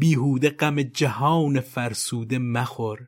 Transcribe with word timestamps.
بیهوده 0.00 0.50
غم 0.50 0.82
جهان 0.82 1.60
فرسوده 1.60 2.38
مخور. 2.38 2.98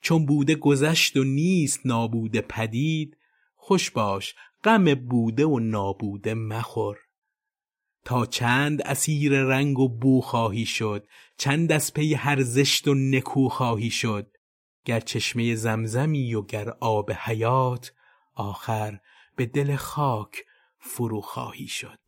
چون 0.00 0.26
بوده 0.26 0.54
گذشت 0.54 1.16
و 1.16 1.24
نیست 1.24 1.86
نابوده 1.86 2.40
پدید 2.40 3.16
خوش 3.54 3.90
باش 3.90 4.34
غم 4.64 4.94
بوده 4.94 5.46
و 5.46 5.58
نابوده 5.58 6.34
مخور. 6.34 6.98
تا 8.04 8.26
چند 8.26 8.82
اسیر 8.82 9.42
رنگ 9.42 9.78
و 9.78 9.88
بو 9.88 10.20
خواهی 10.20 10.66
شد 10.66 11.06
چند 11.38 11.72
از 11.72 11.94
پی 11.94 12.14
هر 12.14 12.42
زشت 12.42 12.88
و 12.88 12.94
نکو 12.94 13.48
خواهی 13.48 13.90
شد. 13.90 14.30
گر 14.84 15.00
چشمه 15.00 15.54
زمزمی 15.54 16.34
و 16.34 16.42
گر 16.42 16.68
آب 16.80 17.12
حیات 17.12 17.92
آخر 18.34 18.98
به 19.36 19.46
دل 19.46 19.76
خاک 19.76 20.36
فرو 20.78 21.20
خواهی 21.20 21.68
شد. 21.68 21.98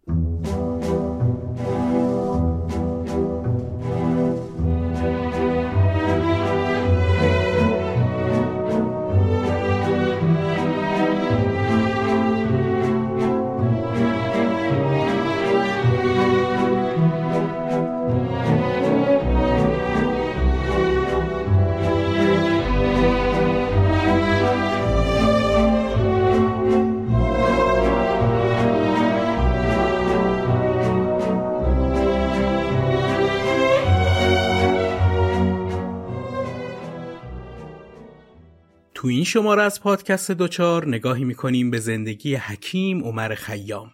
تو 39.09 39.13
این 39.13 39.25
شماره 39.25 39.63
از 39.63 39.81
پادکست 39.81 40.31
دوچار 40.31 40.89
نگاهی 40.89 41.25
می‌کنیم 41.25 41.71
به 41.71 41.79
زندگی 41.79 42.35
حکیم 42.35 43.05
عمر 43.05 43.35
خیام. 43.35 43.91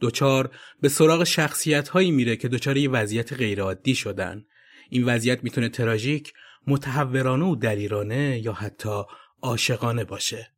دوچار 0.00 0.50
به 0.80 0.88
سراغ 0.88 1.24
شخصیت 1.24 1.88
هایی 1.88 2.10
میره 2.10 2.36
که 2.36 2.48
دوچار 2.48 2.76
یه 2.76 2.90
وضعیت 2.90 3.32
غیرعادی 3.32 3.94
شدن. 3.94 4.44
این 4.90 5.04
وضعیت 5.04 5.44
می‌تونه 5.44 5.68
تراژیک، 5.68 6.32
متحورانه 6.66 7.44
و 7.44 7.56
دلیرانه 7.56 8.40
یا 8.44 8.52
حتی 8.52 9.02
عاشقانه 9.42 10.04
باشه. 10.04 10.52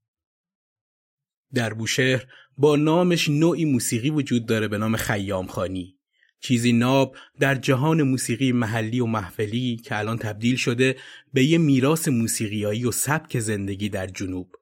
در 1.55 1.75
بوشهر 1.75 2.27
با 2.59 2.77
نامش 2.77 3.29
نوعی 3.29 3.65
موسیقی 3.65 4.11
وجود 4.11 4.47
داره 4.47 4.69
به 4.69 4.79
نام 4.79 4.97
خیام 4.97 5.47
خانی. 5.47 5.96
چیزی 6.41 6.73
ناب 6.73 7.17
در 7.41 7.55
جهان 7.55 8.03
موسیقی 8.03 8.53
محلی 8.53 9.01
و 9.01 9.07
محفلی 9.07 9.77
که 9.77 9.99
الان 9.99 10.19
تبدیل 10.19 10.57
شده 10.57 10.97
به 11.33 11.45
یه 11.45 11.59
میراث 11.59 12.09
موسیقیایی 12.09 12.85
و 12.85 12.91
سبک 12.91 13.39
زندگی 13.39 13.89
در 13.89 14.07
جنوب. 14.07 14.57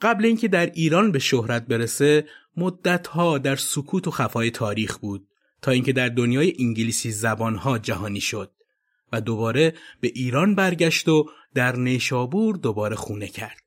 قبل 0.00 0.24
اینکه 0.24 0.48
در 0.48 0.66
ایران 0.66 1.12
به 1.12 1.18
شهرت 1.18 1.66
برسه 1.66 2.26
مدتها 2.56 3.38
در 3.38 3.56
سکوت 3.56 4.08
و 4.08 4.10
خفای 4.10 4.50
تاریخ 4.50 4.98
بود 4.98 5.28
تا 5.62 5.70
اینکه 5.70 5.92
در 5.92 6.08
دنیای 6.08 6.54
انگلیسی 6.58 7.10
زبانها 7.10 7.78
جهانی 7.78 8.20
شد 8.20 8.52
و 9.12 9.20
دوباره 9.20 9.74
به 10.00 10.12
ایران 10.14 10.54
برگشت 10.54 11.08
و 11.08 11.30
در 11.54 11.76
نیشابور 11.76 12.56
دوباره 12.56 12.96
خونه 12.96 13.28
کرد. 13.28 13.60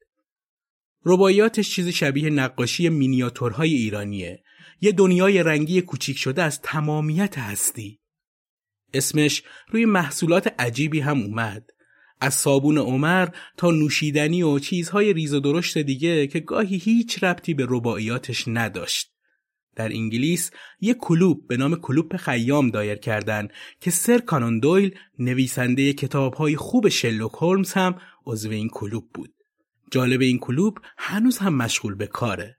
رباعیاتش 1.06 1.70
چیز 1.70 1.88
شبیه 1.88 2.30
نقاشی 2.30 2.90
مینیاتورهای 2.90 3.74
ایرانیه 3.74 4.44
یه 4.82 4.92
دنیای 4.92 5.44
رنگی 5.44 5.82
کوچیک 5.82 6.18
شده 6.18 6.44
از 6.44 6.62
تمامیت 6.62 7.38
هستی. 7.38 8.00
اسمش 8.94 9.44
روی 9.70 9.86
محصولات 9.86 10.56
عجیبی 10.60 11.00
هم 11.00 11.22
اومد. 11.22 11.70
از 12.22 12.34
صابون 12.34 12.78
عمر 12.78 13.28
تا 13.58 13.72
نوشیدنی 13.72 14.44
و 14.44 14.60
چیزهای 14.60 15.14
ریز 15.14 15.34
و 15.34 15.40
درشت 15.40 15.78
دیگه 15.78 16.28
که 16.28 16.40
گاهی 16.40 16.78
هیچ 16.78 17.24
ربطی 17.24 17.54
به 17.54 17.66
رباعیاتش 17.70 18.44
نداشت. 18.48 19.14
در 19.76 19.90
انگلیس 19.90 20.52
یک 20.82 20.98
کلوب 20.98 21.48
به 21.48 21.58
نام 21.58 21.76
کلوب 21.76 22.18
خیام 22.18 22.70
دایر 22.70 22.96
کردن 22.96 23.48
که 23.82 23.92
سر 23.92 24.18
کانون 24.18 24.60
دویل 24.60 24.96
نویسنده 25.20 25.94
کتابهای 25.94 26.56
خوب 26.56 26.90
شلوک 26.90 27.32
هولمز 27.32 27.74
هم 27.74 27.96
عضو 28.26 28.50
این 28.50 28.70
کلوب 28.70 29.10
بود. 29.14 29.34
جالب 29.92 30.22
این 30.22 30.40
کلوب 30.40 30.80
هنوز 30.98 31.38
هم 31.38 31.56
مشغول 31.56 31.96
به 31.96 32.08
کاره. 32.08 32.57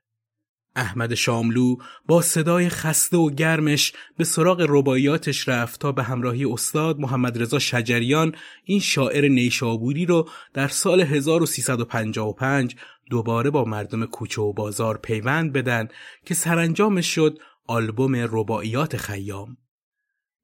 احمد 0.75 1.13
شاملو 1.13 1.75
با 2.05 2.21
صدای 2.21 2.69
خسته 2.69 3.17
و 3.17 3.29
گرمش 3.29 3.93
به 4.17 4.23
سراغ 4.23 4.65
رباعیاتش 4.69 5.49
رفت 5.49 5.79
تا 5.79 5.91
به 5.91 6.03
همراهی 6.03 6.45
استاد 6.45 6.99
محمد 6.99 7.41
رضا 7.41 7.59
شجریان 7.59 8.35
این 8.63 8.79
شاعر 8.79 9.27
نیشابوری 9.27 10.05
رو 10.05 10.29
در 10.53 10.67
سال 10.67 11.01
1355 11.01 12.75
دوباره 13.09 13.49
با 13.49 13.63
مردم 13.63 14.05
کوچه 14.05 14.41
و 14.41 14.53
بازار 14.53 14.97
پیوند 14.97 15.53
بدن 15.53 15.87
که 16.25 16.33
سرانجامش 16.33 17.15
شد 17.15 17.39
آلبوم 17.67 18.15
رباعیات 18.15 18.97
خیام. 18.97 19.57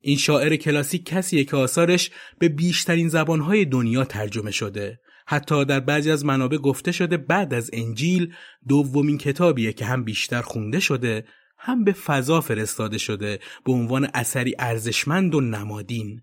این 0.02 0.18
شاعر 0.18 0.56
کلاسیک 0.56 1.06
کسیه 1.06 1.44
که 1.44 1.58
آثارش 1.58 2.12
به 2.40 2.50
بیشترین 2.50 3.10
زبانهای 3.10 3.66
دنیا 3.66 4.06
ترجمه 4.06 4.52
شده 4.52 5.00
حتی 5.28 5.66
در 5.66 5.80
بعضی 5.80 6.12
از 6.12 6.26
منابع 6.26 6.58
گفته 6.58 6.92
شده 6.92 7.18
بعد 7.18 7.54
از 7.54 7.70
انجیل 7.74 8.34
دومین 8.68 9.18
کتابیه 9.18 9.74
که 9.74 9.86
هم 9.86 10.04
بیشتر 10.04 10.42
خونده 10.42 10.80
شده 10.80 11.26
هم 11.58 11.84
به 11.84 11.92
فضا 11.92 12.42
فرستاده 12.42 12.98
شده 12.98 13.40
به 13.66 13.72
عنوان 13.72 14.10
اثری 14.14 14.56
ارزشمند 14.60 15.36
و 15.36 15.42
نمادین. 15.42 16.22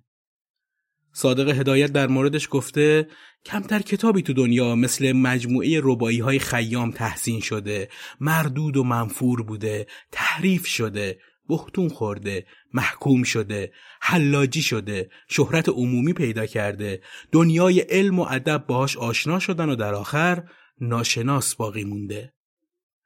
صادق 1.12 1.48
هدایت 1.48 1.92
در 1.92 2.06
موردش 2.06 2.48
گفته 2.50 3.08
کمتر 3.44 3.78
کتابی 3.78 4.22
تو 4.22 4.32
دنیا 4.32 4.74
مثل 4.74 5.12
مجموعه 5.12 5.80
ربایی 5.82 6.18
های 6.18 6.38
خیام 6.38 6.90
تحسین 6.90 7.40
شده 7.40 7.88
مردود 8.20 8.76
و 8.76 8.84
منفور 8.84 9.42
بوده 9.42 9.86
تحریف 10.12 10.66
شده 10.66 11.18
بختون 11.48 11.88
خورده 11.88 12.46
محکوم 12.74 13.22
شده 13.22 13.72
حلاجی 14.00 14.62
شده 14.62 15.10
شهرت 15.28 15.68
عمومی 15.68 16.12
پیدا 16.12 16.46
کرده 16.46 17.02
دنیای 17.32 17.80
علم 17.80 18.18
و 18.18 18.26
ادب 18.30 18.64
باهاش 18.66 18.96
آشنا 18.96 19.38
شدن 19.38 19.68
و 19.68 19.76
در 19.76 19.94
آخر 19.94 20.44
ناشناس 20.80 21.54
باقی 21.54 21.84
مونده 21.84 22.32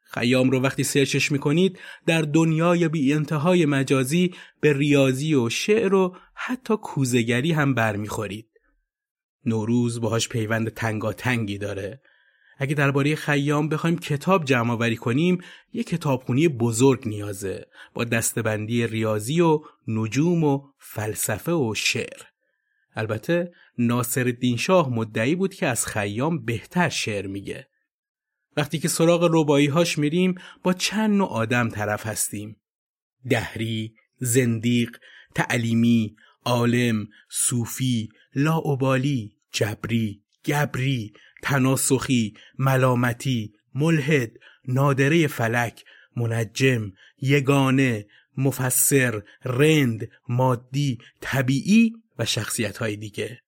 خیام 0.02 0.50
رو 0.50 0.60
وقتی 0.60 0.84
سرچش 0.84 1.32
می‌کنید 1.32 1.78
در 2.06 2.22
دنیای 2.22 2.88
بی 2.88 3.12
انتهای 3.12 3.66
مجازی 3.66 4.34
به 4.60 4.72
ریاضی 4.72 5.34
و 5.34 5.48
شعر 5.48 5.94
و 5.94 6.16
حتی 6.34 6.76
کوزگری 6.76 7.52
هم 7.52 7.74
برمیخورید. 7.74 8.48
نوروز 9.44 10.00
باهاش 10.00 10.28
پیوند 10.28 10.68
تنگاتنگی 10.68 11.58
داره. 11.58 12.00
اگه 12.56 12.74
درباره 12.74 13.16
خیام 13.16 13.68
بخوایم 13.68 13.98
کتاب 13.98 14.44
جمع 14.44 14.72
آوری 14.72 14.96
کنیم 14.96 15.38
یه 15.72 15.82
کتابخونی 15.82 16.48
بزرگ 16.48 17.08
نیازه 17.08 17.66
با 17.94 18.04
دستبندی 18.04 18.86
ریاضی 18.86 19.40
و 19.40 19.60
نجوم 19.88 20.44
و 20.44 20.62
فلسفه 20.78 21.52
و 21.52 21.74
شعر. 21.74 22.22
البته 22.94 23.52
ناصر 23.78 24.36
شاه 24.58 24.88
مدعی 24.88 25.34
بود 25.34 25.54
که 25.54 25.66
از 25.66 25.86
خیام 25.86 26.44
بهتر 26.44 26.88
شعر 26.88 27.26
میگه. 27.26 27.68
وقتی 28.56 28.78
که 28.78 28.88
سراغ 28.88 29.24
روبایی 29.24 29.66
هاش 29.66 29.98
میریم 29.98 30.34
با 30.62 30.72
چند 30.72 31.10
نوع 31.10 31.28
آدم 31.28 31.68
طرف 31.68 32.06
هستیم. 32.06 32.56
دهری، 33.30 33.94
زندیق، 34.18 34.96
تعلیمی، 35.34 36.16
عالم، 36.44 37.08
صوفی، 37.30 38.08
لاعبالی، 38.34 39.36
جبری، 39.52 40.22
گبری، 40.44 41.12
تناسخی، 41.46 42.34
ملامتی، 42.58 43.52
ملحد، 43.74 44.32
نادره 44.68 45.26
فلک، 45.26 45.84
منجم، 46.16 46.92
یگانه، 47.22 48.06
مفسر، 48.36 49.22
رند، 49.44 50.08
مادی، 50.28 50.98
طبیعی 51.20 51.92
و 52.18 52.24
شخصیت 52.24 52.78
های 52.78 52.96
دیگه. 52.96 53.42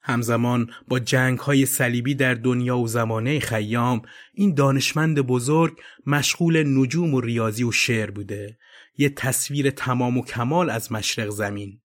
همزمان 0.00 0.70
با 0.88 0.98
جنگ 0.98 1.38
های 1.38 1.66
صلیبی 1.66 2.14
در 2.14 2.34
دنیا 2.34 2.78
و 2.78 2.88
زمانه 2.88 3.40
خیام 3.40 4.02
این 4.34 4.54
دانشمند 4.54 5.20
بزرگ 5.20 5.78
مشغول 6.06 6.78
نجوم 6.78 7.14
و 7.14 7.20
ریاضی 7.20 7.64
و 7.64 7.72
شعر 7.72 8.10
بوده 8.10 8.58
یه 8.98 9.08
تصویر 9.08 9.70
تمام 9.70 10.18
و 10.18 10.24
کمال 10.24 10.70
از 10.70 10.92
مشرق 10.92 11.28
زمین 11.28 11.80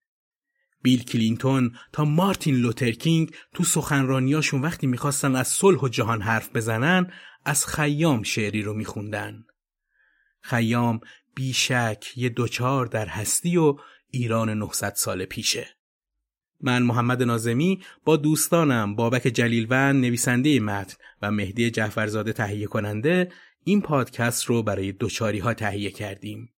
بیل 0.82 1.04
کلینتون 1.04 1.76
تا 1.92 2.06
مارتین 2.06 2.56
لوترکینگ 2.56 3.32
تو 3.54 3.64
سخنرانیاشون 3.64 4.62
وقتی 4.62 4.88
می‌خواستن 4.88 5.36
از 5.36 5.48
صلح 5.48 5.80
و 5.80 5.88
جهان 5.88 6.22
حرف 6.22 6.56
بزنن 6.56 7.12
از 7.46 7.66
خیام 7.66 8.24
شعری 8.24 8.62
رو 8.62 8.74
میخوندن 8.74 9.44
خیام 10.42 11.00
بیشک 11.36 12.06
یه 12.16 12.30
دوچار 12.30 12.86
در 12.86 13.08
هستی 13.08 13.58
و 13.58 13.76
ایران 14.10 14.50
900 14.50 14.94
سال 14.96 15.26
پیشه 15.26 15.68
من 16.62 16.84
محمد 16.84 17.24
نازمی 17.24 17.82
با 18.06 18.18
دوستانم 18.18 18.96
بابک 18.96 19.22
جلیلوند 19.22 20.06
نویسنده 20.06 20.60
متن 20.60 20.98
و 21.22 21.32
مهدی 21.32 21.72
جعفرزاده 21.72 22.34
تهیه 22.34 22.68
کننده 22.68 23.32
این 23.64 23.82
پادکست 23.82 24.46
رو 24.46 24.64
برای 24.64 24.92
دوچاری 24.92 25.40
ها 25.40 25.54
تهیه 25.54 25.92
کردیم. 25.92 26.50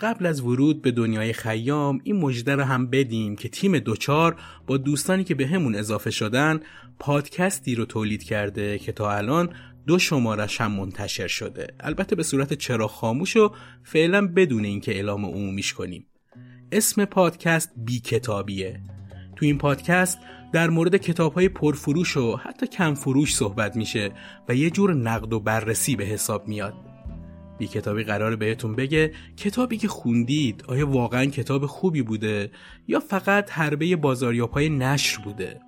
قبل 0.00 0.26
از 0.26 0.40
ورود 0.40 0.82
به 0.82 0.90
دنیای 0.90 1.32
خیام 1.32 2.00
این 2.04 2.16
مژده 2.16 2.54
رو 2.54 2.62
هم 2.62 2.86
بدیم 2.86 3.36
که 3.36 3.48
تیم 3.48 3.78
دوچار 3.78 4.36
با 4.66 4.76
دوستانی 4.76 5.24
که 5.24 5.34
به 5.34 5.46
همون 5.46 5.74
اضافه 5.74 6.10
شدن 6.10 6.60
پادکستی 6.98 7.74
رو 7.74 7.84
تولید 7.84 8.22
کرده 8.22 8.78
که 8.78 8.92
تا 8.92 9.12
الان 9.12 9.50
دو 9.86 9.98
شمارش 9.98 10.60
هم 10.60 10.72
منتشر 10.72 11.26
شده. 11.26 11.74
البته 11.80 12.16
به 12.16 12.22
صورت 12.22 12.52
چرا 12.52 12.88
خاموش 12.88 13.36
و 13.36 13.52
فعلا 13.84 14.26
بدون 14.26 14.64
اینکه 14.64 14.94
اعلام 14.94 15.24
عمومیش 15.24 15.72
کنیم. 15.72 16.06
اسم 16.72 17.04
پادکست 17.04 17.72
بی 17.76 18.00
کتابیه. 18.00 18.80
تو 19.36 19.46
این 19.46 19.58
پادکست 19.58 20.18
در 20.52 20.70
مورد 20.70 20.96
کتاب 20.96 21.34
های 21.34 21.48
پرفروش 21.48 22.16
و 22.16 22.36
حتی 22.36 22.66
کم 22.66 22.94
فروش 22.94 23.34
صحبت 23.36 23.76
میشه 23.76 24.12
و 24.48 24.54
یه 24.54 24.70
جور 24.70 24.94
نقد 24.94 25.32
و 25.32 25.40
بررسی 25.40 25.96
به 25.96 26.04
حساب 26.04 26.48
میاد. 26.48 26.85
بی 27.58 27.66
کتابی 27.66 28.04
قرار 28.04 28.36
بهتون 28.36 28.76
بگه. 28.76 29.12
کتابی 29.36 29.76
که 29.76 29.88
خوندید 29.88 30.64
آیا 30.68 30.86
واقعا 30.90 31.24
کتاب 31.24 31.66
خوبی 31.66 32.02
بوده؟ 32.02 32.50
یا 32.88 33.00
فقط 33.00 33.50
حربه 33.50 33.96
بازاریاب 33.96 34.50
های 34.50 34.68
نشر 34.68 35.22
بوده؟ 35.22 35.60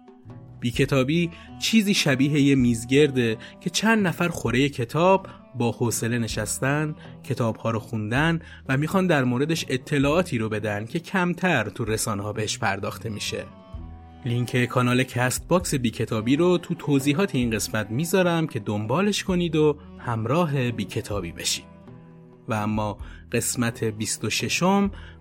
بی 0.61 0.71
کتابی 0.71 1.31
چیزی 1.63 1.95
شبیه 1.95 2.41
یه 2.41 2.55
میزگرده 2.55 3.37
که 3.61 3.71
چند 3.71 4.07
نفر 4.07 4.29
خوره 4.29 4.69
کتاب 4.69 5.27
با 5.55 5.73
حوصله 5.73 6.19
نشستن 6.19 6.95
کتاب 7.25 7.67
رو 7.69 7.79
خوندن 7.79 8.41
و 8.69 8.77
می‌خوان 8.77 9.07
در 9.07 9.25
موردش 9.25 9.65
اطلاعاتی 9.69 10.39
رو 10.39 10.49
بدن 10.49 10.87
که 10.87 10.99
کمتر 10.99 11.69
تو 11.69 11.85
رسانه 11.85 12.23
ها 12.23 12.33
بهش 12.33 12.59
پرداخته 12.59 13.09
میشه. 13.09 13.45
لینک 14.25 14.65
کانال 14.65 15.03
Castbox 15.03 15.75
بی 15.75 15.91
کتابی 15.91 16.37
رو 16.37 16.59
تو 16.59 16.75
توضیحات 16.75 17.35
این 17.35 17.51
قسمت 17.51 17.91
می‌ذارم 17.91 18.47
که 18.47 18.59
دنبالش 18.59 19.25
کنید 19.25 19.57
و 19.57 19.77
همراه 19.99 20.71
بی 20.71 20.85
کتابی 20.85 21.33
بشید. 21.33 21.78
و 22.49 22.55
اما 22.55 22.99
قسمت 23.33 23.85
26 23.85 24.63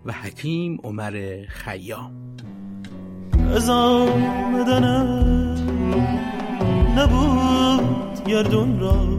و 0.05 0.11
حکیم 0.11 0.79
عمر 0.83 1.45
خیام. 1.47 2.11
نبود 6.97 8.23
گردون 8.27 8.79
را 8.79 9.17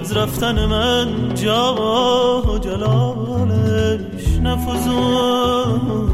از 0.00 0.16
رفتن 0.16 0.66
من 0.66 1.34
جا 1.34 2.42
و 2.42 2.58
جلالش 2.58 4.38
نفزون. 4.42 6.12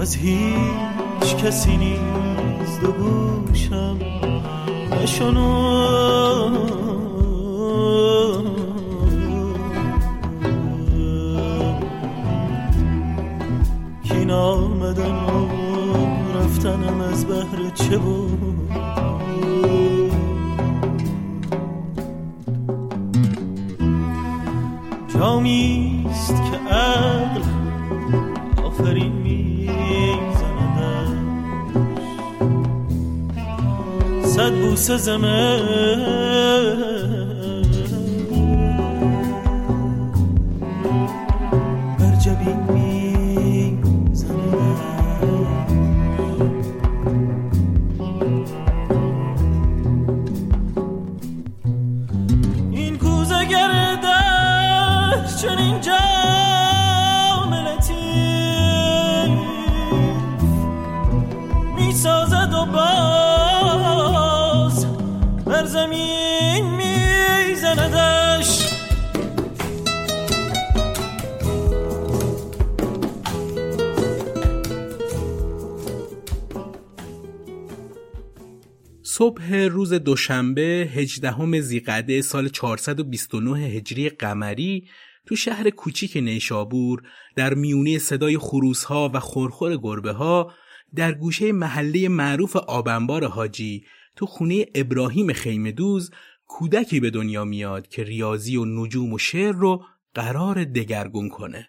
از 0.00 0.14
هیچ 0.14 1.36
کسی 1.36 1.76
نیست. 1.76 2.21
و 2.82 2.92
گوشم 2.92 3.98
نشنون 4.92 6.52
کین 14.02 14.30
آمدن 14.30 15.14
و 15.14 16.38
رفتنم 16.38 17.00
از 17.00 17.26
بهر 17.26 17.70
چه 17.74 17.98
بود؟ 17.98 18.70
جامیست 25.14 25.81
صد 34.42 34.52
بوسه 34.52 34.96
زمه 34.96 35.62
صبح 79.22 79.54
روز 79.54 79.92
دوشنبه 79.92 80.62
18 80.94 81.60
زیقعده 81.60 82.22
سال 82.22 82.48
429 82.48 83.58
هجری 83.58 84.08
قمری 84.08 84.88
تو 85.26 85.36
شهر 85.36 85.70
کوچیک 85.70 86.16
نیشابور 86.16 87.02
در 87.36 87.54
میونی 87.54 87.98
صدای 87.98 88.38
خروسها 88.38 89.10
و 89.14 89.20
خورخور 89.20 89.76
گربه 89.76 90.12
ها 90.12 90.52
در 90.94 91.12
گوشه 91.12 91.52
محله 91.52 92.08
معروف 92.08 92.56
آبنبار 92.56 93.26
حاجی 93.26 93.84
تو 94.16 94.26
خونه 94.26 94.66
ابراهیم 94.74 95.32
خیمه 95.32 95.72
دوز 95.72 96.10
کودکی 96.46 97.00
به 97.00 97.10
دنیا 97.10 97.44
میاد 97.44 97.88
که 97.88 98.04
ریاضی 98.04 98.56
و 98.56 98.64
نجوم 98.64 99.12
و 99.12 99.18
شعر 99.18 99.52
رو 99.52 99.84
قرار 100.14 100.64
دگرگون 100.64 101.28
کنه. 101.28 101.68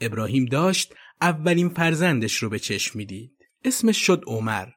ابراهیم 0.00 0.44
داشت 0.44 0.94
اولین 1.20 1.68
فرزندش 1.68 2.36
رو 2.36 2.48
به 2.48 2.58
چشم 2.58 2.98
می‌دید. 2.98 3.32
اسمش 3.64 4.06
شد 4.06 4.24
عمر. 4.26 4.68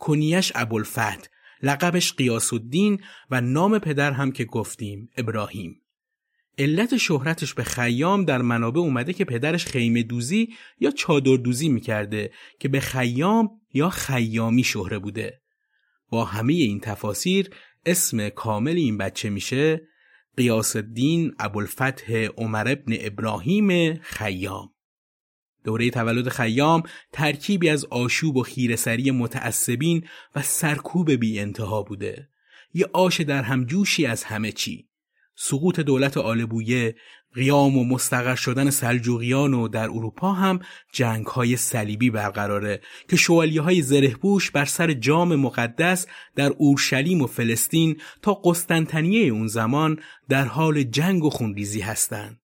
کنیش 0.00 0.52
ابوالفتح 0.54 1.28
لقبش 1.62 2.12
قیاس 2.12 2.52
الدین 2.52 3.00
و 3.30 3.40
نام 3.40 3.78
پدر 3.78 4.12
هم 4.12 4.32
که 4.32 4.44
گفتیم 4.44 5.10
ابراهیم 5.16 5.80
علت 6.58 6.96
شهرتش 6.96 7.54
به 7.54 7.64
خیام 7.64 8.24
در 8.24 8.42
منابع 8.42 8.80
اومده 8.80 9.12
که 9.12 9.24
پدرش 9.24 9.66
خیمه 9.66 10.02
دوزی 10.02 10.48
یا 10.80 10.90
چادر 10.90 11.36
دوزی 11.36 11.68
می‌کرده 11.68 12.30
که 12.58 12.68
به 12.68 12.80
خیام 12.80 13.50
یا 13.74 13.90
خیامی 13.90 14.64
شهره 14.64 14.98
بوده. 14.98 15.40
با 16.10 16.24
همه 16.24 16.52
این 16.52 16.80
تفاسیر 16.80 17.50
اسم 17.86 18.28
کامل 18.28 18.76
این 18.76 18.98
بچه 18.98 19.30
میشه 19.30 19.80
قیاس 20.36 20.76
الدین 20.76 21.34
ابوالفتح 21.38 22.14
عمر 22.14 22.68
ابن 22.68 22.96
ابراهیم 23.00 23.94
خیام. 23.94 24.70
دوره 25.64 25.90
تولد 25.90 26.28
خیام 26.28 26.82
ترکیبی 27.12 27.68
از 27.68 27.84
آشوب 27.84 28.36
و 28.36 28.42
خیرسری 28.42 29.10
متعصبین 29.10 30.04
و 30.36 30.42
سرکوب 30.42 31.10
بی 31.10 31.40
انتها 31.40 31.82
بوده. 31.82 32.28
یه 32.74 32.86
آش 32.92 33.20
در 33.20 33.42
همجوشی 33.42 34.06
از 34.06 34.24
همه 34.24 34.52
چی. 34.52 34.86
سقوط 35.34 35.80
دولت 35.80 36.16
آلبویه، 36.16 36.94
قیام 37.34 37.78
و 37.78 37.84
مستقر 37.84 38.34
شدن 38.34 38.70
سلجوقیان 38.70 39.54
و 39.54 39.68
در 39.68 39.84
اروپا 39.84 40.32
هم 40.32 40.60
جنگ 40.92 41.26
های 41.26 41.56
صلیبی 41.56 42.10
برقراره 42.10 42.80
که 43.08 43.16
شوالیه 43.16 43.60
های 43.60 43.82
زرهبوش 43.82 44.50
بر 44.50 44.64
سر 44.64 44.92
جام 44.92 45.36
مقدس 45.36 46.06
در 46.36 46.52
اورشلیم 46.58 47.22
و 47.22 47.26
فلسطین 47.26 48.00
تا 48.22 48.34
قسطنطنیه 48.34 49.26
اون 49.26 49.46
زمان 49.46 49.98
در 50.28 50.44
حال 50.44 50.82
جنگ 50.82 51.24
و 51.24 51.30
خونریزی 51.30 51.80
هستند. 51.80 52.39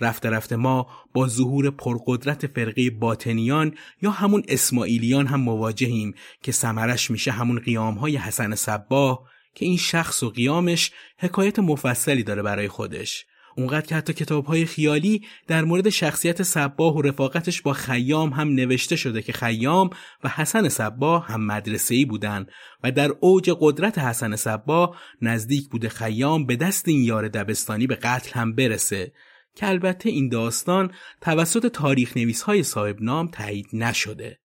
رفته 0.00 0.30
رفته 0.30 0.56
ما 0.56 0.86
با 1.14 1.28
ظهور 1.28 1.70
پرقدرت 1.70 2.46
فرقه 2.46 2.90
باطنیان 2.90 3.74
یا 4.02 4.10
همون 4.10 4.42
اسماعیلیان 4.48 5.26
هم 5.26 5.40
مواجهیم 5.40 6.14
که 6.42 6.52
سمرش 6.52 7.10
میشه 7.10 7.30
همون 7.30 7.58
قیام 7.58 7.94
های 7.94 8.16
حسن 8.16 8.54
صباه 8.54 9.28
که 9.54 9.64
این 9.64 9.76
شخص 9.76 10.22
و 10.22 10.30
قیامش 10.30 10.92
حکایت 11.18 11.58
مفصلی 11.58 12.22
داره 12.22 12.42
برای 12.42 12.68
خودش. 12.68 13.26
اونقدر 13.58 13.86
که 13.86 13.94
حتی 13.94 14.12
کتاب 14.12 14.44
های 14.44 14.66
خیالی 14.66 15.26
در 15.46 15.64
مورد 15.64 15.88
شخصیت 15.88 16.42
صباه 16.42 16.96
و 16.96 17.02
رفاقتش 17.02 17.62
با 17.62 17.72
خیام 17.72 18.30
هم 18.30 18.48
نوشته 18.48 18.96
شده 18.96 19.22
که 19.22 19.32
خیام 19.32 19.90
و 20.24 20.28
حسن 20.28 20.68
صباه 20.68 21.26
هم 21.26 21.46
مدرسه 21.46 21.94
ای 21.94 22.04
بودن 22.04 22.46
و 22.84 22.92
در 22.92 23.10
اوج 23.20 23.50
قدرت 23.60 23.98
حسن 23.98 24.36
صباه 24.36 24.96
نزدیک 25.22 25.68
بوده 25.68 25.88
خیام 25.88 26.46
به 26.46 26.56
دست 26.56 26.88
این 26.88 27.04
یار 27.04 27.28
دبستانی 27.28 27.86
به 27.86 27.94
قتل 27.94 28.30
هم 28.32 28.54
برسه. 28.54 29.12
که 29.58 29.68
البته 29.68 30.08
این 30.08 30.28
داستان 30.28 30.92
توسط 31.20 31.66
تاریخ 31.66 32.16
نویس 32.16 32.42
های 32.42 32.62
صاحب 32.62 33.02
نام 33.02 33.28
تایید 33.28 33.66
نشده. 33.72 34.38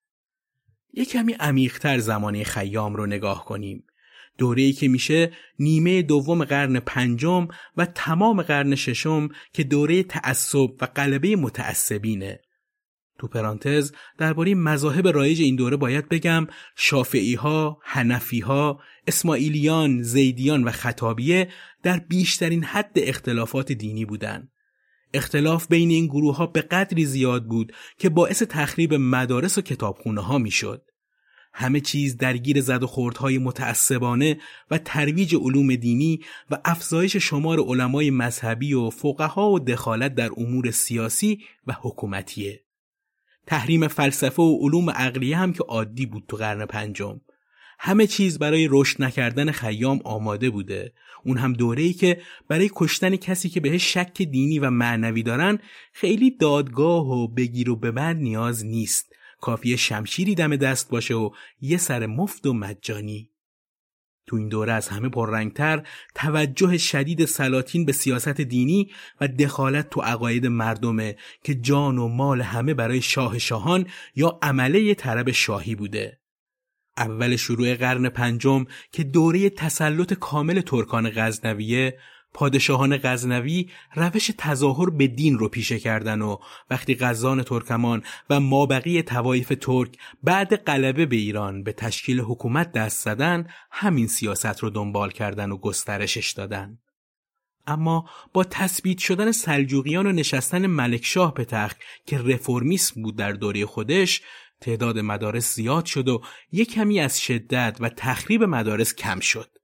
یک 0.93 1.09
کمی 1.09 1.33
عمیقتر 1.33 1.99
زمانه 1.99 2.43
خیام 2.43 2.95
رو 2.95 3.05
نگاه 3.05 3.45
کنیم. 3.45 3.83
دوره‌ای 4.37 4.73
که 4.73 4.87
میشه 4.87 5.31
نیمه 5.59 6.01
دوم 6.01 6.43
قرن 6.43 6.79
پنجم 6.79 7.47
و 7.77 7.85
تمام 7.85 8.41
قرن 8.41 8.75
ششم 8.75 9.29
که 9.53 9.63
دوره 9.63 10.03
تعصب 10.03 10.69
و 10.81 10.85
قلبه 10.95 11.35
متعصبینه. 11.35 12.39
تو 13.19 13.27
پرانتز 13.27 13.91
درباره 14.17 14.55
مذاهب 14.55 15.07
رایج 15.07 15.41
این 15.41 15.55
دوره 15.55 15.77
باید 15.77 16.09
بگم 16.09 16.47
شافعی 16.75 17.35
ها، 17.35 17.79
حنفی 17.83 18.39
ها، 18.39 18.79
اسماعیلیان، 19.07 20.01
زیدیان 20.01 20.63
و 20.63 20.71
خطابیه 20.71 21.49
در 21.83 21.99
بیشترین 21.99 22.63
حد 22.63 22.91
اختلافات 22.95 23.71
دینی 23.71 24.05
بودند. 24.05 24.52
اختلاف 25.13 25.67
بین 25.67 25.89
این 25.89 26.05
گروه 26.05 26.35
ها 26.35 26.47
به 26.47 26.61
قدری 26.61 27.05
زیاد 27.05 27.45
بود 27.45 27.73
که 27.97 28.09
باعث 28.09 28.43
تخریب 28.43 28.93
مدارس 28.93 29.57
و 29.57 29.61
کتابخونه 29.61 30.21
ها 30.21 30.37
می‌شد. 30.37 30.81
همه 31.53 31.79
چیز 31.79 32.17
درگیر 32.17 32.61
زد 32.61 32.83
و 32.83 32.87
خوردهای 32.87 33.37
متعصبانه 33.37 34.37
و 34.71 34.77
ترویج 34.77 35.35
علوم 35.35 35.75
دینی 35.75 36.19
و 36.51 36.57
افزایش 36.65 37.15
شمار 37.15 37.59
علمای 37.59 38.11
مذهبی 38.11 38.73
و 38.73 38.89
فقها 38.89 39.51
و 39.51 39.59
دخالت 39.59 40.15
در 40.15 40.29
امور 40.37 40.71
سیاسی 40.71 41.39
و 41.67 41.75
حکومتیه. 41.81 42.63
تحریم 43.47 43.87
فلسفه 43.87 44.41
و 44.41 44.57
علوم 44.61 44.89
عقلیه 44.89 45.37
هم 45.37 45.53
که 45.53 45.63
عادی 45.63 46.05
بود 46.05 46.23
تو 46.27 46.37
قرن 46.37 46.65
پنجم. 46.65 47.21
همه 47.79 48.07
چیز 48.07 48.39
برای 48.39 48.67
رشد 48.71 49.03
نکردن 49.03 49.51
خیام 49.51 49.99
آماده 50.03 50.49
بوده 50.49 50.93
اون 51.25 51.37
هم 51.37 51.53
دوره‌ای 51.53 51.93
که 51.93 52.21
برای 52.47 52.69
کشتن 52.75 53.15
کسی 53.15 53.49
که 53.49 53.59
بهش 53.59 53.93
شک 53.93 54.21
دینی 54.21 54.59
و 54.59 54.69
معنوی 54.69 55.23
دارن 55.23 55.59
خیلی 55.93 56.31
دادگاه 56.31 57.07
و 57.09 57.27
بگیر 57.27 57.69
و 57.69 57.75
ببند 57.75 58.21
نیاز 58.21 58.65
نیست. 58.65 59.13
کافی 59.41 59.77
شمشیری 59.77 60.35
دم 60.35 60.55
دست 60.55 60.89
باشه 60.89 61.13
و 61.13 61.29
یه 61.61 61.77
سر 61.77 62.05
مفت 62.05 62.45
و 62.45 62.53
مجانی. 62.53 63.29
تو 64.25 64.35
این 64.35 64.47
دوره 64.47 64.73
از 64.73 64.87
همه 64.87 65.09
پررنگتر 65.09 65.87
توجه 66.15 66.77
شدید 66.77 67.25
سلاطین 67.25 67.85
به 67.85 67.91
سیاست 67.91 68.41
دینی 68.41 68.91
و 69.21 69.27
دخالت 69.27 69.89
تو 69.89 70.01
عقاید 70.01 70.47
مردمه 70.47 71.15
که 71.43 71.55
جان 71.55 71.97
و 71.97 72.07
مال 72.07 72.41
همه 72.41 72.73
برای 72.73 73.01
شاه 73.01 73.39
شاهان 73.39 73.87
یا 74.15 74.39
عمله 74.41 74.93
طرب 74.93 75.31
شاهی 75.31 75.75
بوده. 75.75 76.22
اول 76.97 77.35
شروع 77.35 77.75
قرن 77.75 78.09
پنجم 78.09 78.65
که 78.91 79.03
دوره 79.03 79.49
تسلط 79.49 80.13
کامل 80.13 80.61
ترکان 80.61 81.09
غزنویه 81.09 81.97
پادشاهان 82.33 82.97
غزنوی 82.97 83.69
روش 83.95 84.31
تظاهر 84.37 84.89
به 84.89 85.07
دین 85.07 85.37
رو 85.37 85.49
پیشه 85.49 85.79
کردن 85.79 86.21
و 86.21 86.37
وقتی 86.69 86.95
غزان 86.95 87.43
ترکمان 87.43 88.03
و 88.29 88.39
مابقی 88.39 89.01
توایف 89.01 89.53
ترک 89.61 89.97
بعد 90.23 90.55
غلبه 90.55 91.05
به 91.05 91.15
ایران 91.15 91.63
به 91.63 91.73
تشکیل 91.73 92.19
حکومت 92.19 92.71
دست 92.71 93.03
زدن 93.03 93.47
همین 93.71 94.07
سیاست 94.07 94.59
رو 94.59 94.69
دنبال 94.69 95.11
کردن 95.11 95.51
و 95.51 95.57
گسترشش 95.57 96.31
دادن. 96.31 96.77
اما 97.67 98.09
با 98.33 98.43
تثبیت 98.43 98.97
شدن 98.97 99.31
سلجوقیان 99.31 100.07
و 100.07 100.11
نشستن 100.11 100.67
ملکشاه 100.67 101.33
به 101.33 101.45
تخت 101.45 101.77
که 102.05 102.17
رفرمیسم 102.17 103.01
بود 103.01 103.17
در 103.17 103.31
دوره 103.31 103.65
خودش 103.65 104.21
تعداد 104.63 104.99
مدارس 104.99 105.55
زیاد 105.55 105.85
شد 105.85 106.07
و 106.07 106.21
یک 106.51 106.73
کمی 106.73 106.99
از 106.99 107.21
شدت 107.21 107.77
و 107.79 107.89
تخریب 107.89 108.43
مدارس 108.43 108.95
کم 108.95 109.19
شد. 109.19 109.57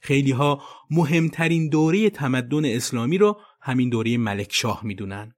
خیلی 0.00 0.30
ها 0.30 0.62
مهمترین 0.90 1.68
دوره 1.68 2.10
تمدن 2.10 2.64
اسلامی 2.64 3.18
رو 3.18 3.40
همین 3.60 3.88
دوره 3.88 4.16
ملک 4.16 4.52
شاه 4.52 4.80
می‌دونن. 4.84 5.34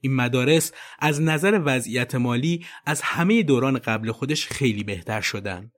این 0.00 0.14
مدارس 0.14 0.72
از 0.98 1.20
نظر 1.20 1.60
وضعیت 1.64 2.14
مالی 2.14 2.66
از 2.86 3.02
همه 3.02 3.42
دوران 3.42 3.78
قبل 3.78 4.12
خودش 4.12 4.46
خیلی 4.46 4.84
بهتر 4.84 5.20
شدن. 5.20 5.72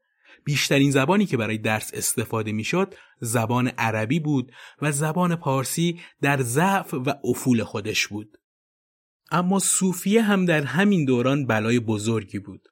بیشترین 0.45 0.91
زبانی 0.91 1.27
که 1.27 1.37
برای 1.37 1.59
درس 1.59 1.91
استفاده 1.95 2.53
می‌شد 2.53 2.95
زبان 3.21 3.69
عربی 3.69 4.21
بود 4.21 4.53
و 4.83 4.93
زبان 4.93 5.37
پارسی 5.37 6.01
در 6.21 6.43
ضعف 6.43 6.95
و 6.95 7.15
افول 7.25 7.65
خودش 7.65 8.07
بود. 8.09 8.39
اما 9.31 9.59
صوفیه 9.59 10.23
هم 10.23 10.45
در 10.45 10.63
همین 10.63 11.05
دوران 11.05 11.47
بلای 11.47 11.81
بزرگی 11.81 12.39
بود. 12.39 12.69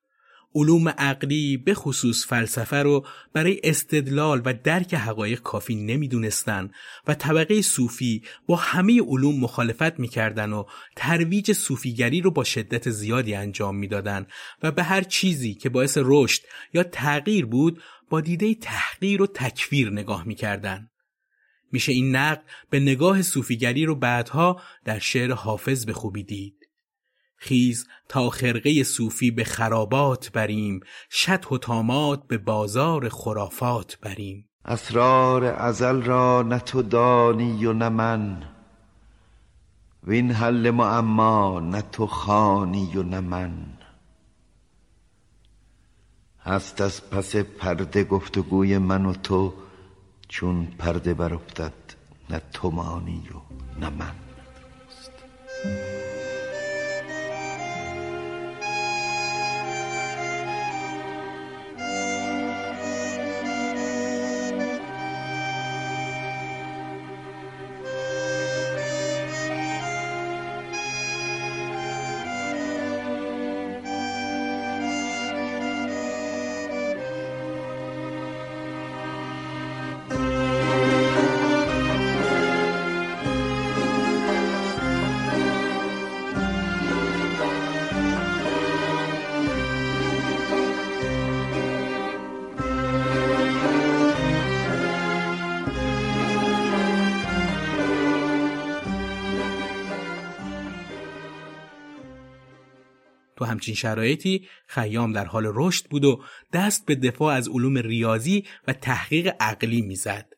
علوم 0.54 0.88
عقلی 0.88 1.56
به 1.56 1.74
خصوص 1.74 2.26
فلسفه 2.26 2.76
رو 2.76 3.06
برای 3.32 3.60
استدلال 3.64 4.42
و 4.44 4.54
درک 4.64 4.94
حقایق 4.94 5.40
کافی 5.40 5.74
نمی‌دونستن 5.74 6.70
و 7.06 7.14
طبقه 7.14 7.62
صوفی 7.62 8.22
با 8.46 8.56
همه 8.56 9.02
علوم 9.02 9.40
مخالفت 9.40 9.98
می‌کردن 9.98 10.52
و 10.52 10.64
ترویج 10.96 11.52
صوفیگری 11.52 12.20
رو 12.20 12.30
با 12.30 12.44
شدت 12.44 12.90
زیادی 12.90 13.34
انجام 13.34 13.76
می‌دادن 13.76 14.26
و 14.62 14.70
به 14.70 14.82
هر 14.82 15.02
چیزی 15.02 15.54
که 15.54 15.68
باعث 15.68 15.98
رشد 16.00 16.42
یا 16.74 16.82
تغییر 16.82 17.46
بود 17.46 17.82
با 18.10 18.20
دیده 18.20 18.54
تحقیر 18.54 19.22
و 19.22 19.26
تکفیر 19.26 19.90
نگاه 19.90 20.26
می‌کردن. 20.26 20.90
میشه 21.72 21.92
این 21.92 22.16
نقد 22.16 22.42
به 22.70 22.80
نگاه 22.80 23.22
صوفیگری 23.22 23.84
رو 23.84 23.94
بعدها 23.94 24.62
در 24.84 24.98
شعر 24.98 25.32
حافظ 25.32 25.84
به 25.84 25.92
خوبی 25.92 26.22
دید. 26.22 26.59
خیز 27.42 27.86
تا 28.08 28.30
خرقه 28.30 28.82
صوفی 28.82 29.30
به 29.30 29.44
خرابات 29.44 30.32
بریم 30.32 30.80
شد 31.10 31.52
و 31.52 31.58
تامات 31.58 32.26
به 32.26 32.38
بازار 32.38 33.08
خرافات 33.08 33.98
بریم. 34.02 34.48
اسرار 34.64 35.44
ازل 35.44 36.02
را 36.02 36.42
نه 36.42 36.58
تو 36.58 36.82
دانی 36.82 37.66
و 37.66 37.72
نه 37.72 37.88
من 37.88 38.42
وین 40.04 40.30
حل 40.30 40.70
معما 40.70 41.60
نه 41.60 41.82
تو 41.82 42.06
خانی 42.06 42.96
و 42.96 43.02
نه 43.02 43.20
من. 43.20 43.52
هست 46.40 46.80
از 46.80 47.10
پس 47.10 47.36
پرده 47.36 48.04
گفتگوی 48.04 48.78
من 48.78 49.06
و 49.06 49.12
تو 49.12 49.54
چون 50.28 50.66
پرده 50.78 51.14
برافتد 51.14 51.72
نه 52.30 52.42
تو 52.52 52.70
مانی 52.70 53.22
و 53.34 53.54
نه 53.80 53.90
من. 53.90 54.14
همچین 103.50 103.74
شرایطی 103.74 104.48
خیام 104.66 105.12
در 105.12 105.24
حال 105.24 105.52
رشد 105.54 105.84
بود 105.84 106.04
و 106.04 106.22
دست 106.52 106.86
به 106.86 106.94
دفاع 106.94 107.34
از 107.34 107.48
علوم 107.48 107.78
ریاضی 107.78 108.44
و 108.68 108.72
تحقیق 108.72 109.34
عقلی 109.40 109.82
می‌زد. 109.82 110.32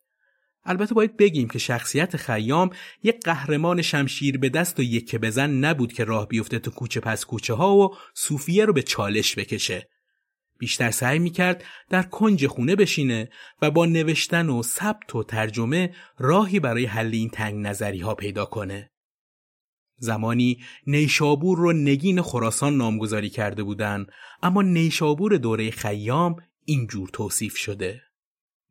البته 0.65 0.95
باید 0.95 1.17
بگیم 1.17 1.49
که 1.49 1.59
شخصیت 1.59 2.17
خیام 2.17 2.71
یک 3.03 3.21
قهرمان 3.25 3.83
شمشیر 3.83 4.39
به 4.39 4.49
دست 4.49 4.79
و 4.79 4.83
یک 4.83 5.17
بزن 5.17 5.51
نبود 5.51 5.93
که 5.93 6.05
راه 6.05 6.29
بیفته 6.29 6.59
تو 6.59 6.71
کوچه 6.71 7.01
پس 7.01 7.25
کوچه 7.25 7.55
ها 7.55 7.77
و 7.77 7.97
صوفیه 8.15 8.65
رو 8.65 8.73
به 8.73 8.83
چالش 8.83 9.39
بکشه. 9.39 9.89
بیشتر 10.59 10.91
سعی 10.91 11.19
می‌کرد 11.19 11.65
در 11.91 12.03
کنج 12.03 12.47
خونه 12.47 12.77
بشینه 12.77 13.29
و 13.63 13.71
با 13.71 13.87
نوشتن 13.87 14.49
و 14.49 14.63
ثبت 14.63 15.15
و 15.15 15.23
ترجمه 15.23 15.95
راهی 16.19 16.61
برای 16.61 16.85
حل 16.85 17.11
این 17.13 17.31
تنگ 17.31 17.67
نظری 17.67 18.01
ها 18.01 18.15
پیدا 18.15 18.45
کنه. 18.45 18.92
زمانی 20.03 20.59
نیشابور 20.87 21.59
رو 21.59 21.73
نگین 21.73 22.23
خراسان 22.23 22.77
نامگذاری 22.77 23.31
کرده 23.31 23.63
بودن 23.63 24.07
اما 24.43 24.63
نیشابور 24.63 25.37
دوره 25.37 25.71
خیام 25.71 26.37
اینجور 26.65 27.09
توصیف 27.13 27.57
شده. 27.57 28.03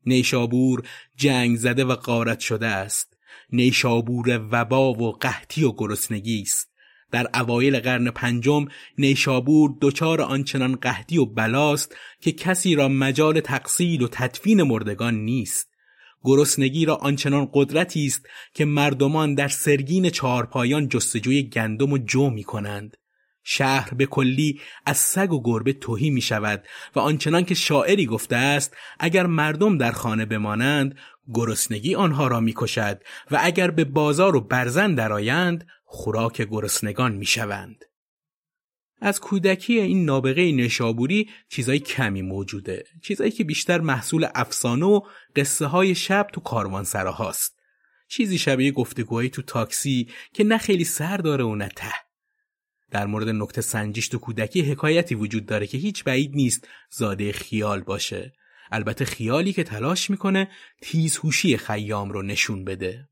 نیشابور 0.05 0.83
جنگ 1.15 1.57
زده 1.57 1.85
و 1.85 1.95
قارت 1.95 2.39
شده 2.39 2.67
است. 2.67 3.17
نیشابور 3.51 4.47
وبا 4.51 4.93
و 4.93 5.11
قحطی 5.11 5.63
و 5.63 5.71
گرسنگی 5.71 6.41
است. 6.41 6.71
در 7.11 7.27
اوایل 7.33 7.79
قرن 7.79 8.11
پنجم 8.11 8.65
نیشابور 8.97 9.77
دچار 9.81 10.21
آنچنان 10.21 10.75
قحطی 10.75 11.17
و 11.17 11.25
بلاست 11.25 11.95
که 12.21 12.31
کسی 12.31 12.75
را 12.75 12.87
مجال 12.87 13.39
تقصیل 13.39 14.01
و 14.01 14.07
تدفین 14.07 14.63
مردگان 14.63 15.15
نیست. 15.15 15.70
گرسنگی 16.23 16.85
را 16.85 16.95
آنچنان 16.95 17.49
قدرتی 17.53 18.05
است 18.05 18.25
که 18.53 18.65
مردمان 18.65 19.35
در 19.35 19.47
سرگین 19.47 20.09
چهارپایان 20.09 20.87
جستجوی 20.87 21.43
گندم 21.43 21.91
و 21.91 21.97
جو 21.97 22.29
می 22.29 22.43
کنند. 22.43 22.97
شهر 23.43 23.93
به 23.93 24.05
کلی 24.05 24.59
از 24.85 24.97
سگ 24.97 25.33
و 25.33 25.41
گربه 25.43 25.73
توهی 25.73 26.09
می 26.09 26.21
شود 26.21 26.63
و 26.95 26.99
آنچنان 26.99 27.45
که 27.45 27.55
شاعری 27.55 28.05
گفته 28.05 28.35
است 28.35 28.77
اگر 28.99 29.25
مردم 29.25 29.77
در 29.77 29.91
خانه 29.91 30.25
بمانند 30.25 30.95
گرسنگی 31.33 31.95
آنها 31.95 32.27
را 32.27 32.39
می 32.39 32.53
کشد 32.55 33.01
و 33.31 33.39
اگر 33.41 33.71
به 33.71 33.83
بازار 33.83 34.35
و 34.35 34.41
برزن 34.41 34.95
درآیند 34.95 35.67
خوراک 35.85 36.41
گرسنگان 36.41 37.11
می 37.11 37.25
شوند. 37.25 37.85
از 39.01 39.19
کودکی 39.19 39.79
این 39.79 40.05
نابغه 40.05 40.51
نشابوری 40.51 41.29
چیزای 41.49 41.79
کمی 41.79 42.21
موجوده. 42.21 42.83
چیزایی 43.01 43.31
که 43.31 43.43
بیشتر 43.43 43.81
محصول 43.81 44.27
افسانه 44.35 44.85
و 44.85 45.01
قصه 45.35 45.65
های 45.65 45.95
شب 45.95 46.27
تو 46.33 46.41
کاروانسراهاست 46.41 47.61
چیزی 48.07 48.37
شبیه 48.37 48.71
گفتگوهایی 48.71 49.29
تو 49.29 49.41
تاکسی 49.41 50.07
که 50.33 50.43
نه 50.43 50.57
خیلی 50.57 50.83
سر 50.83 51.17
داره 51.17 51.43
و 51.43 51.55
نه 51.55 51.69
ته. 51.75 51.93
در 52.91 53.05
مورد 53.05 53.29
نکته 53.29 53.61
سنجیش 53.61 54.07
تو 54.07 54.17
کودکی 54.17 54.61
حکایتی 54.61 55.15
وجود 55.15 55.45
داره 55.45 55.67
که 55.67 55.77
هیچ 55.77 56.03
بعید 56.03 56.31
نیست 56.35 56.67
زاده 56.89 57.31
خیال 57.31 57.81
باشه. 57.81 58.33
البته 58.71 59.05
خیالی 59.05 59.53
که 59.53 59.63
تلاش 59.63 60.09
می‌کنه 60.09 60.47
تیزهوشی 60.81 61.57
خیام 61.57 62.11
رو 62.11 62.21
نشون 62.21 62.65
بده. 62.65 63.09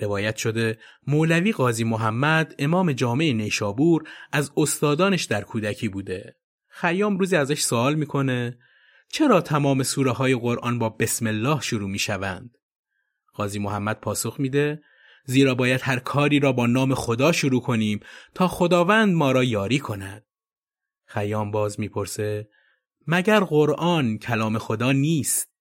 روایت 0.00 0.36
شده 0.36 0.78
مولوی 1.06 1.52
قاضی 1.52 1.84
محمد 1.84 2.54
امام 2.58 2.92
جامعه 2.92 3.32
نیشابور 3.32 4.08
از 4.32 4.52
استادانش 4.56 5.24
در 5.24 5.40
کودکی 5.40 5.88
بوده. 5.88 6.36
خیام 6.68 7.18
روزی 7.18 7.36
ازش 7.36 7.60
سوال 7.60 7.94
می‌کنه 7.94 8.58
چرا 9.08 9.40
تمام 9.40 9.82
سوره 9.82 10.12
های 10.12 10.34
قرآن 10.34 10.78
با 10.78 10.88
بسم 10.88 11.26
الله 11.26 11.60
شروع 11.60 11.90
می‌شوند؟ 11.90 12.58
قاضی 13.34 13.58
محمد 13.58 14.00
پاسخ 14.00 14.40
میده 14.40 14.82
زیرا 15.24 15.54
باید 15.54 15.80
هر 15.82 15.98
کاری 15.98 16.40
را 16.40 16.52
با 16.52 16.66
نام 16.66 16.94
خدا 16.94 17.32
شروع 17.32 17.62
کنیم 17.62 18.00
تا 18.34 18.48
خداوند 18.48 19.14
ما 19.14 19.32
را 19.32 19.44
یاری 19.44 19.78
کند. 19.78 20.24
خیام 21.04 21.50
باز 21.50 21.80
می‌پرسه 21.80 22.48
مگر 23.06 23.40
قرآن 23.40 24.18
کلام 24.18 24.58
خدا 24.58 24.92
نیست؟ 24.92 25.57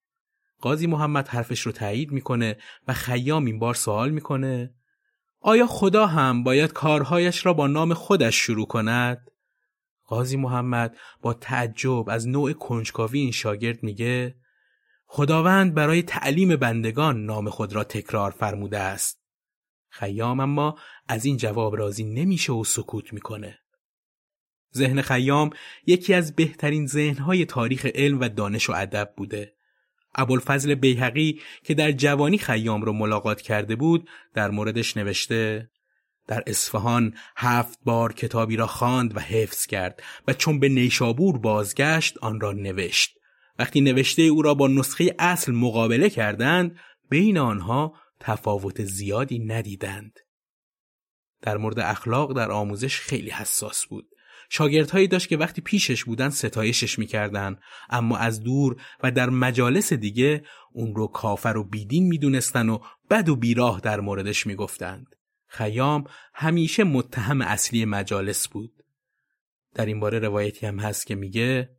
قاضی 0.61 0.87
محمد 0.87 1.27
حرفش 1.27 1.61
رو 1.61 1.71
تایید 1.71 2.11
می‌کنه 2.11 2.57
و 2.87 2.93
خیام 2.93 3.45
این 3.45 3.59
بار 3.59 3.73
سوال 3.73 4.09
می‌کنه 4.09 4.73
آیا 5.39 5.67
خدا 5.67 6.07
هم 6.07 6.43
باید 6.43 6.73
کارهایش 6.73 7.45
را 7.45 7.53
با 7.53 7.67
نام 7.67 7.93
خودش 7.93 8.35
شروع 8.35 8.67
کند؟ 8.67 9.31
قاضی 10.05 10.37
محمد 10.37 10.97
با 11.21 11.33
تعجب 11.33 12.09
از 12.09 12.27
نوع 12.27 12.53
کنجکاوی 12.53 13.19
این 13.19 13.31
شاگرد 13.31 13.83
میگه 13.83 14.35
خداوند 15.05 15.73
برای 15.73 16.03
تعلیم 16.03 16.55
بندگان 16.55 17.25
نام 17.25 17.49
خود 17.49 17.73
را 17.73 17.83
تکرار 17.83 18.31
فرموده 18.31 18.79
است. 18.79 19.21
خیام 19.89 20.39
اما 20.39 20.77
از 21.07 21.25
این 21.25 21.37
جواب 21.37 21.75
راضی 21.75 22.03
نمیشه 22.03 22.53
و 22.53 22.63
سکوت 22.63 23.13
می‌کنه. 23.13 23.59
ذهن 24.75 25.01
خیام 25.01 25.49
یکی 25.85 26.13
از 26.13 26.35
بهترین 26.35 26.87
ذهنهای 26.87 27.45
تاریخ 27.45 27.85
علم 27.85 28.19
و 28.19 28.29
دانش 28.29 28.69
و 28.69 28.73
ادب 28.75 29.13
بوده. 29.17 29.56
ابوالفضل 30.17 30.75
بیهقی 30.75 31.41
که 31.63 31.73
در 31.73 31.91
جوانی 31.91 32.37
خیام 32.37 32.81
رو 32.81 32.93
ملاقات 32.93 33.41
کرده 33.41 33.75
بود 33.75 34.09
در 34.33 34.49
موردش 34.49 34.97
نوشته 34.97 35.69
در 36.27 36.43
اصفهان 36.47 37.13
هفت 37.37 37.79
بار 37.85 38.13
کتابی 38.13 38.55
را 38.55 38.67
خواند 38.67 39.17
و 39.17 39.19
حفظ 39.19 39.65
کرد 39.65 40.03
و 40.27 40.33
چون 40.33 40.59
به 40.59 40.69
نیشابور 40.69 41.37
بازگشت 41.37 42.17
آن 42.17 42.39
را 42.39 42.51
نوشت. 42.51 43.17
وقتی 43.59 43.81
نوشته 43.81 44.21
او 44.21 44.41
را 44.41 44.53
با 44.53 44.67
نسخه 44.67 45.15
اصل 45.19 45.51
مقابله 45.51 46.09
کردند 46.09 46.79
بین 47.09 47.37
آنها 47.37 47.93
تفاوت 48.19 48.83
زیادی 48.83 49.39
ندیدند. 49.39 50.19
در 51.41 51.57
مورد 51.57 51.79
اخلاق 51.79 52.33
در 52.33 52.51
آموزش 52.51 52.99
خیلی 52.99 53.29
حساس 53.29 53.85
بود. 53.85 54.07
شاگردهایی 54.49 55.07
داشت 55.07 55.27
که 55.27 55.37
وقتی 55.37 55.61
پیشش 55.61 56.03
بودن 56.03 56.29
ستایشش 56.29 56.99
می‌کردن 56.99 57.59
اما 57.89 58.17
از 58.17 58.43
دور 58.43 58.81
و 59.03 59.11
در 59.11 59.29
مجالس 59.29 59.93
دیگه 59.93 60.43
اون 60.71 60.95
رو 60.95 61.07
کافر 61.07 61.57
و 61.57 61.63
بیدین 61.63 62.07
می‌دونستن 62.07 62.69
و 62.69 62.79
بد 63.09 63.29
و 63.29 63.35
بیراه 63.35 63.79
در 63.79 63.99
موردش 63.99 64.47
می‌گفتند. 64.47 65.07
خیام 65.47 66.03
همیشه 66.33 66.83
متهم 66.83 67.41
اصلی 67.41 67.85
مجالس 67.85 68.47
بود. 68.47 68.71
در 69.75 69.85
این 69.85 69.99
باره 69.99 70.19
روایتی 70.19 70.65
هم 70.65 70.79
هست 70.79 71.07
که 71.07 71.15
میگه 71.15 71.69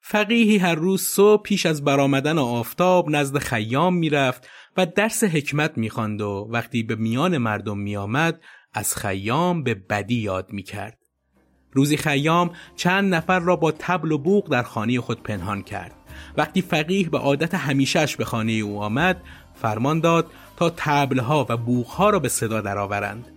فقیهی 0.00 0.58
هر 0.58 0.74
روز 0.74 1.02
صبح 1.02 1.42
پیش 1.42 1.66
از 1.66 1.84
برآمدن 1.84 2.38
آفتاب 2.38 3.10
نزد 3.10 3.38
خیام 3.38 3.96
می‌رفت 3.96 4.48
و 4.76 4.86
درس 4.86 5.24
حکمت 5.24 5.78
می‌خواند 5.78 6.20
و 6.20 6.48
وقتی 6.50 6.82
به 6.82 6.96
میان 6.96 7.38
مردم 7.38 7.78
میآمد 7.78 8.40
از 8.72 8.96
خیام 8.96 9.62
به 9.62 9.74
بدی 9.74 10.14
یاد 10.14 10.52
می‌کرد. 10.52 11.01
روزی 11.72 11.96
خیام 11.96 12.50
چند 12.76 13.14
نفر 13.14 13.38
را 13.38 13.56
با 13.56 13.72
تبل 13.72 14.12
و 14.12 14.18
بوق 14.18 14.50
در 14.50 14.62
خانه 14.62 15.00
خود 15.00 15.22
پنهان 15.22 15.62
کرد. 15.62 15.92
وقتی 16.36 16.62
فقیه 16.62 17.08
به 17.08 17.18
عادت 17.18 17.54
همیشهش 17.54 18.16
به 18.16 18.24
خانه 18.24 18.52
او 18.52 18.82
آمد 18.82 19.22
فرمان 19.62 20.00
داد 20.00 20.30
تا 20.56 20.70
تبلها 20.76 21.46
و 21.48 21.56
بوغها 21.56 22.10
را 22.10 22.18
به 22.18 22.28
صدا 22.28 22.60
درآورند. 22.60 23.28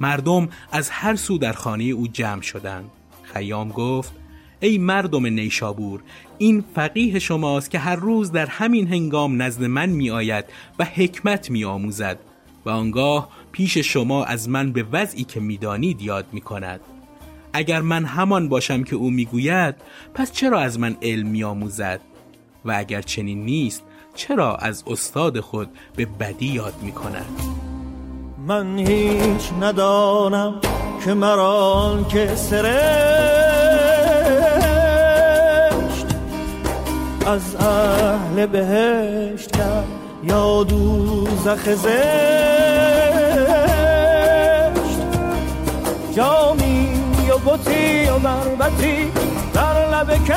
مردم 0.00 0.48
از 0.72 0.90
هر 0.90 1.16
سو 1.16 1.38
در 1.38 1.52
خانه 1.52 1.84
او 1.84 2.08
جمع 2.08 2.42
شدند. 2.42 2.90
خیام 3.22 3.68
گفت 3.68 4.12
ای 4.60 4.78
مردم 4.78 5.26
نیشابور 5.26 6.02
این 6.38 6.64
فقیه 6.74 7.18
شماست 7.18 7.70
که 7.70 7.78
هر 7.78 7.96
روز 7.96 8.32
در 8.32 8.46
همین 8.46 8.88
هنگام 8.88 9.42
نزد 9.42 9.64
من 9.64 9.88
می 9.88 10.10
آید 10.10 10.44
و 10.78 10.84
حکمت 10.84 11.50
می 11.50 11.64
آموزد 11.64 12.18
و 12.66 12.70
آنگاه 12.70 13.28
پیش 13.52 13.78
شما 13.78 14.24
از 14.24 14.48
من 14.48 14.72
به 14.72 14.86
وضعی 14.92 15.24
که 15.24 15.40
می‌دانید 15.40 16.02
یاد 16.02 16.26
می 16.32 16.40
کند 16.40 16.80
اگر 17.52 17.80
من 17.80 18.04
همان 18.04 18.48
باشم 18.48 18.84
که 18.84 18.96
او 18.96 19.10
می‌گوید 19.10 19.74
پس 20.14 20.32
چرا 20.32 20.60
از 20.60 20.78
من 20.78 20.96
علم 21.02 21.28
میآموزد؟ 21.28 22.00
و 22.64 22.74
اگر 22.76 23.02
چنین 23.02 23.44
نیست 23.44 23.82
چرا 24.14 24.56
از 24.56 24.84
استاد 24.86 25.40
خود 25.40 25.68
به 25.96 26.06
بدی 26.06 26.46
یاد 26.46 26.74
می‌کند؟ 26.82 27.40
من 28.46 28.78
هیچ 28.78 29.52
ندانم 29.60 30.60
که 31.04 31.14
مران 31.14 32.08
که 32.08 32.34
سرشت 32.36 32.70
از 37.26 37.56
اهل 37.56 38.46
بهشت 38.46 39.50
کرد 39.56 39.86
یا 40.24 40.64
دوزخ 40.64 41.74
زشت. 41.74 42.60
جامی 46.16 46.79
و 47.30 47.38
بطی 47.38 48.08
و 48.08 48.18
بربتی 48.18 49.12
در 49.54 49.90
لب 49.90 50.24
کشت. 50.24 50.30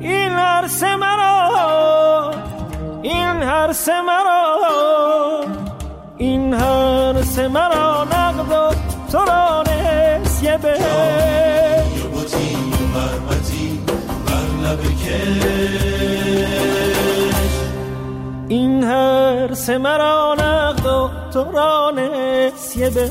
این 0.00 0.32
هرس 0.32 0.82
مرا 0.82 2.30
این 3.02 3.42
هرس 3.42 3.88
مرا 3.88 5.44
این 6.16 6.54
هرس 6.54 7.38
مرا 7.38 8.04
نقد 8.04 8.52
و 8.52 8.74
تو 9.12 9.18
را 9.18 9.62
نسیه 9.62 10.58
به. 10.58 10.74
این 18.50 18.84
هر 18.84 19.54
سه 19.54 19.78
مرا 19.78 20.34
نقد 20.38 20.86
و 20.86 21.10
تو 21.32 21.52
را 21.52 21.92
نسیه 21.96 22.90
بش 22.90 23.10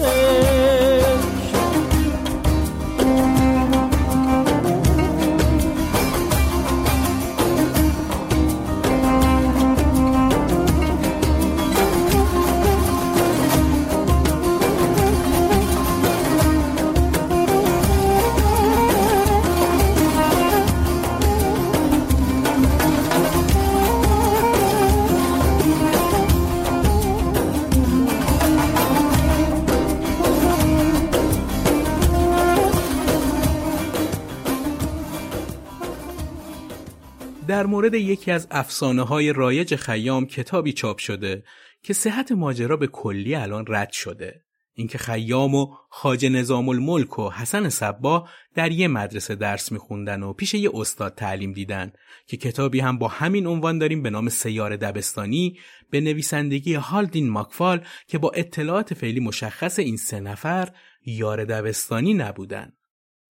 در 37.60 37.65
مورد 37.65 37.93
یکی 37.93 38.32
از 38.32 38.48
افسانه 38.52 39.02
های 39.02 39.34
رایج 39.34 39.76
خیام 39.76 40.26
کتابی 40.26 40.74
چاپ 40.74 40.98
شده 40.98 41.43
که 41.84 41.93
صحت 41.93 42.32
ماجرا 42.32 42.78
به 42.78 42.88
کلی 42.88 43.36
الان 43.36 43.65
رد 43.67 43.91
شده. 43.91 44.43
اینکه 44.74 44.98
خیام 44.98 45.56
و 45.56 45.76
خاج 45.89 46.26
نظام 46.26 46.69
الملک 46.69 47.19
و 47.19 47.30
حسن 47.30 47.69
صبا 47.69 48.28
در 48.56 48.72
یه 48.72 48.88
مدرسه 48.88 49.36
درس 49.36 49.72
میخوندن 49.72 50.24
و 50.24 50.34
پیش 50.34 50.54
یه 50.54 50.69
استاد 50.74 51.15
تعلیم 51.15 51.54
دیدن 51.54 51.91
که 52.28 52.38
کتابی 52.38 52.80
هم 52.80 52.98
با 52.98 53.08
همین 53.08 53.48
عنوان 53.48 53.78
داریم 53.78 54.04
به 54.04 54.10
نام 54.10 54.30
سیار 54.30 54.76
دبستانی 54.76 55.60
به 55.89 56.02
نویسندگی 56.02 56.74
هالدین 56.74 57.30
ماکفال 57.30 57.86
که 58.08 58.17
با 58.17 58.32
اطلاعات 58.36 58.93
فعلی 58.93 59.19
مشخص 59.19 59.80
این 59.80 59.98
سه 59.98 60.19
نفر 60.19 60.69
یار 61.06 61.45
دبستانی 61.45 62.13
نبودن. 62.13 62.72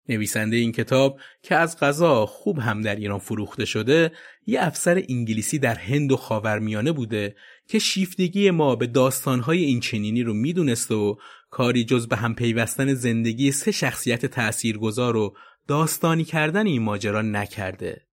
نویسنده 0.09 0.55
این 0.55 0.71
کتاب 0.71 1.19
که 1.41 1.55
از 1.55 1.79
غذا 1.79 2.25
خوب 2.25 2.59
هم 2.59 2.81
در 2.81 2.95
ایران 2.95 3.19
فروخته 3.19 3.65
شده 3.65 4.11
یه 4.45 4.63
افسر 4.63 5.03
انگلیسی 5.09 5.59
در 5.59 5.75
هند 5.75 6.11
و 6.11 6.17
خاورمیانه 6.17 6.91
بوده 6.91 7.35
که 7.67 7.79
شیفتگی 7.79 8.51
ما 8.51 8.75
به 8.75 8.87
داستانهای 8.87 9.63
این 9.63 9.79
چنینی 9.79 10.23
رو 10.23 10.33
می‌دونست 10.33 10.91
و 10.91 11.17
کاری 11.49 11.83
جز 11.85 12.07
به 12.07 12.15
هم 12.15 12.35
پیوستن 12.35 12.93
زندگی 12.93 13.51
سه 13.51 13.71
شخصیت 13.71 14.25
تأثیرگذار 14.25 15.15
و 15.15 15.35
داستانی 15.67 16.23
کردن 16.23 16.67
این 16.67 16.81
ماجرا 16.81 17.21
نکرده. 17.21 18.07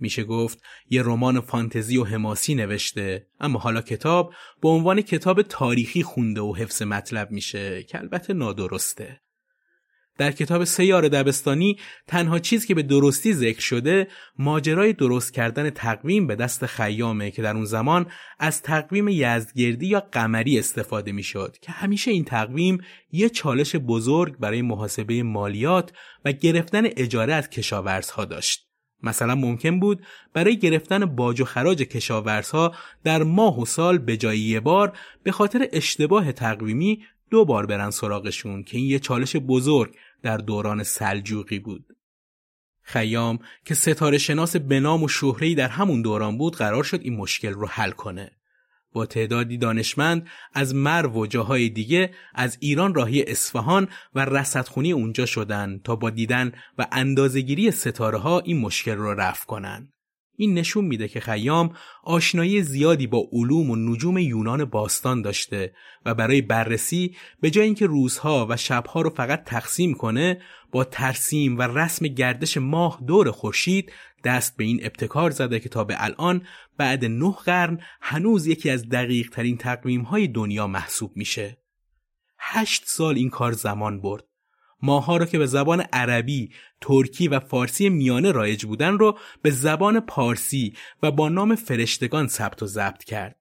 میشه 0.00 0.24
گفت 0.24 0.62
یه 0.90 1.02
رمان 1.02 1.40
فانتزی 1.40 1.96
و 1.96 2.04
حماسی 2.04 2.54
نوشته 2.54 3.26
اما 3.40 3.58
حالا 3.58 3.80
کتاب 3.80 4.34
به 4.62 4.68
عنوان 4.68 5.00
کتاب 5.00 5.42
تاریخی 5.42 6.02
خونده 6.02 6.40
و 6.40 6.54
حفظ 6.54 6.82
مطلب 6.82 7.30
میشه 7.30 7.82
که 7.82 7.98
البته 7.98 8.32
نادرسته. 8.32 9.21
در 10.18 10.32
کتاب 10.32 10.64
سیار 10.64 11.08
دبستانی 11.08 11.78
تنها 12.06 12.38
چیز 12.38 12.66
که 12.66 12.74
به 12.74 12.82
درستی 12.82 13.34
ذکر 13.34 13.60
شده 13.60 14.08
ماجرای 14.38 14.92
درست 14.92 15.34
کردن 15.34 15.70
تقویم 15.70 16.26
به 16.26 16.36
دست 16.36 16.66
خیامه 16.66 17.30
که 17.30 17.42
در 17.42 17.56
اون 17.56 17.64
زمان 17.64 18.06
از 18.38 18.62
تقویم 18.62 19.08
یزدگردی 19.08 19.86
یا 19.86 20.00
قمری 20.12 20.58
استفاده 20.58 21.12
می‌شد 21.12 21.56
که 21.62 21.72
همیشه 21.72 22.10
این 22.10 22.24
تقویم 22.24 22.78
یه 23.12 23.28
چالش 23.28 23.76
بزرگ 23.76 24.38
برای 24.38 24.62
محاسبه 24.62 25.22
مالیات 25.22 25.92
و 26.24 26.32
گرفتن 26.32 26.82
اجاره 26.86 27.34
از 27.34 27.50
کشاورزها 27.50 28.24
داشت. 28.24 28.72
مثلا 29.02 29.34
ممکن 29.34 29.80
بود 29.80 30.02
برای 30.32 30.58
گرفتن 30.58 31.04
باج 31.04 31.40
و 31.40 31.44
خراج 31.44 31.82
کشاورزها 31.82 32.74
در 33.04 33.22
ماه 33.22 33.60
و 33.60 33.64
سال 33.64 33.98
به 33.98 34.16
جای 34.16 34.38
یه 34.38 34.60
بار 34.60 34.98
به 35.22 35.32
خاطر 35.32 35.68
اشتباه 35.72 36.32
تقویمی 36.32 37.04
دو 37.32 37.44
بار 37.44 37.66
برن 37.66 37.90
سراغشون 37.90 38.62
که 38.62 38.78
این 38.78 38.86
یه 38.86 38.98
چالش 38.98 39.36
بزرگ 39.36 39.96
در 40.22 40.36
دوران 40.36 40.82
سلجوقی 40.82 41.58
بود. 41.58 41.86
خیام 42.82 43.38
که 43.64 43.74
ستاره 43.74 44.18
شناس 44.18 44.56
بنام 44.56 45.02
و 45.02 45.08
شهرهی 45.08 45.54
در 45.54 45.68
همون 45.68 46.02
دوران 46.02 46.38
بود 46.38 46.56
قرار 46.56 46.84
شد 46.84 47.00
این 47.02 47.16
مشکل 47.16 47.52
رو 47.52 47.66
حل 47.66 47.90
کنه. 47.90 48.30
با 48.92 49.06
تعدادی 49.06 49.58
دانشمند 49.58 50.28
از 50.54 50.74
مرو 50.74 51.12
و 51.12 51.26
جاهای 51.26 51.68
دیگه 51.68 52.14
از 52.34 52.56
ایران 52.60 52.94
راهی 52.94 53.22
اصفهان 53.22 53.88
و 54.14 54.24
رصدخونی 54.24 54.92
اونجا 54.92 55.26
شدن 55.26 55.80
تا 55.84 55.96
با 55.96 56.10
دیدن 56.10 56.52
و 56.78 56.86
اندازهگیری 56.92 57.70
ستاره 57.70 58.18
ها 58.18 58.40
این 58.40 58.60
مشکل 58.60 58.96
رو 58.96 59.14
رفع 59.14 59.46
کنن. 59.46 59.92
این 60.36 60.54
نشون 60.54 60.84
میده 60.84 61.08
که 61.08 61.20
خیام 61.20 61.76
آشنایی 62.02 62.62
زیادی 62.62 63.06
با 63.06 63.28
علوم 63.32 63.70
و 63.70 63.76
نجوم 63.76 64.18
یونان 64.18 64.64
باستان 64.64 65.22
داشته 65.22 65.74
و 66.06 66.14
برای 66.14 66.42
بررسی 66.42 67.16
به 67.40 67.50
جای 67.50 67.64
اینکه 67.64 67.86
روزها 67.86 68.46
و 68.50 68.56
شبها 68.56 69.02
رو 69.02 69.10
فقط 69.10 69.44
تقسیم 69.44 69.94
کنه 69.94 70.40
با 70.72 70.84
ترسیم 70.84 71.58
و 71.58 71.62
رسم 71.62 72.06
گردش 72.06 72.56
ماه 72.56 73.02
دور 73.06 73.30
خورشید 73.30 73.92
دست 74.24 74.56
به 74.56 74.64
این 74.64 74.80
ابتکار 74.82 75.30
زده 75.30 75.60
که 75.60 75.68
تا 75.68 75.84
به 75.84 75.94
الان 75.98 76.46
بعد 76.76 77.04
نه 77.04 77.34
قرن 77.44 77.80
هنوز 78.00 78.46
یکی 78.46 78.70
از 78.70 78.88
دقیق 78.88 79.30
ترین 79.30 79.56
تقویم 79.56 80.02
های 80.02 80.28
دنیا 80.28 80.66
محسوب 80.66 81.12
میشه. 81.16 81.58
هشت 82.38 82.82
سال 82.86 83.16
این 83.16 83.30
کار 83.30 83.52
زمان 83.52 84.00
برد. 84.00 84.31
ماها 84.82 85.16
رو 85.16 85.24
که 85.24 85.38
به 85.38 85.46
زبان 85.46 85.80
عربی، 85.80 86.50
ترکی 86.80 87.28
و 87.28 87.40
فارسی 87.40 87.88
میانه 87.88 88.32
رایج 88.32 88.64
بودن 88.64 88.98
رو 88.98 89.18
به 89.42 89.50
زبان 89.50 90.00
پارسی 90.00 90.74
و 91.02 91.10
با 91.10 91.28
نام 91.28 91.54
فرشتگان 91.54 92.28
ثبت 92.28 92.62
و 92.62 92.66
ضبط 92.66 93.04
کرد. 93.04 93.36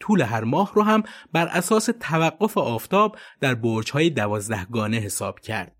طول 0.00 0.22
هر 0.22 0.44
ماه 0.44 0.72
رو 0.74 0.82
هم 0.82 1.02
بر 1.32 1.46
اساس 1.46 1.90
توقف 2.00 2.58
آفتاب 2.58 3.16
در 3.40 3.54
برج‌های 3.54 4.10
دوازدهگانه 4.10 4.96
حساب 4.96 5.40
کرد. 5.40 5.76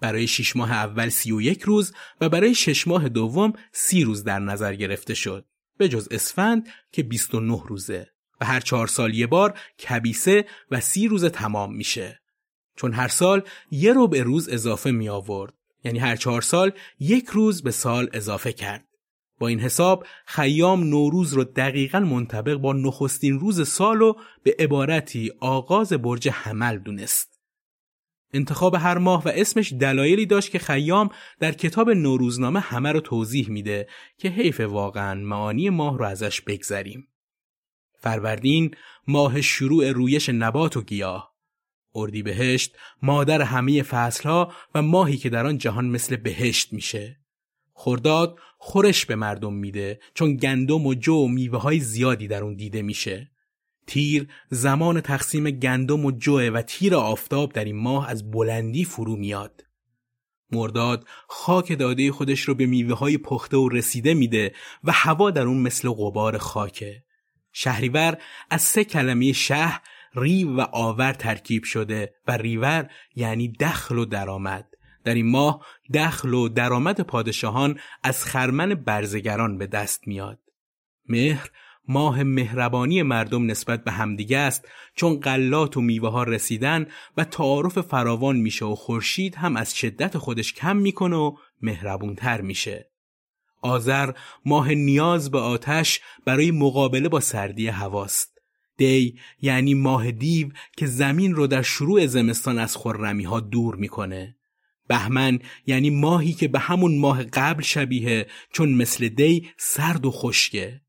برای 0.00 0.26
شش 0.26 0.56
ماه 0.56 0.72
اول 0.72 1.08
سی 1.08 1.32
و 1.32 1.40
یک 1.40 1.62
روز 1.62 1.92
و 2.20 2.28
برای 2.28 2.54
شش 2.54 2.88
ماه 2.88 3.08
دوم 3.08 3.52
سی 3.72 4.04
روز 4.04 4.24
در 4.24 4.38
نظر 4.38 4.74
گرفته 4.74 5.14
شد. 5.14 5.46
به 5.78 5.88
جز 5.88 6.08
اسفند 6.10 6.68
که 6.92 7.02
29 7.02 7.62
روزه 7.66 8.06
و 8.40 8.46
هر 8.46 8.60
چهار 8.60 8.86
سال 8.86 9.14
یه 9.14 9.26
بار 9.26 9.58
کبیسه 9.88 10.44
و 10.70 10.80
سی 10.80 11.08
روز 11.08 11.24
تمام 11.24 11.74
میشه. 11.74 12.20
چون 12.78 12.92
هر 12.92 13.08
سال 13.08 13.42
یه 13.70 13.92
رو 13.92 14.08
به 14.08 14.22
روز 14.22 14.48
اضافه 14.48 14.90
می 14.90 15.08
آورد. 15.08 15.54
یعنی 15.84 15.98
هر 15.98 16.16
چهار 16.16 16.42
سال 16.42 16.72
یک 17.00 17.26
روز 17.26 17.62
به 17.62 17.70
سال 17.70 18.08
اضافه 18.12 18.52
کرد. 18.52 18.84
با 19.38 19.48
این 19.48 19.60
حساب 19.60 20.06
خیام 20.26 20.84
نوروز 20.84 21.32
رو 21.32 21.44
دقیقا 21.44 22.00
منطبق 22.00 22.54
با 22.54 22.72
نخستین 22.72 23.40
روز 23.40 23.68
سال 23.68 24.02
و 24.02 24.14
به 24.42 24.56
عبارتی 24.58 25.32
آغاز 25.40 25.92
برج 25.92 26.28
حمل 26.28 26.78
دونست. 26.78 27.40
انتخاب 28.32 28.74
هر 28.74 28.98
ماه 28.98 29.24
و 29.24 29.28
اسمش 29.28 29.72
دلایلی 29.72 30.26
داشت 30.26 30.50
که 30.50 30.58
خیام 30.58 31.10
در 31.40 31.52
کتاب 31.52 31.90
نوروزنامه 31.90 32.60
همه 32.60 32.92
رو 32.92 33.00
توضیح 33.00 33.50
میده 33.50 33.88
که 34.18 34.28
حیف 34.28 34.60
واقعا 34.60 35.14
معانی 35.14 35.70
ماه 35.70 35.98
رو 35.98 36.04
ازش 36.04 36.40
بگذریم. 36.40 37.08
فروردین 38.00 38.74
ماه 39.06 39.40
شروع 39.40 39.90
رویش 39.90 40.28
نبات 40.28 40.76
و 40.76 40.82
گیاه 40.82 41.37
بهشت 42.24 42.76
مادر 43.02 43.42
همه 43.42 43.82
فصلها 43.82 44.52
و 44.74 44.82
ماهی 44.82 45.16
که 45.16 45.28
در 45.28 45.46
آن 45.46 45.58
جهان 45.58 45.86
مثل 45.86 46.16
بهشت 46.16 46.72
میشه. 46.72 47.20
خرداد 47.74 48.38
خورش 48.58 49.06
به 49.06 49.16
مردم 49.16 49.54
میده 49.54 50.00
چون 50.14 50.36
گندم 50.36 50.86
و 50.86 50.94
جو 50.94 51.14
و 51.14 51.28
میوه 51.28 51.60
های 51.60 51.80
زیادی 51.80 52.28
در 52.28 52.44
اون 52.44 52.54
دیده 52.54 52.82
میشه. 52.82 53.30
تیر 53.86 54.28
زمان 54.50 55.00
تقسیم 55.00 55.50
گندم 55.50 56.04
و 56.04 56.10
جوه 56.10 56.42
و 56.42 56.62
تیر 56.62 56.94
آفتاب 56.94 57.52
در 57.52 57.64
این 57.64 57.76
ماه 57.76 58.10
از 58.10 58.30
بلندی 58.30 58.84
فرو 58.84 59.16
میاد. 59.16 59.64
مرداد 60.50 61.06
خاک 61.28 61.78
داده 61.78 62.12
خودش 62.12 62.40
رو 62.40 62.54
به 62.54 62.66
میوه 62.66 62.98
های 62.98 63.18
پخته 63.18 63.56
و 63.56 63.68
رسیده 63.68 64.14
میده 64.14 64.52
و 64.84 64.92
هوا 64.92 65.30
در 65.30 65.42
اون 65.42 65.58
مثل 65.58 65.88
غبار 65.88 66.38
خاکه. 66.38 67.04
شهریور 67.52 68.18
از 68.50 68.62
سه 68.62 68.84
کلمه 68.84 69.32
شهر 69.32 69.80
ریو 70.20 70.56
و 70.56 70.60
آور 70.60 71.12
ترکیب 71.12 71.64
شده 71.64 72.14
و 72.26 72.36
ریور 72.36 72.90
یعنی 73.14 73.48
دخل 73.48 73.98
و 73.98 74.04
درآمد. 74.04 74.66
در 75.04 75.14
این 75.14 75.30
ماه 75.30 75.66
دخل 75.94 76.34
و 76.34 76.48
درآمد 76.48 77.00
پادشاهان 77.00 77.78
از 78.02 78.24
خرمن 78.24 78.74
برزگران 78.74 79.58
به 79.58 79.66
دست 79.66 80.08
میاد. 80.08 80.38
مهر 81.08 81.50
ماه 81.88 82.22
مهربانی 82.22 83.02
مردم 83.02 83.50
نسبت 83.50 83.84
به 83.84 83.90
همدیگه 83.90 84.38
است 84.38 84.68
چون 84.94 85.20
قلات 85.20 85.76
و 85.76 85.80
میوه 85.80 86.10
ها 86.10 86.22
رسیدن 86.22 86.86
و 87.16 87.24
تعارف 87.24 87.78
فراوان 87.78 88.36
میشه 88.36 88.64
و 88.64 88.74
خورشید 88.74 89.34
هم 89.34 89.56
از 89.56 89.76
شدت 89.76 90.18
خودش 90.18 90.52
کم 90.52 90.76
می‌کنه 90.76 91.16
و 91.16 91.36
مهربونتر 91.62 92.40
میشه. 92.40 92.90
آذر 93.62 94.12
ماه 94.44 94.74
نیاز 94.74 95.30
به 95.30 95.38
آتش 95.38 96.00
برای 96.24 96.50
مقابله 96.50 97.08
با 97.08 97.20
سردی 97.20 97.68
هواست. 97.68 98.37
دی 98.78 99.18
یعنی 99.40 99.74
ماه 99.74 100.10
دیو 100.10 100.48
که 100.76 100.86
زمین 100.86 101.34
رو 101.34 101.46
در 101.46 101.62
شروع 101.62 102.06
زمستان 102.06 102.58
از 102.58 102.76
خرمی 102.76 103.24
ها 103.24 103.40
دور 103.40 103.76
می‌کنه. 103.76 104.36
بهمن 104.88 105.38
یعنی 105.66 105.90
ماهی 105.90 106.32
که 106.32 106.48
به 106.48 106.58
همون 106.58 106.98
ماه 106.98 107.24
قبل 107.24 107.62
شبیه 107.62 108.26
چون 108.52 108.74
مثل 108.74 109.08
دی 109.08 109.48
سرد 109.56 110.06
و 110.06 110.10
خشکه. 110.10 110.80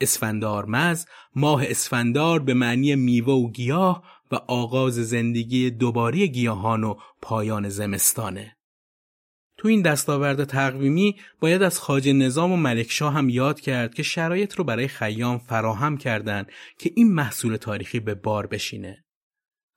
اسفندار 0.00 0.64
مز 0.64 1.06
ماه 1.34 1.64
اسفندار 1.66 2.40
به 2.40 2.54
معنی 2.54 2.94
میوه 2.94 3.34
و 3.34 3.50
گیاه 3.50 4.02
و 4.32 4.34
آغاز 4.34 4.94
زندگی 4.94 5.70
دوباره 5.70 6.26
گیاهان 6.26 6.84
و 6.84 6.94
پایان 7.22 7.68
زمستانه. 7.68 8.56
تو 9.60 9.68
این 9.68 9.82
دستاورد 9.82 10.44
تقویمی 10.44 11.16
باید 11.40 11.62
از 11.62 11.78
خاج 11.78 12.08
نظام 12.08 12.52
و 12.52 12.56
ملکشاه 12.56 13.14
هم 13.14 13.28
یاد 13.28 13.60
کرد 13.60 13.94
که 13.94 14.02
شرایط 14.02 14.54
رو 14.54 14.64
برای 14.64 14.88
خیام 14.88 15.38
فراهم 15.38 15.96
کردند 15.96 16.46
که 16.78 16.90
این 16.96 17.12
محصول 17.12 17.56
تاریخی 17.56 18.00
به 18.00 18.14
بار 18.14 18.46
بشینه. 18.46 19.04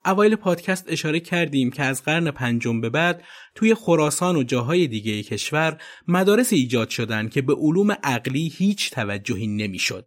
اوایل 0.04 0.36
پادکست 0.36 0.84
اشاره 0.88 1.20
کردیم 1.20 1.70
که 1.70 1.82
از 1.82 2.02
قرن 2.02 2.30
پنجم 2.30 2.80
به 2.80 2.90
بعد 2.90 3.24
توی 3.54 3.74
خراسان 3.74 4.36
و 4.36 4.42
جاهای 4.42 4.86
دیگه 4.86 5.22
کشور 5.22 5.82
مدارس 6.08 6.52
ایجاد 6.52 6.88
شدن 6.88 7.28
که 7.28 7.42
به 7.42 7.54
علوم 7.54 7.90
عقلی 8.02 8.48
هیچ 8.48 8.90
توجهی 8.90 9.46
نمی‌شد. 9.46 10.06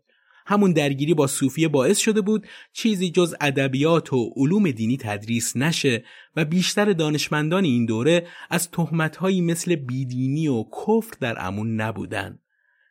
همون 0.49 0.71
درگیری 0.71 1.13
با 1.13 1.27
صوفیه 1.27 1.67
باعث 1.67 1.97
شده 1.97 2.21
بود 2.21 2.47
چیزی 2.73 3.09
جز 3.09 3.35
ادبیات 3.41 4.13
و 4.13 4.33
علوم 4.35 4.71
دینی 4.71 4.97
تدریس 4.97 5.55
نشه 5.55 6.03
و 6.35 6.45
بیشتر 6.45 6.93
دانشمندان 6.93 7.63
این 7.63 7.85
دوره 7.85 8.27
از 8.49 8.71
تهمتهایی 8.71 9.41
مثل 9.41 9.75
بیدینی 9.75 10.47
و 10.47 10.63
کفر 10.63 11.13
در 11.19 11.35
امون 11.39 11.81
نبودن. 11.81 12.39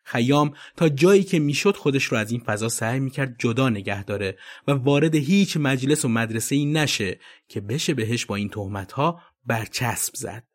خیام 0.04 0.52
تا 0.76 0.88
جایی 0.88 1.22
که 1.22 1.38
می‌شد 1.38 1.76
خودش 1.76 2.04
رو 2.04 2.18
از 2.18 2.30
این 2.30 2.40
فضا 2.40 2.68
سعی 2.68 3.00
می‌کرد 3.00 3.36
جدا 3.38 3.68
نگه 3.68 4.04
داره 4.04 4.38
و 4.68 4.72
وارد 4.72 5.14
هیچ 5.14 5.56
مجلس 5.56 6.04
و 6.04 6.08
مدرسه 6.08 6.56
ای 6.56 6.64
نشه 6.64 7.18
که 7.48 7.60
بشه 7.60 7.94
بهش 7.94 8.26
با 8.26 8.36
این 8.36 8.48
تهمت 8.48 8.92
ها 8.92 9.20
برچسب 9.46 10.14
زد. 10.14 10.45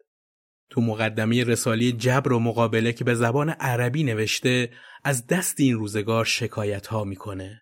تو 0.72 0.82
مقدمه 0.82 1.44
رسالی 1.44 1.92
جبر 1.92 2.32
و 2.32 2.40
مقابله 2.40 2.94
که 2.94 3.04
به 3.04 3.16
زبان 3.16 3.50
عربی 3.50 4.04
نوشته 4.04 4.70
از 5.04 5.28
دست 5.28 5.60
این 5.60 5.76
روزگار 5.76 6.26
شکایت 6.26 6.88
ها 6.88 7.04
می‌کنه. 7.04 7.62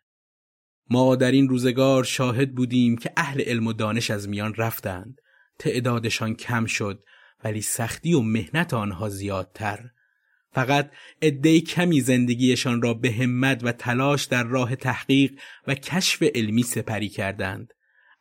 ما 0.90 1.16
در 1.16 1.32
این 1.32 1.50
روزگار 1.50 2.04
شاهد 2.04 2.56
بودیم 2.56 2.98
که 2.98 3.12
اهل 3.18 3.42
علم 3.42 3.68
و 3.68 3.74
دانش 3.74 4.12
از 4.12 4.30
میان 4.30 4.54
رفتند. 4.54 5.22
تعدادشان 5.60 6.36
کم 6.36 6.66
شد 6.66 7.04
ولی 7.44 7.62
سختی 7.62 8.14
و 8.14 8.22
مهنت 8.22 8.74
آنها 8.74 9.10
زیادتر. 9.10 9.90
فقط 10.52 10.92
عده 11.22 11.62
کمی 11.62 12.02
زندگیشان 12.02 12.82
را 12.82 12.94
به 12.94 13.12
همت 13.12 13.64
و 13.64 13.72
تلاش 13.72 14.26
در 14.26 14.44
راه 14.44 14.76
تحقیق 14.76 15.32
و 15.68 15.76
کشف 15.76 16.24
علمی 16.36 16.64
سپری 16.64 17.10
کردند. 17.10 17.74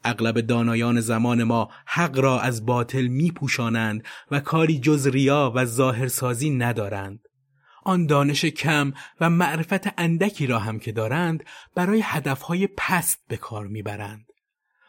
اغلب 0.05 0.41
دانایان 0.41 1.01
زمان 1.01 1.45
ما 1.45 1.71
حق 1.87 2.19
را 2.19 2.41
از 2.41 2.67
باطل 2.67 3.07
می 3.07 3.31
پوشانند 3.31 4.05
و 4.31 4.41
کاری 4.41 4.79
جز 4.79 5.07
ریا 5.07 5.53
و 5.55 5.65
ظاهرسازی 5.65 6.51
ندارند. 6.51 7.29
آن 7.85 8.07
دانش 8.07 8.45
کم 8.45 8.93
و 9.21 9.31
معرفت 9.31 10.01
اندکی 10.01 10.47
را 10.47 10.59
هم 10.59 10.79
که 10.79 10.93
دارند 10.93 11.45
برای 11.75 12.01
هدفهای 12.05 12.67
پست 12.67 13.25
به 13.29 13.37
کار 13.37 13.67
می‌برند. 13.67 14.27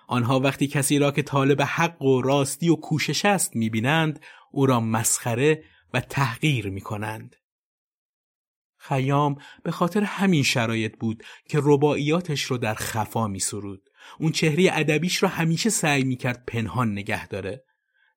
آنها 0.07 0.39
وقتی 0.39 0.67
کسی 0.67 0.99
را 0.99 1.11
که 1.11 1.21
طالب 1.21 1.61
حق 1.61 2.01
و 2.01 2.21
راستی 2.21 2.69
و 2.69 2.75
کوشش 2.75 3.25
است 3.25 3.55
می‌بینند 3.55 4.19
او 4.51 4.65
را 4.65 4.79
مسخره 4.79 5.63
و 5.93 5.99
تحقیر 5.99 6.69
می 6.69 6.81
کنند. 6.81 7.35
خیام 8.77 9.37
به 9.63 9.71
خاطر 9.71 10.03
همین 10.03 10.43
شرایط 10.43 10.99
بود 10.99 11.23
که 11.49 11.59
رباعیاتش 11.63 12.43
رو 12.43 12.57
در 12.57 12.73
خفا 12.73 13.27
می 13.27 13.39
سرود. 13.39 13.88
اون 14.19 14.31
چهره 14.31 14.69
ادبیش 14.71 15.23
را 15.23 15.29
همیشه 15.29 15.69
سعی 15.69 16.03
می 16.03 16.15
کرد 16.15 16.43
پنهان 16.47 16.91
نگه 16.91 17.27
داره. 17.27 17.63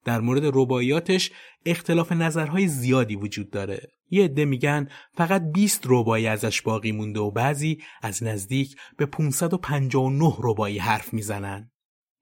در 0.05 0.21
مورد 0.21 0.43
رباعیاتش 0.45 1.31
اختلاف 1.67 2.13
نظرهای 2.13 2.69
زیادی 2.69 3.17
وجود 3.17 3.51
داره. 3.51 3.89
یه 4.11 4.25
عده 4.25 4.45
میگن 4.45 4.89
فقط 5.17 5.43
20 5.53 5.83
ربایی 5.87 6.27
ازش 6.27 6.63
باقی 6.63 6.93
مونده 6.93 7.21
و 7.21 7.31
بعضی 7.31 7.83
از 8.03 8.23
نزدیک 8.23 8.77
به 8.97 9.07
559 9.07 10.35
ربایی 10.39 10.79
حرف 10.79 11.15
می‌زنن. 11.15 11.71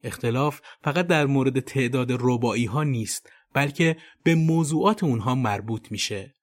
اختلاف 0.04 0.60
فقط 0.84 1.06
در 1.06 1.26
مورد 1.26 1.60
تعداد 1.60 2.08
ربایی 2.12 2.64
ها 2.64 2.84
نیست 2.84 3.30
بلکه 3.54 3.96
به 4.22 4.34
موضوعات 4.34 5.04
اونها 5.04 5.34
مربوط 5.34 5.92
میشه. 5.92 6.34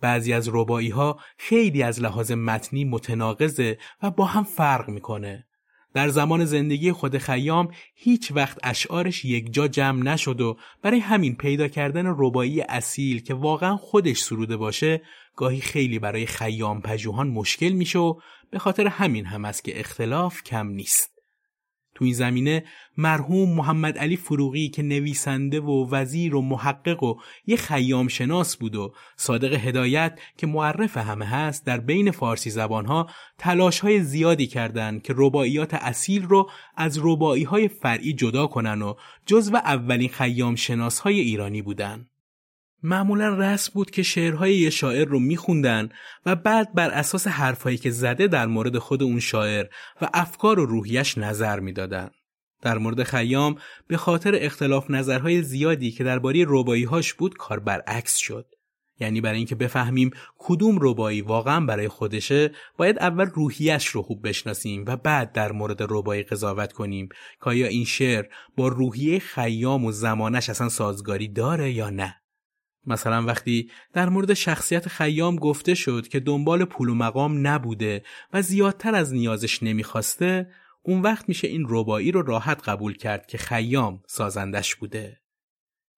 بعضی 0.00 0.32
از 0.32 0.48
ربایی 0.52 0.88
ها 0.88 1.20
خیلی 1.38 1.82
از 1.82 2.00
لحاظ 2.00 2.32
متنی 2.32 2.84
متناقضه 2.84 3.78
و 4.02 4.10
با 4.10 4.24
هم 4.24 4.44
فرق 4.44 4.88
می‌کنه. 4.88 5.46
در 5.94 6.08
زمان 6.08 6.44
زندگی 6.44 6.92
خود 6.92 7.18
خیام 7.18 7.68
هیچ 7.94 8.32
وقت 8.34 8.58
اشعارش 8.62 9.24
یک 9.24 9.52
جا 9.52 9.68
جمع 9.68 10.02
نشد 10.02 10.40
و 10.40 10.56
برای 10.82 10.98
همین 10.98 11.36
پیدا 11.36 11.68
کردن 11.68 12.06
ربایی 12.06 12.60
اصیل 12.60 13.22
که 13.22 13.34
واقعا 13.34 13.76
خودش 13.76 14.18
سروده 14.18 14.56
باشه 14.56 15.02
گاهی 15.36 15.60
خیلی 15.60 15.98
برای 15.98 16.26
خیام 16.26 16.80
پژوهان 16.80 17.28
مشکل 17.28 17.72
میشه 17.72 17.98
و 17.98 18.14
به 18.50 18.58
خاطر 18.58 18.86
همین 18.86 19.26
هم 19.26 19.44
است 19.44 19.64
که 19.64 19.80
اختلاف 19.80 20.42
کم 20.42 20.66
نیست. 20.66 21.11
تو 21.94 22.04
این 22.04 22.14
زمینه 22.14 22.64
مرحوم 22.96 23.54
محمد 23.54 23.98
علی 23.98 24.16
فروغی 24.16 24.68
که 24.68 24.82
نویسنده 24.82 25.60
و 25.60 25.90
وزیر 25.90 26.34
و 26.34 26.42
محقق 26.42 27.02
و 27.02 27.14
یه 27.46 27.56
خیام 27.56 28.08
شناس 28.08 28.56
بود 28.56 28.76
و 28.76 28.94
صادق 29.16 29.54
هدایت 29.54 30.18
که 30.36 30.46
معرف 30.46 30.96
همه 30.96 31.24
هست 31.24 31.66
در 31.66 31.80
بین 31.80 32.10
فارسی 32.10 32.50
زبانها 32.50 33.10
تلاش 33.38 33.80
های 33.80 34.02
زیادی 34.02 34.46
کردند 34.46 35.02
که 35.02 35.14
رباعیات 35.16 35.74
اصیل 35.74 36.22
رو 36.22 36.50
از 36.76 36.98
رباعی 37.02 37.44
های 37.44 37.68
فرعی 37.68 38.12
جدا 38.12 38.46
کنن 38.46 38.82
و 38.82 38.94
جزو 39.26 39.56
اولین 39.56 40.08
خیام 40.08 40.54
شناس 40.54 40.98
های 40.98 41.20
ایرانی 41.20 41.62
بودن. 41.62 42.06
معمولا 42.82 43.28
رسم 43.28 43.70
بود 43.74 43.90
که 43.90 44.02
شعرهای 44.02 44.54
یه 44.56 44.70
شاعر 44.70 45.04
رو 45.04 45.18
میخوندن 45.18 45.88
و 46.26 46.36
بعد 46.36 46.74
بر 46.74 46.90
اساس 46.90 47.26
حرفهایی 47.26 47.78
که 47.78 47.90
زده 47.90 48.26
در 48.26 48.46
مورد 48.46 48.78
خود 48.78 49.02
اون 49.02 49.20
شاعر 49.20 49.66
و 50.02 50.08
افکار 50.14 50.58
و 50.58 50.66
روحیش 50.66 51.18
نظر 51.18 51.60
می‌دادن. 51.60 52.10
در 52.62 52.78
مورد 52.78 53.02
خیام 53.02 53.56
به 53.86 53.96
خاطر 53.96 54.34
اختلاف 54.34 54.90
نظرهای 54.90 55.42
زیادی 55.42 55.90
که 55.90 56.04
درباره 56.04 56.46
هاش 56.90 57.14
بود 57.14 57.34
کار 57.34 57.60
برعکس 57.60 58.16
شد. 58.16 58.46
یعنی 59.00 59.20
برای 59.20 59.36
اینکه 59.36 59.54
بفهمیم 59.54 60.10
کدوم 60.38 60.78
ربایی 60.80 61.20
واقعا 61.20 61.60
برای 61.66 61.88
خودشه 61.88 62.50
باید 62.76 62.98
اول 62.98 63.24
روحیش 63.24 63.86
رو 63.86 64.02
خوب 64.02 64.28
بشناسیم 64.28 64.84
و 64.86 64.96
بعد 64.96 65.32
در 65.32 65.52
مورد 65.52 65.82
ربایی 65.82 66.22
قضاوت 66.22 66.72
کنیم 66.72 67.08
که 67.44 67.50
آیا 67.50 67.66
این 67.66 67.84
شعر 67.84 68.24
با 68.56 68.68
روحیه 68.68 69.18
خیام 69.18 69.84
و 69.84 69.92
زمانش 69.92 70.50
اصلا 70.50 70.68
سازگاری 70.68 71.28
داره 71.28 71.72
یا 71.72 71.90
نه 71.90 72.21
مثلا 72.86 73.24
وقتی 73.24 73.70
در 73.92 74.08
مورد 74.08 74.34
شخصیت 74.34 74.88
خیام 74.88 75.36
گفته 75.36 75.74
شد 75.74 76.08
که 76.08 76.20
دنبال 76.20 76.64
پول 76.64 76.88
و 76.88 76.94
مقام 76.94 77.46
نبوده 77.46 78.02
و 78.32 78.42
زیادتر 78.42 78.94
از 78.94 79.14
نیازش 79.14 79.62
نمی‌خواسته 79.62 80.50
اون 80.82 81.02
وقت 81.02 81.28
میشه 81.28 81.48
این 81.48 81.66
ربایی 81.68 82.12
رو 82.12 82.22
راحت 82.22 82.68
قبول 82.68 82.94
کرد 82.94 83.26
که 83.26 83.38
خیام 83.38 84.02
سازندش 84.06 84.74
بوده. 84.74 85.20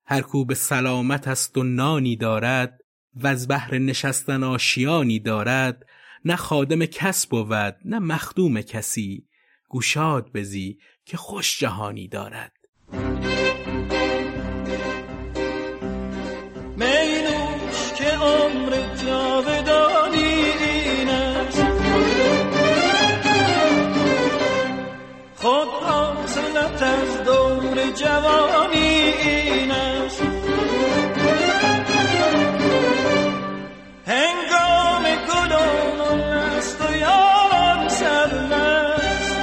هر 0.07 0.21
کو 0.21 0.45
به 0.45 0.55
سلامت 0.55 1.29
است 1.29 1.59
و 1.59 1.63
نانی 1.63 2.17
دارد 2.17 2.81
و 3.15 3.27
از 3.27 3.49
بحر 3.49 3.79
نشستن 3.79 4.43
آشیانی 4.43 5.19
دارد 5.19 5.87
نه 6.25 6.37
خادم 6.37 6.87
کس 6.87 7.27
بود 7.27 7.77
نه 7.85 7.99
مخدوم 7.99 8.61
کسی. 8.61 9.29
گوشاد 9.69 10.33
بزی 10.33 10.79
که 11.05 11.17
خوش 11.17 11.59
جهانی 11.59 12.09
دارد. 12.09 12.53
جوانی 27.95 28.79
این 28.79 29.71
است. 29.71 30.23
هنگام 34.07 35.03
گلان 35.29 36.01
است 36.21 36.81
و 36.81 36.97
یاران 36.97 37.89
سرمست 37.89 39.39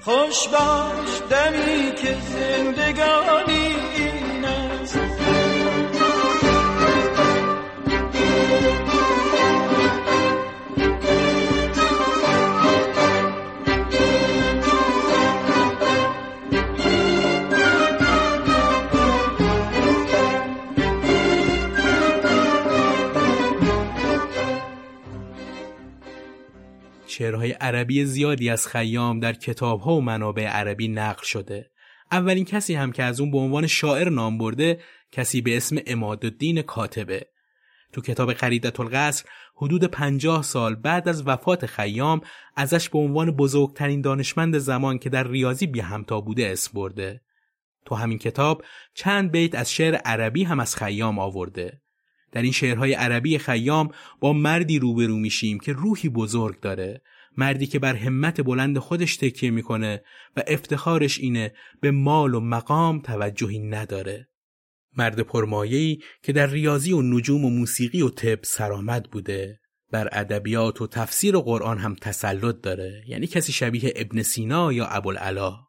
خوش 0.00 0.48
باش 0.48 1.22
دمی 1.30 1.92
که 1.94 2.14
زندگانی 2.20 3.43
شعرهای 27.14 27.50
عربی 27.50 28.04
زیادی 28.04 28.50
از 28.50 28.66
خیام 28.66 29.20
در 29.20 29.32
کتابها 29.32 29.94
و 29.94 30.00
منابع 30.00 30.46
عربی 30.46 30.88
نقل 30.88 31.22
شده. 31.22 31.70
اولین 32.12 32.44
کسی 32.44 32.74
هم 32.74 32.92
که 32.92 33.02
از 33.02 33.20
اون 33.20 33.30
به 33.30 33.38
عنوان 33.38 33.66
شاعر 33.66 34.08
نام 34.08 34.38
برده 34.38 34.80
کسی 35.12 35.40
به 35.40 35.56
اسم 35.56 35.76
امادالدین 35.86 36.62
کاتبه. 36.62 37.26
تو 37.92 38.00
کتاب 38.00 38.32
قریدت 38.32 38.80
القصر 38.80 39.24
حدود 39.56 39.84
پنجاه 39.84 40.42
سال 40.42 40.74
بعد 40.74 41.08
از 41.08 41.26
وفات 41.26 41.66
خیام 41.66 42.20
ازش 42.56 42.88
به 42.88 42.98
عنوان 42.98 43.30
بزرگترین 43.30 44.00
دانشمند 44.00 44.58
زمان 44.58 44.98
که 44.98 45.10
در 45.10 45.28
ریاضی 45.28 45.66
بی 45.66 45.80
همتا 45.80 46.20
بوده 46.20 46.46
اسم 46.46 46.70
برده. 46.74 47.20
تو 47.84 47.94
همین 47.94 48.18
کتاب 48.18 48.64
چند 48.94 49.30
بیت 49.30 49.54
از 49.54 49.72
شعر 49.72 49.94
عربی 49.94 50.44
هم 50.44 50.60
از 50.60 50.76
خیام 50.76 51.18
آورده. 51.18 51.80
در 52.34 52.42
این 52.42 52.52
شعرهای 52.52 52.92
عربی 52.92 53.38
خیام 53.38 53.90
با 54.20 54.32
مردی 54.32 54.78
روبرو 54.78 55.16
میشیم 55.16 55.58
که 55.58 55.72
روحی 55.72 56.08
بزرگ 56.08 56.60
داره 56.60 57.02
مردی 57.36 57.66
که 57.66 57.78
بر 57.78 57.94
همت 57.94 58.40
بلند 58.40 58.78
خودش 58.78 59.16
تکیه 59.16 59.50
می‌کنه 59.50 60.02
و 60.36 60.42
افتخارش 60.46 61.18
اینه 61.18 61.52
به 61.80 61.90
مال 61.90 62.34
و 62.34 62.40
مقام 62.40 63.00
توجهی 63.00 63.58
نداره. 63.58 64.28
مرد 64.96 65.20
پرمایه‌ای 65.20 65.98
که 66.22 66.32
در 66.32 66.46
ریاضی 66.46 66.92
و 66.92 67.02
نجوم 67.02 67.44
و 67.44 67.50
موسیقی 67.50 68.02
و 68.02 68.08
طب 68.08 68.38
سرآمد 68.42 69.10
بوده. 69.10 69.60
بر 69.90 70.08
ادبیات 70.12 70.82
و 70.82 70.86
تفسیر 70.86 71.36
و 71.36 71.42
قرآن 71.42 71.78
هم 71.78 71.94
تسلط 71.94 72.60
داره. 72.62 73.04
یعنی 73.06 73.26
کسی 73.26 73.52
شبیه 73.52 73.92
ابن 73.96 74.22
سینا 74.22 74.72
یا 74.72 74.86
ابوالعلا. 74.86 75.63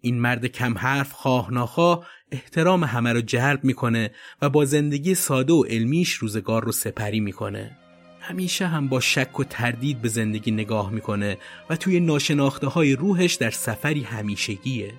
این 0.00 0.20
مرد 0.20 0.46
کم 0.46 0.78
حرف 0.78 1.12
خواه 1.12 1.52
ناخواه 1.52 2.06
احترام 2.30 2.84
همه 2.84 3.12
رو 3.12 3.20
جلب 3.20 3.64
می‌کنه 3.64 4.10
و 4.42 4.50
با 4.50 4.64
زندگی 4.64 5.14
ساده 5.14 5.52
و 5.52 5.64
علمیش 5.64 6.12
روزگار 6.12 6.64
رو 6.64 6.72
سپری 6.72 7.20
می‌کنه. 7.20 7.78
همیشه 8.20 8.66
هم 8.66 8.88
با 8.88 9.00
شک 9.00 9.40
و 9.40 9.44
تردید 9.44 10.02
به 10.02 10.08
زندگی 10.08 10.50
نگاه 10.50 10.90
می‌کنه 10.90 11.38
و 11.70 11.76
توی 11.76 12.00
ناشناخته 12.00 12.66
های 12.66 12.96
روحش 12.96 13.34
در 13.34 13.50
سفری 13.50 14.02
همیشگیه. 14.02 14.94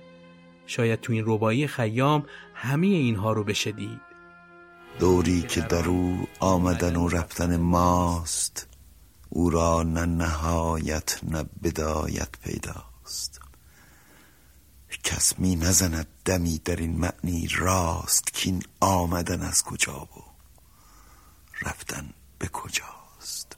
شاید 0.67 1.01
تو 1.01 1.13
این 1.13 1.23
ربایی 1.27 1.67
خیام 1.67 2.25
همه 2.53 2.88
اینها 2.88 3.33
رو 3.33 3.43
بشه 3.43 3.71
دید. 3.71 4.01
دوری 4.99 5.41
که 5.41 5.62
در 5.62 5.88
او 5.88 6.27
آمدن 6.39 6.95
و 6.95 7.07
رفتن 7.07 7.57
ماست 7.57 8.67
او 9.29 9.49
را 9.49 9.83
نه 9.83 10.05
نهایت 10.05 11.19
نه 11.23 11.45
بدایت 11.63 12.29
پیداست 12.43 13.38
کس 15.03 15.39
می 15.39 15.55
نزند 15.55 16.07
دمی 16.25 16.62
در 16.65 16.75
این 16.75 16.97
معنی 16.97 17.47
راست 17.57 18.33
که 18.33 18.49
این 18.49 18.63
آمدن 18.79 19.41
از 19.41 19.63
کجا 19.63 19.99
و 20.01 20.23
رفتن 21.62 22.09
به 22.39 22.47
کجاست. 22.47 23.57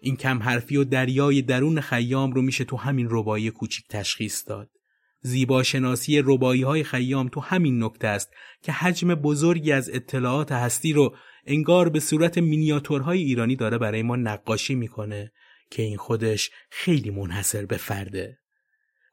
این 0.00 0.16
کم 0.16 0.42
حرفی 0.42 0.76
و 0.76 0.84
دریای 0.84 1.42
درون 1.42 1.80
خیام 1.80 2.32
رو 2.32 2.42
میشه 2.42 2.64
تو 2.64 2.76
همین 2.76 3.06
ربایی 3.10 3.50
کوچیک 3.50 3.84
تشخیص 3.88 4.48
داد. 4.48 4.70
زیبا 5.22 5.62
شناسی 5.62 6.22
ربایی 6.24 6.62
های 6.62 6.84
خیام 6.84 7.28
تو 7.28 7.40
همین 7.40 7.84
نکته 7.84 8.08
است 8.08 8.30
که 8.62 8.72
حجم 8.72 9.14
بزرگی 9.14 9.72
از 9.72 9.90
اطلاعات 9.90 10.52
هستی 10.52 10.92
رو 10.92 11.16
انگار 11.46 11.88
به 11.88 12.00
صورت 12.00 12.38
مینیاتورهای 12.38 13.22
ایرانی 13.22 13.56
داره 13.56 13.78
برای 13.78 14.02
ما 14.02 14.16
نقاشی 14.16 14.74
می‌کنه 14.74 15.32
که 15.70 15.82
این 15.82 15.96
خودش 15.96 16.50
خیلی 16.70 17.10
منحصر 17.10 17.66
به 17.66 17.76
فرده. 17.76 18.38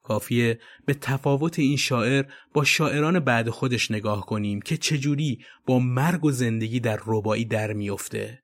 کافیه 0.03 0.59
به 0.85 0.93
تفاوت 0.93 1.59
این 1.59 1.77
شاعر 1.77 2.25
با 2.53 2.63
شاعران 2.63 3.19
بعد 3.19 3.49
خودش 3.49 3.91
نگاه 3.91 4.25
کنیم 4.25 4.61
که 4.61 4.77
چجوری 4.77 5.39
با 5.65 5.79
مرگ 5.79 6.25
و 6.25 6.31
زندگی 6.31 6.79
در 6.79 6.99
ربایی 7.05 7.45
در 7.45 7.73
میفته. 7.73 8.43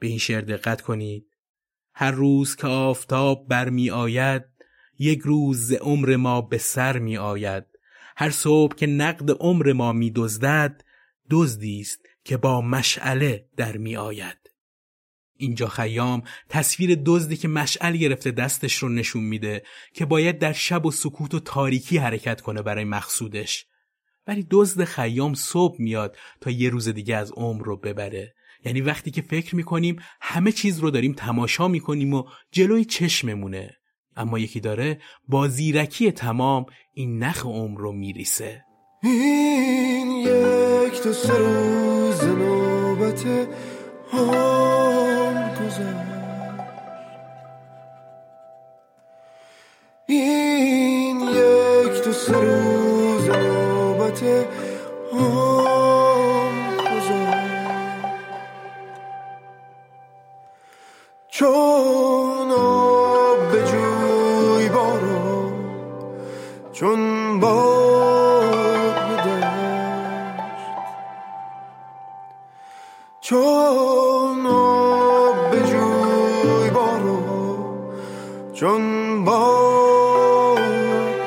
به 0.00 0.06
این 0.06 0.18
شعر 0.18 0.40
دقت 0.40 0.80
کنید. 0.80 1.26
هر 1.94 2.10
روز 2.10 2.56
که 2.56 2.66
آفتاب 2.66 3.48
برمی 3.48 3.90
آید 3.90 4.44
یک 4.98 5.20
روز 5.20 5.72
عمر 5.72 6.16
ما 6.16 6.40
به 6.40 6.58
سر 6.58 6.98
می 6.98 7.16
آید 7.16 7.64
هر 8.16 8.30
صبح 8.30 8.74
که 8.74 8.86
نقد 8.86 9.30
عمر 9.30 9.72
ما 9.72 9.92
می 9.92 10.10
دزدد 10.10 10.84
دزدی 11.30 11.80
است 11.80 12.00
که 12.24 12.36
با 12.36 12.60
مشعله 12.60 13.48
در 13.56 13.76
می 13.76 13.96
آید 13.96 14.44
اینجا 15.36 15.68
خیام 15.68 16.22
تصویر 16.48 17.02
دزدی 17.06 17.36
که 17.36 17.48
مشعل 17.48 17.96
گرفته 17.96 18.30
دستش 18.30 18.76
رو 18.76 18.88
نشون 18.88 19.24
میده 19.24 19.62
که 19.92 20.04
باید 20.04 20.38
در 20.38 20.52
شب 20.52 20.86
و 20.86 20.90
سکوت 20.90 21.34
و 21.34 21.40
تاریکی 21.40 21.98
حرکت 21.98 22.40
کنه 22.40 22.62
برای 22.62 22.84
مقصودش. 22.84 23.66
ولی 24.26 24.46
دزد 24.50 24.84
خیام 24.84 25.34
صبح 25.34 25.76
میاد 25.78 26.16
تا 26.40 26.50
یه 26.50 26.70
روز 26.70 26.88
دیگه 26.88 27.16
از 27.16 27.32
عمر 27.32 27.64
رو 27.64 27.76
ببره. 27.76 28.34
یعنی 28.64 28.80
وقتی 28.80 29.10
که 29.10 29.22
فکر 29.22 29.56
می‌کنیم 29.56 29.96
همه 30.20 30.52
چیز 30.52 30.78
رو 30.78 30.90
داریم 30.90 31.12
تماشا 31.12 31.68
می‌کنیم 31.68 32.14
و 32.14 32.24
جلوی 32.52 32.84
چشممونه. 32.84 33.70
اما 34.16 34.38
یکی 34.38 34.60
داره 34.60 35.00
با 35.28 35.48
زیرکی 35.48 36.12
تمام 36.12 36.66
این 36.94 37.22
نخ 37.22 37.46
عمر 37.46 37.80
رو 37.80 37.92
میریسه. 37.92 38.64
این 39.02 40.10
یک 40.10 41.00
تا 41.02 41.12
سه 41.12 41.38
روز 41.38 42.24
نوبت 42.24 43.26
هم 44.12 44.74
این 50.08 51.20
یک 51.20 52.02
تا 52.04 52.12
سه 52.12 52.32
روز 52.32 53.28
نوبت 53.28 54.22
چون 61.44 62.50
آب 62.50 63.52
به 63.52 63.64
جوی 63.64 64.68
بارو 64.68 65.52
چون 66.72 67.40
باد 67.40 68.94
به 69.08 69.16
دشت. 69.16 70.70
چون 73.20 74.46
آب 74.46 75.50
به 75.50 75.60
جوی 75.60 76.70
بارو 76.70 77.22
چون 78.54 79.24
باد 79.24 80.58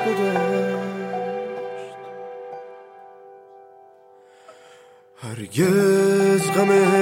به 0.04 0.12
دشت. 0.14 1.96
هرگز 5.16 6.50
غم 6.50 6.97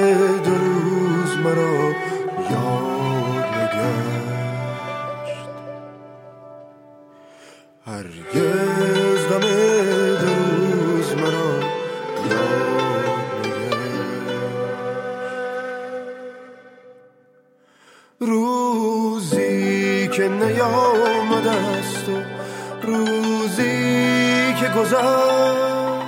که 24.66 24.72
گذشت. 24.72 26.06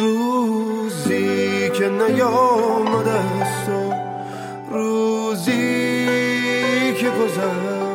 روزی 0.00 1.70
که 1.70 1.88
نیامد 1.88 3.08
است 3.08 3.68
و 3.68 3.92
روزی 4.70 5.54
که 6.94 7.10
گذشت. 7.10 7.90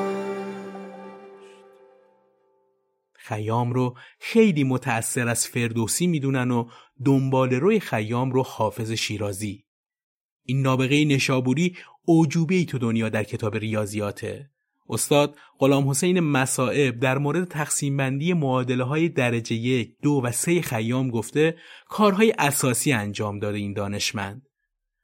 خیام 3.14 3.74
رو 3.74 3.98
خیلی 4.20 4.64
متأثر 4.64 5.28
از 5.28 5.48
فردوسی 5.48 6.08
می‌دونن 6.08 6.52
و 6.52 6.68
دنبال 7.06 7.54
روی 7.54 7.80
خیام 7.80 8.32
رو 8.32 8.44
حافظ 8.44 8.92
شیرازی. 8.92 9.66
این 10.46 10.62
نابغه 10.62 11.06
نشابوری 11.06 11.78
اوجوبه 12.06 12.56
ای 12.56 12.66
تو 12.66 12.78
دنیا 12.78 13.10
در 13.10 13.24
کتاب 13.24 13.56
ریاضیاته. 13.56 14.50
استاد 14.90 15.38
غلام 15.60 15.90
حسین 15.90 16.20
مسائب 16.20 17.00
در 17.00 17.18
مورد 17.18 17.48
تقسیم 17.48 17.98
بندی 17.98 18.34
معادله 18.34 18.84
های 18.84 19.10
درجه 19.10 19.56
یک، 19.56 19.96
دو 20.02 20.22
و 20.24 20.32
سه 20.32 20.62
خیام 20.62 21.10
گفته 21.10 21.58
کارهای 21.90 22.34
اساسی 22.40 22.92
انجام 22.92 23.40
داده 23.40 23.58
این 23.58 23.74
دانشمند. 23.74 24.42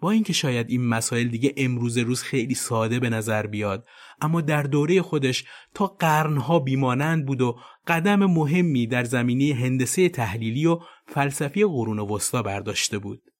با 0.01 0.11
اینکه 0.11 0.33
شاید 0.33 0.69
این 0.69 0.87
مسائل 0.87 1.27
دیگه 1.27 1.53
امروز 1.57 1.97
روز 1.97 2.23
خیلی 2.23 2.55
ساده 2.55 2.99
به 2.99 3.09
نظر 3.09 3.47
بیاد 3.47 3.87
اما 4.21 4.41
در 4.41 4.63
دوره 4.63 5.01
خودش 5.01 5.45
تا 5.73 5.87
قرنها 5.87 6.59
بیمانند 6.59 7.25
بود 7.25 7.41
و 7.41 7.59
قدم 7.87 8.25
مهمی 8.25 8.87
در 8.87 9.03
زمینه 9.03 9.55
هندسه 9.55 10.09
تحلیلی 10.09 10.65
و 10.65 10.79
فلسفی 11.07 11.65
قرون 11.65 11.99
وسطا 11.99 12.41
برداشته 12.43 12.99
بود. 12.99 13.30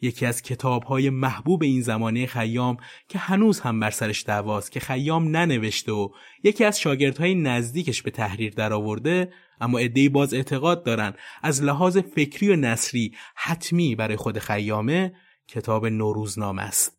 یکی 0.00 0.26
از 0.26 0.42
کتابهای 0.42 1.10
محبوب 1.10 1.62
این 1.62 1.82
زمانه 1.82 2.26
خیام 2.26 2.76
که 3.08 3.18
هنوز 3.18 3.60
هم 3.60 3.80
بر 3.80 3.90
سرش 3.90 4.24
دعواست 4.24 4.72
که 4.72 4.80
خیام 4.80 5.36
ننوشته 5.36 5.92
و 5.92 6.08
یکی 6.42 6.64
از 6.64 6.80
شاگردهای 6.80 7.34
نزدیکش 7.34 8.02
به 8.02 8.10
تحریر 8.10 8.54
درآورده 8.54 9.32
اما 9.60 9.78
عدهای 9.78 10.08
باز 10.08 10.34
اعتقاد 10.34 10.84
دارن 10.84 11.14
از 11.42 11.62
لحاظ 11.62 11.98
فکری 11.98 12.48
و 12.48 12.56
نصری 12.56 13.14
حتمی 13.34 13.94
برای 13.94 14.16
خود 14.16 14.38
خیامه 14.38 15.12
کتاب 15.48 15.86
نوروزنامه 15.86 16.62
است. 16.62 16.98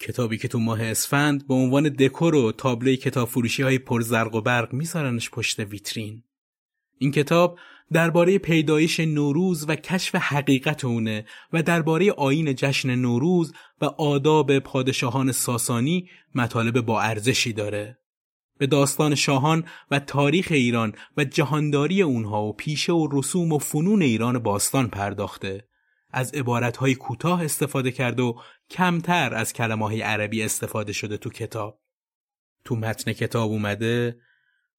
کتابی 0.00 0.38
که 0.38 0.48
تو 0.48 0.58
ماه 0.58 0.82
اسفند 0.82 1.46
به 1.46 1.54
عنوان 1.54 1.88
دکور 1.88 2.34
و 2.34 2.52
تابلوی 2.52 2.96
کتاب 2.96 3.28
فروشی 3.28 3.62
های 3.62 3.78
پرزرق 3.78 4.34
و 4.34 4.40
برق 4.40 4.72
میذارنش 4.72 5.30
پشت 5.30 5.58
ویترین. 5.58 6.22
این 6.98 7.10
کتاب 7.10 7.58
درباره 7.92 8.38
پیدایش 8.38 9.00
نوروز 9.00 9.68
و 9.68 9.76
کشف 9.76 10.14
حقیقت 10.14 10.84
اونه 10.84 11.24
و 11.52 11.62
درباره 11.62 12.12
آین 12.12 12.54
جشن 12.54 12.94
نوروز 12.94 13.52
و 13.80 13.84
آداب 13.84 14.58
پادشاهان 14.58 15.32
ساسانی 15.32 16.08
مطالب 16.34 16.80
با 16.80 17.00
ارزشی 17.00 17.52
داره. 17.52 17.98
به 18.58 18.66
داستان 18.66 19.14
شاهان 19.14 19.64
و 19.90 19.98
تاریخ 19.98 20.48
ایران 20.50 20.94
و 21.16 21.24
جهانداری 21.24 22.02
اونها 22.02 22.42
و 22.42 22.52
پیشه 22.52 22.92
و 22.92 23.08
رسوم 23.12 23.52
و 23.52 23.58
فنون 23.58 24.02
ایران 24.02 24.38
باستان 24.38 24.88
پرداخته. 24.88 25.68
از 26.10 26.34
عبارتهای 26.34 26.94
کوتاه 26.94 27.44
استفاده 27.44 27.90
کرد 27.90 28.20
و 28.20 28.40
کمتر 28.70 29.34
از 29.34 29.52
کلمه 29.52 30.02
عربی 30.02 30.42
استفاده 30.42 30.92
شده 30.92 31.16
تو 31.16 31.30
کتاب. 31.30 31.80
تو 32.64 32.76
متن 32.76 33.12
کتاب 33.12 33.50
اومده 33.50 34.16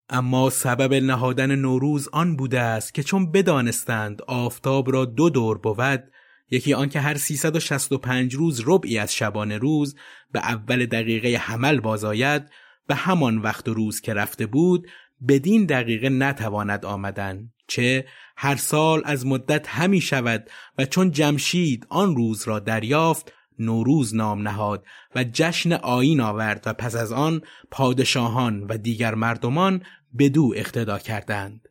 اما 0.10 0.50
سبب 0.50 0.94
نهادن 0.94 1.56
نوروز 1.56 2.10
آن 2.12 2.36
بوده 2.36 2.60
است 2.60 2.94
که 2.94 3.04
چون 3.04 3.32
بدانستند 3.32 4.22
آفتاب 4.22 4.92
را 4.92 5.06
دو 5.06 5.30
دور 5.30 5.58
بود 5.58 6.04
یکی 6.52 6.74
آنکه 6.74 7.00
هر 7.00 7.18
365 7.18 8.36
روز 8.36 8.64
ربعی 8.66 8.98
از 8.98 9.16
شبانه 9.16 9.58
روز 9.58 9.96
به 10.32 10.40
اول 10.40 10.86
دقیقه 10.86 11.38
حمل 11.38 11.80
بازآید 11.80 12.50
به 12.88 12.96
همان 12.96 13.38
وقت 13.38 13.68
و 13.68 13.74
روز 13.74 14.02
که 14.02 14.14
رفته 14.14 14.46
بود 14.46 14.88
بدین 15.28 15.66
دقیقه 15.66 16.10
نتواند 16.10 16.86
آمدن 16.86 17.50
چه 17.68 18.06
هر 18.38 18.56
سال 18.56 19.02
از 19.06 19.26
مدت 19.26 19.68
همی 19.68 20.02
شود 20.02 20.50
و 20.78 20.86
چون 20.86 21.12
جمشید 21.12 21.88
آن 21.90 22.16
روز 22.16 22.48
را 22.48 22.60
دریافت 22.60 23.34
نوروز 23.60 24.16
نام 24.16 24.48
نهاد 24.48 24.86
و 25.16 25.24
جشن 25.34 25.74
آین 25.74 26.22
آورد 26.22 26.64
و 26.66 26.74
پس 26.74 26.96
از 26.96 27.12
آن 27.12 27.42
پادشاهان 27.72 28.64
و 28.64 28.78
دیگر 28.78 29.16
مردمان 29.16 29.84
بدو 30.20 30.54
اقتدا 30.56 31.00
کردند. 31.00 31.70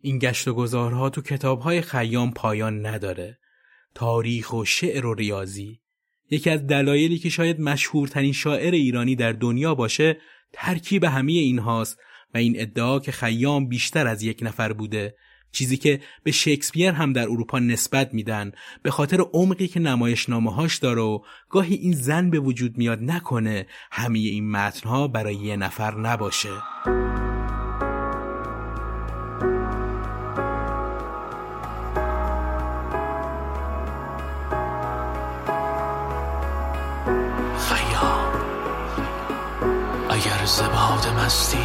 این 0.00 0.18
گشت 0.18 0.48
و 0.48 0.54
گذارها 0.54 1.10
تو 1.10 1.22
کتابهای 1.22 1.80
خیام 1.80 2.32
پایان 2.32 2.86
نداره. 2.86 3.38
تاریخ 3.96 4.52
و 4.52 4.64
شعر 4.64 5.06
و 5.06 5.14
ریاضی 5.14 5.80
یکی 6.30 6.50
از 6.50 6.66
دلایلی 6.66 7.18
که 7.18 7.28
شاید 7.28 7.60
مشهورترین 7.60 8.32
شاعر 8.32 8.74
ایرانی 8.74 9.16
در 9.16 9.32
دنیا 9.32 9.74
باشه 9.74 10.16
ترکیب 10.52 11.04
همه 11.04 11.32
اینهاست 11.32 11.98
و 12.34 12.38
این 12.38 12.60
ادعا 12.60 12.98
که 12.98 13.12
خیام 13.12 13.68
بیشتر 13.68 14.06
از 14.06 14.22
یک 14.22 14.38
نفر 14.42 14.72
بوده 14.72 15.14
چیزی 15.56 15.76
که 15.76 16.00
به 16.22 16.32
شکسپیر 16.32 16.90
هم 16.90 17.12
در 17.12 17.22
اروپا 17.22 17.58
نسبت 17.58 18.14
میدن 18.14 18.52
به 18.82 18.90
خاطر 18.90 19.20
عمقی 19.32 19.68
که 19.68 19.80
نمایشنامه 19.80 20.54
هاش 20.54 20.78
داره 20.78 21.02
و 21.02 21.18
گاهی 21.50 21.74
این 21.74 21.92
زن 21.92 22.30
به 22.30 22.38
وجود 22.38 22.78
میاد 22.78 23.02
نکنه 23.02 23.66
همه 23.90 24.18
این 24.18 24.50
متنها 24.50 25.08
برای 25.08 25.34
یه 25.34 25.56
نفر 25.56 25.94
نباشه. 25.94 26.48
اگر 40.10 40.44
زباد 40.46 41.06
مستی 41.18 41.58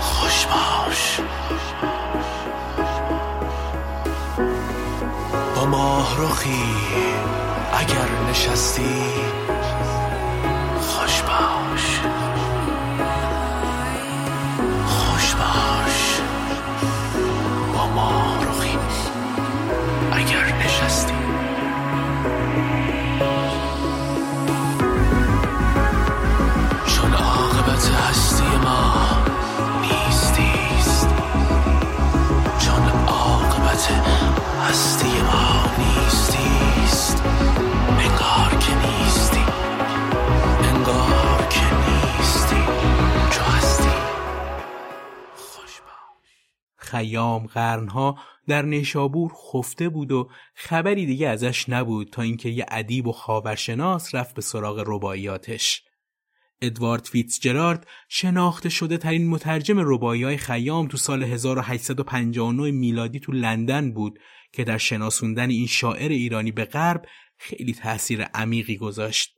خوش 0.00 0.46
باش. 0.46 1.20
ماه 5.66 6.16
رخی 6.20 6.64
اگر 7.72 8.30
نشستی 8.30 9.02
خیام 46.96 47.46
قرنها 47.46 48.18
در 48.48 48.62
نیشابور 48.62 49.32
خفته 49.52 49.88
بود 49.88 50.12
و 50.12 50.30
خبری 50.54 51.06
دیگه 51.06 51.28
ازش 51.28 51.68
نبود 51.68 52.10
تا 52.10 52.22
اینکه 52.22 52.48
یه 52.48 52.66
ادیب 52.68 53.06
و 53.06 53.12
خاورشناس 53.12 54.14
رفت 54.14 54.34
به 54.34 54.42
سراغ 54.42 54.84
رباعیاتش 54.86 55.82
ادوارد 56.60 57.04
فیتزجرارد 57.04 57.86
شناخته 58.08 58.68
شده 58.68 58.96
ترین 58.96 59.28
مترجم 59.28 59.76
ربایی 59.78 60.22
های 60.22 60.36
خیام 60.36 60.88
تو 60.88 60.96
سال 60.96 61.22
1859 61.22 62.70
میلادی 62.70 63.20
تو 63.20 63.32
لندن 63.32 63.92
بود 63.92 64.18
که 64.52 64.64
در 64.64 64.78
شناسوندن 64.78 65.50
این 65.50 65.66
شاعر 65.66 66.08
ایرانی 66.08 66.52
به 66.52 66.64
غرب 66.64 67.06
خیلی 67.38 67.74
تاثیر 67.74 68.22
عمیقی 68.22 68.76
گذاشت. 68.76 69.36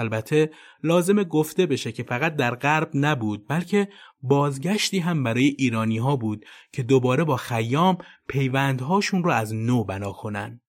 البته 0.00 0.50
لازم 0.82 1.22
گفته 1.22 1.66
بشه 1.66 1.92
که 1.92 2.02
فقط 2.02 2.36
در 2.36 2.54
غرب 2.54 2.90
نبود 2.94 3.48
بلکه 3.48 3.88
بازگشتی 4.22 4.98
هم 4.98 5.24
برای 5.24 5.54
ایرانی 5.58 5.98
ها 5.98 6.16
بود 6.16 6.44
که 6.72 6.82
دوباره 6.82 7.24
با 7.24 7.36
خیام 7.36 7.98
پیوندهاشون 8.28 9.24
رو 9.24 9.30
از 9.30 9.54
نو 9.54 9.84
بنا 9.84 10.12
کنن. 10.12 10.60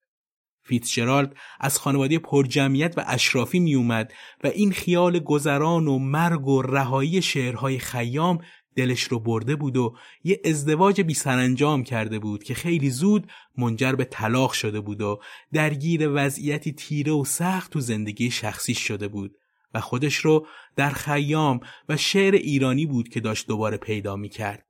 فیتزجرالد 0.64 1.36
از 1.60 1.78
خانواده 1.78 2.20
پرجمعیت 2.20 2.98
و 2.98 3.04
اشرافی 3.08 3.60
می 3.60 3.76
اومد 3.76 4.14
و 4.44 4.48
این 4.48 4.72
خیال 4.72 5.20
گذران 5.20 5.88
و 5.88 6.00
مرگ 6.00 6.48
و 6.48 6.62
رهایی 6.62 7.22
شعرهای 7.22 7.80
خیام 7.80 8.40
دلش 8.76 9.04
رو 9.04 9.20
برده 9.20 9.56
بود 9.56 9.78
و 9.78 9.96
یه 10.24 10.42
ازدواج 10.46 11.02
بی 11.02 11.14
سرانجام 11.14 11.84
کرده 11.84 12.20
بود 12.20 12.44
که 12.44 12.54
خیلی 12.54 12.90
زود 12.90 13.32
منجر 13.58 13.92
به 13.92 14.06
طلاق 14.06 14.52
شده 14.54 14.80
بود 14.80 15.02
و 15.02 15.22
درگیر 15.54 16.10
وضعیتی 16.14 16.74
تیره 16.74 17.12
و 17.12 17.26
سخت 17.26 17.72
تو 17.72 17.80
زندگی 17.80 18.32
شخصی 18.32 18.74
شده 18.74 19.08
بود 19.08 19.36
و 19.74 19.80
خودش 19.80 20.16
رو 20.16 20.48
در 20.76 20.90
خیام 20.90 21.60
و 21.90 21.98
شعر 21.98 22.34
ایرانی 22.34 22.86
بود 22.86 23.10
که 23.10 23.20
داشت 23.20 23.48
دوباره 23.48 23.78
پیدا 23.78 24.16
می 24.16 24.30
کرد. 24.30 24.66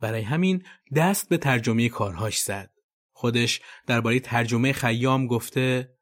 برای 0.00 0.22
همین 0.22 0.62
دست 0.96 1.28
به 1.28 1.38
ترجمه 1.38 1.88
کارهاش 1.88 2.40
زد. 2.40 2.70
خودش 3.12 3.60
درباره 3.86 4.20
ترجمه 4.20 4.72
خیام 4.72 5.26
گفته 5.26 5.94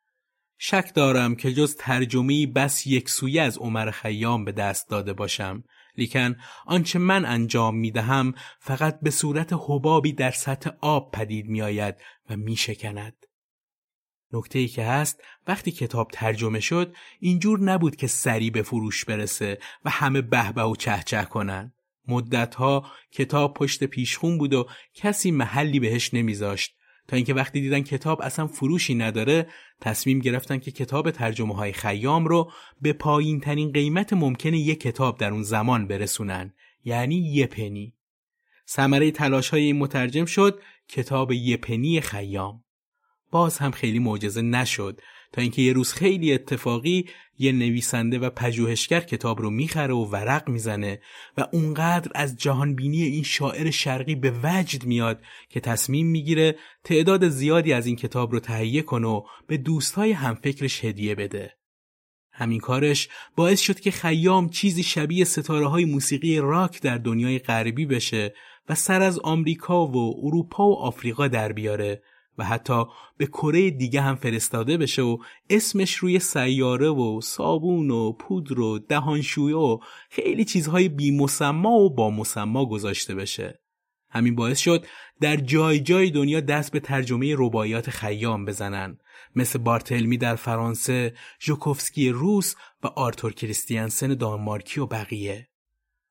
شک 0.59 0.95
دارم 0.95 1.35
که 1.35 1.53
جز 1.53 1.77
ترجمه 1.77 2.47
بس 2.47 2.87
یک 2.87 3.11
سویه 3.11 3.43
از 3.43 3.59
عمر 3.59 3.91
خیام 3.91 4.45
به 4.45 4.53
دست 4.53 4.89
داده 4.89 5.13
باشم 5.13 5.65
لیکن 5.99 6.37
آنچه 6.67 6.99
من 6.99 7.25
انجام 7.25 7.77
می 7.77 7.91
دهم 7.91 8.35
فقط 8.61 9.01
به 9.03 9.11
صورت 9.11 9.53
حبابی 9.53 10.13
در 10.13 10.31
سطح 10.31 10.71
آب 10.81 11.11
پدید 11.13 11.47
می 11.47 11.63
آید 11.63 11.95
و 12.31 12.37
می 12.37 12.57
شکند. 12.57 13.27
نکته 14.33 14.59
ای 14.59 14.69
که 14.69 14.85
هست 14.85 15.23
وقتی 15.47 15.71
کتاب 15.71 16.11
ترجمه 16.13 16.61
شد 16.61 16.95
اینجور 17.21 17.61
نبود 17.61 17.97
که 17.97 18.07
سری 18.07 18.51
به 18.51 18.63
فروش 18.63 19.05
برسه 19.05 19.59
و 19.85 19.91
همه 19.91 20.21
بهبه 20.21 20.63
و 20.63 20.77
چهچه 20.77 21.25
کنن. 21.25 21.73
مدتها 22.09 22.87
کتاب 23.13 23.55
پشت 23.55 23.85
پیشخون 23.85 24.39
بود 24.39 24.55
و 24.55 24.69
کسی 24.95 25.31
محلی 25.31 25.81
بهش 25.81 26.15
نمیذاشت 26.15 26.78
تا 27.09 27.17
اینکه 27.17 27.35
وقتی 27.35 27.61
دیدن 27.61 27.81
کتاب 27.81 28.23
اصلا 28.23 28.47
فروشی 28.47 28.95
نداره 28.95 29.47
تصمیم 29.81 30.19
گرفتن 30.19 30.59
که 30.59 30.71
کتاب 30.71 31.11
ترجمه 31.11 31.55
های 31.55 31.73
خیام 31.73 32.27
رو 32.27 32.53
به 32.81 32.93
پایین 32.93 33.41
ترین 33.41 33.73
قیمت 33.73 34.13
ممکنه 34.13 34.59
یک 34.59 34.81
کتاب 34.81 35.19
در 35.19 35.31
اون 35.31 35.43
زمان 35.43 35.87
برسونن. 35.87 36.55
یعنی 36.85 37.17
یه 37.17 37.47
پنی. 37.47 37.95
ثمره 38.69 39.11
تلاش 39.11 39.49
های 39.49 39.63
این 39.63 39.79
مترجم 39.79 40.25
شد 40.25 40.61
کتاب 40.89 41.33
یه 41.33 41.57
پنی 41.57 42.01
خیام. 42.01 42.65
باز 43.31 43.59
هم 43.59 43.71
خیلی 43.71 43.99
معجزه 43.99 44.43
نشد. 44.43 45.01
تا 45.33 45.43
اینکه 45.43 45.63
یه 45.63 45.73
روز 45.73 45.93
خیلی 45.93 46.33
اتفاقی 46.33 47.07
یه 47.39 47.53
نویسنده 47.53 48.19
و 48.19 48.31
پژوهشگر 48.31 49.01
کتاب 49.01 49.41
رو 49.43 49.51
می‌خره 49.51 49.95
و 49.95 50.05
ورق 50.05 50.49
می‌زنه 50.49 51.01
و 51.37 51.47
اونقدر 51.53 52.11
از 52.15 52.37
جهانبینی 52.37 53.03
این 53.03 53.23
شاعر 53.23 53.71
شرقی 53.71 54.15
به 54.15 54.35
وجد 54.43 54.85
میاد 54.85 55.23
که 55.49 55.61
تصمیم 55.61 56.07
می‌گیره 56.07 56.57
تعداد 56.85 57.29
زیادی 57.29 57.73
از 57.73 57.87
این 57.87 57.97
کتاب 57.97 58.33
رو 58.33 58.41
تهیه 58.41 58.83
کنه 58.83 59.09
و 59.09 59.23
به 59.47 59.57
دوستای 59.57 60.13
همفکرش 60.13 60.85
هدیه 60.85 61.15
بده. 61.15 61.59
همین 62.33 62.61
کارش 62.61 63.09
باعث 63.37 63.61
شد 63.61 63.81
که 63.81 63.91
خیام 63.91 64.49
چیزی 64.49 64.83
شبیه 64.83 65.25
ستاره 65.25 65.67
های 65.67 65.85
موسیقی 65.85 66.39
راک 66.39 66.83
در 66.83 66.99
دنیای 66.99 67.39
غربی 67.39 67.87
بشه 67.87 68.35
و 68.69 68.75
سر 68.75 69.03
از 69.03 69.19
آمریکا 69.19 69.87
و 69.87 70.27
اروپا 70.27 70.69
و 70.69 70.79
آفریقا 70.79 71.29
در 71.29 71.53
بیاره 71.53 72.03
و 72.39 72.45
حتی 72.45 72.85
به 73.17 73.27
کره 73.27 73.71
دیگه 73.71 74.01
هم 74.01 74.17
فرستاده 74.17 74.77
بشه 74.77 75.03
و 75.03 75.19
اسمش 75.51 75.95
روی 75.95 76.19
سیاره 76.19 76.89
و 76.89 77.21
صابون 77.21 77.91
و 77.91 78.13
پودر 78.13 78.61
و 78.61 78.79
دهانشویه 78.79 79.57
و 79.57 79.79
خیلی 80.11 80.45
چیزهای 80.45 80.89
بی 80.89 81.11
مسما 81.11 81.73
و 81.73 81.95
با 81.95 82.11
مسما 82.11 82.67
گذاشته 82.67 83.15
بشه. 83.15 83.61
همین 84.11 84.35
باعث 84.35 84.59
شد 84.59 84.87
در 85.21 85.37
جای 85.37 85.81
جای 85.81 86.11
دنیا 86.11 86.41
دست 86.41 86.73
به 86.73 86.81
ترجمه 86.81 87.35
رباعیات 87.39 87.91
خیام 87.91 88.45
بزنن 88.45 88.99
مثل 89.37 89.59
بارتلمی 89.59 90.19
در 90.19 90.37
فرانسه، 90.37 91.15
ژوکوفسکی 91.41 92.11
روس 92.11 92.55
و 92.83 92.87
آرتور 92.87 93.33
کریستیانسن 93.33 94.15
دانمارکی 94.15 94.81
و 94.81 94.87
بقیه. 94.87 95.49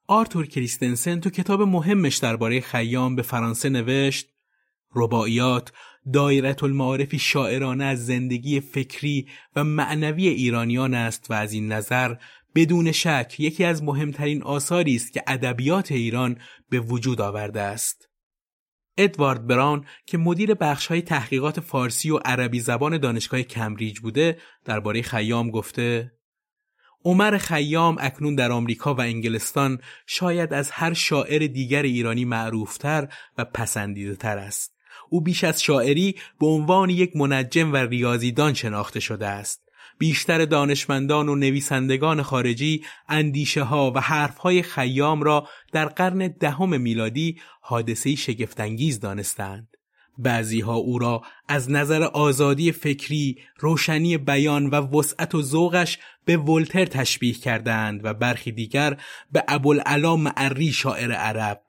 آرتور 0.08 0.48
کریستنسن 0.48 1.20
تو 1.20 1.30
کتاب 1.30 1.62
مهمش 1.62 2.18
درباره 2.18 2.62
خیام 2.62 3.16
به 3.16 3.22
فرانسه 3.22 3.70
نوشت 3.70 4.30
رباعیات 4.96 5.72
دایرت 6.14 6.64
المعارفی 6.64 7.20
شاعرانه 7.20 7.84
از 7.84 8.05
زندگی 8.05 8.60
فکری 8.60 9.28
و 9.55 9.64
معنوی 9.64 10.28
ایرانیان 10.28 10.93
است 10.93 11.32
و 11.32 11.34
از 11.34 11.53
این 11.53 11.72
نظر 11.72 12.16
بدون 12.55 12.91
شک 12.91 13.36
یکی 13.39 13.64
از 13.64 13.84
مهمترین 13.84 14.43
آثاری 14.43 14.95
است 14.95 15.14
که 15.14 15.24
ادبیات 15.28 15.91
ایران 15.91 16.38
به 16.70 16.80
وجود 16.80 17.22
آورده 17.22 17.62
است. 17.62 18.10
ادوارد 18.97 19.47
بران 19.47 19.86
که 20.05 20.18
مدیر 20.18 20.53
بخش 20.53 20.88
های 20.88 21.01
تحقیقات 21.01 21.60
فارسی 21.60 22.12
و 22.12 22.18
عربی 22.18 22.60
زبان 22.60 22.97
دانشگاه 22.97 23.41
کمبریج 23.41 23.99
بوده 23.99 24.38
درباره 24.66 25.01
خیام 25.01 25.51
گفته 25.51 26.12
عمر 27.05 27.38
خیام 27.38 27.97
اکنون 27.99 28.36
در 28.36 28.51
آمریکا 28.51 28.93
و 28.93 29.01
انگلستان 29.01 29.82
شاید 30.08 30.53
از 30.53 30.72
هر 30.72 30.93
شاعر 30.93 31.47
دیگر 31.47 31.82
ایرانی 31.82 32.26
معروفتر 32.26 33.14
و 33.38 33.45
پسندیده 33.45 34.16
تر 34.16 34.38
است. 34.38 34.77
او 35.10 35.22
بیش 35.22 35.43
از 35.43 35.64
شاعری 35.64 36.16
به 36.39 36.47
عنوان 36.47 36.89
یک 36.89 37.16
منجم 37.16 37.74
و 37.74 37.76
ریاضیدان 37.76 38.53
شناخته 38.53 38.99
شده 38.99 39.28
است. 39.28 39.68
بیشتر 39.97 40.45
دانشمندان 40.45 41.30
و 41.30 41.36
نویسندگان 41.36 42.22
خارجی 42.22 42.84
اندیشه 43.10 43.64
ها 43.64 43.91
و 43.95 43.99
حرف 43.99 44.38
های 44.38 44.62
خیام 44.62 45.24
را 45.24 45.47
در 45.72 45.86
قرن 45.86 46.28
دهم 46.28 46.82
میلادی 46.82 47.39
حادثه 47.62 48.16
شگفتانگیز 48.16 48.99
دانستند. 48.99 49.68
بعضی 50.18 50.60
ها 50.60 50.76
او 50.76 50.99
را 50.99 51.22
از 51.47 51.72
نظر 51.72 52.03
آزادی 52.03 52.72
فکری، 52.72 53.38
روشنی 53.60 54.18
بیان 54.18 54.70
و 54.70 54.76
وسعت 54.76 55.36
و 55.36 55.41
ذوقش 55.41 55.99
به 56.26 56.38
ولتر 56.38 56.86
تشبیه 56.86 57.34
کردند 57.34 58.05
و 58.05 58.14
برخی 58.14 58.51
دیگر 58.51 58.97
به 59.32 59.43
ابوالعلا 59.47 60.16
معری 60.16 60.72
شاعر 60.72 61.12
عرب. 61.12 61.62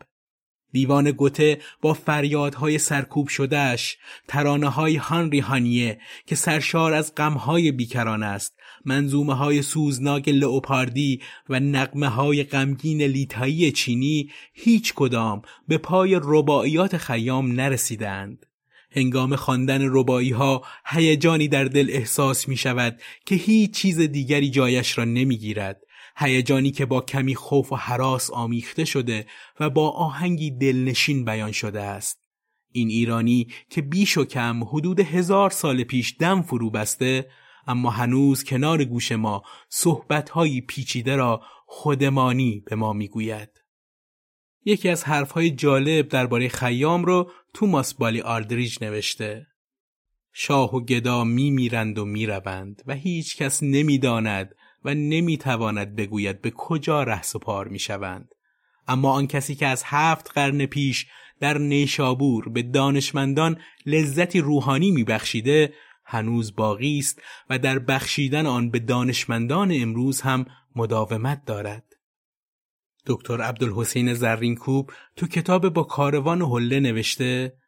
دیوان 0.73 1.11
گوته 1.11 1.59
با 1.81 1.95
فریادهای 1.95 2.79
سرکوب 2.79 3.29
شدهش 3.29 3.99
ترانه 4.29 4.69
های 4.69 4.97
هانری 4.97 5.41
هانیه 5.41 5.99
که 6.27 6.35
سرشار 6.35 6.93
از 6.93 7.14
غمهای 7.14 7.73
بیکران 7.73 8.23
است 8.23 8.55
منظومه 8.85 9.35
های 9.35 9.62
سوزناک 9.62 10.29
لئوپاردی 10.29 11.21
و 11.49 11.61
نقمه 11.61 12.09
های 12.09 12.45
غمگین 12.45 13.03
لیتایی 13.03 13.73
چینی 13.73 14.31
هیچ 14.53 14.95
کدام 14.95 15.43
به 15.69 15.79
پای 15.79 16.21
رباعیات 16.23 16.97
خیام 16.97 17.53
نرسیدند 17.53 18.47
هنگام 18.91 19.37
خواندن 19.37 19.81
ربایی 19.83 20.31
ها 20.31 20.62
هیجانی 20.87 21.49
در 21.49 21.64
دل 21.64 21.91
احساس 21.91 22.49
می 22.49 22.57
شود 22.57 23.01
که 23.27 23.35
هیچ 23.35 23.71
چیز 23.71 24.01
دیگری 24.01 24.51
جایش 24.51 24.99
را 24.99 25.05
نمی 25.05 25.37
گیرد 25.37 25.83
هیجانی 26.21 26.71
که 26.71 26.87
با 26.87 27.01
کمی 27.01 27.35
خوف 27.35 27.73
و 27.73 27.77
حراس 27.77 28.31
آمیخته 28.31 28.85
شده 28.85 29.27
و 29.61 29.71
با 29.71 29.91
آهنگی 29.91 30.51
دلنشین 30.51 31.25
بیان 31.25 31.53
شده 31.53 31.81
است. 31.81 32.19
این 32.73 32.89
ایرانی 32.89 33.47
که 33.71 33.83
بیش 33.83 34.19
و 34.19 34.25
کم 34.25 34.64
حدود 34.64 35.01
هزار 35.01 35.51
سال 35.51 35.85
پیش 35.85 36.16
دم 36.19 36.43
فرو 36.43 36.71
بسته 36.71 37.31
اما 37.66 37.91
هنوز 37.91 38.45
کنار 38.45 38.85
گوش 38.85 39.12
ما 39.12 39.43
صحبتهایی 39.69 40.61
پیچیده 40.61 41.16
را 41.16 41.43
خودمانی 41.66 42.62
به 42.66 42.77
ما 42.77 42.93
می‌گوید. 42.93 43.51
یکی 44.64 44.89
از 44.89 45.05
حرفهای 45.05 45.51
جالب 45.51 46.09
درباره 46.09 46.49
خیام 46.49 47.05
رو 47.05 47.31
توماس 47.55 47.95
بالی 47.95 48.21
آردریج 48.21 48.79
نوشته. 48.85 49.47
شاه 50.33 50.75
و 50.75 50.85
گدا 50.85 51.25
می 51.25 51.51
میرند 51.51 51.99
و 51.99 52.05
می‌روند 52.05 52.83
و 52.87 52.95
هیچ 52.95 53.37
کس 53.37 53.62
نمی‌داند 53.62 54.55
و 54.89 54.95
نمی‌تواند 54.95 55.97
بگوید 55.97 56.43
به 56.43 56.51
کجا 56.51 57.03
رهس 57.03 57.34
و 57.34 57.39
پار 57.39 57.68
می‌شوند 57.68 58.28
اما 58.89 59.12
آن 59.12 59.26
کسی 59.26 59.55
که 59.55 59.66
از 59.66 59.82
هفت 59.86 60.30
قرن 60.34 60.66
پیش 60.66 61.07
در 61.41 61.59
نیشابور 61.59 62.49
به 62.49 62.62
دانشمندان 62.62 63.61
لذتی 63.86 64.41
روحانی 64.41 64.91
میبخشیده 64.91 65.74
هنوز 66.05 66.57
باقی 66.57 66.99
است 66.99 67.22
و 67.51 67.59
در 67.59 67.78
بخشیدن 67.78 68.47
آن 68.47 68.70
به 68.70 68.78
دانشمندان 68.78 69.72
امروز 69.74 70.20
هم 70.20 70.47
مداومت 70.76 71.45
دارد 71.45 71.84
دکتر 73.07 73.41
عبدالحسین 73.41 74.14
زرینکوب 74.14 74.93
تو 75.16 75.26
کتاب 75.26 75.68
با 75.68 75.82
کاروان 75.82 76.43
حله 76.43 76.80
نوشته 76.80 77.59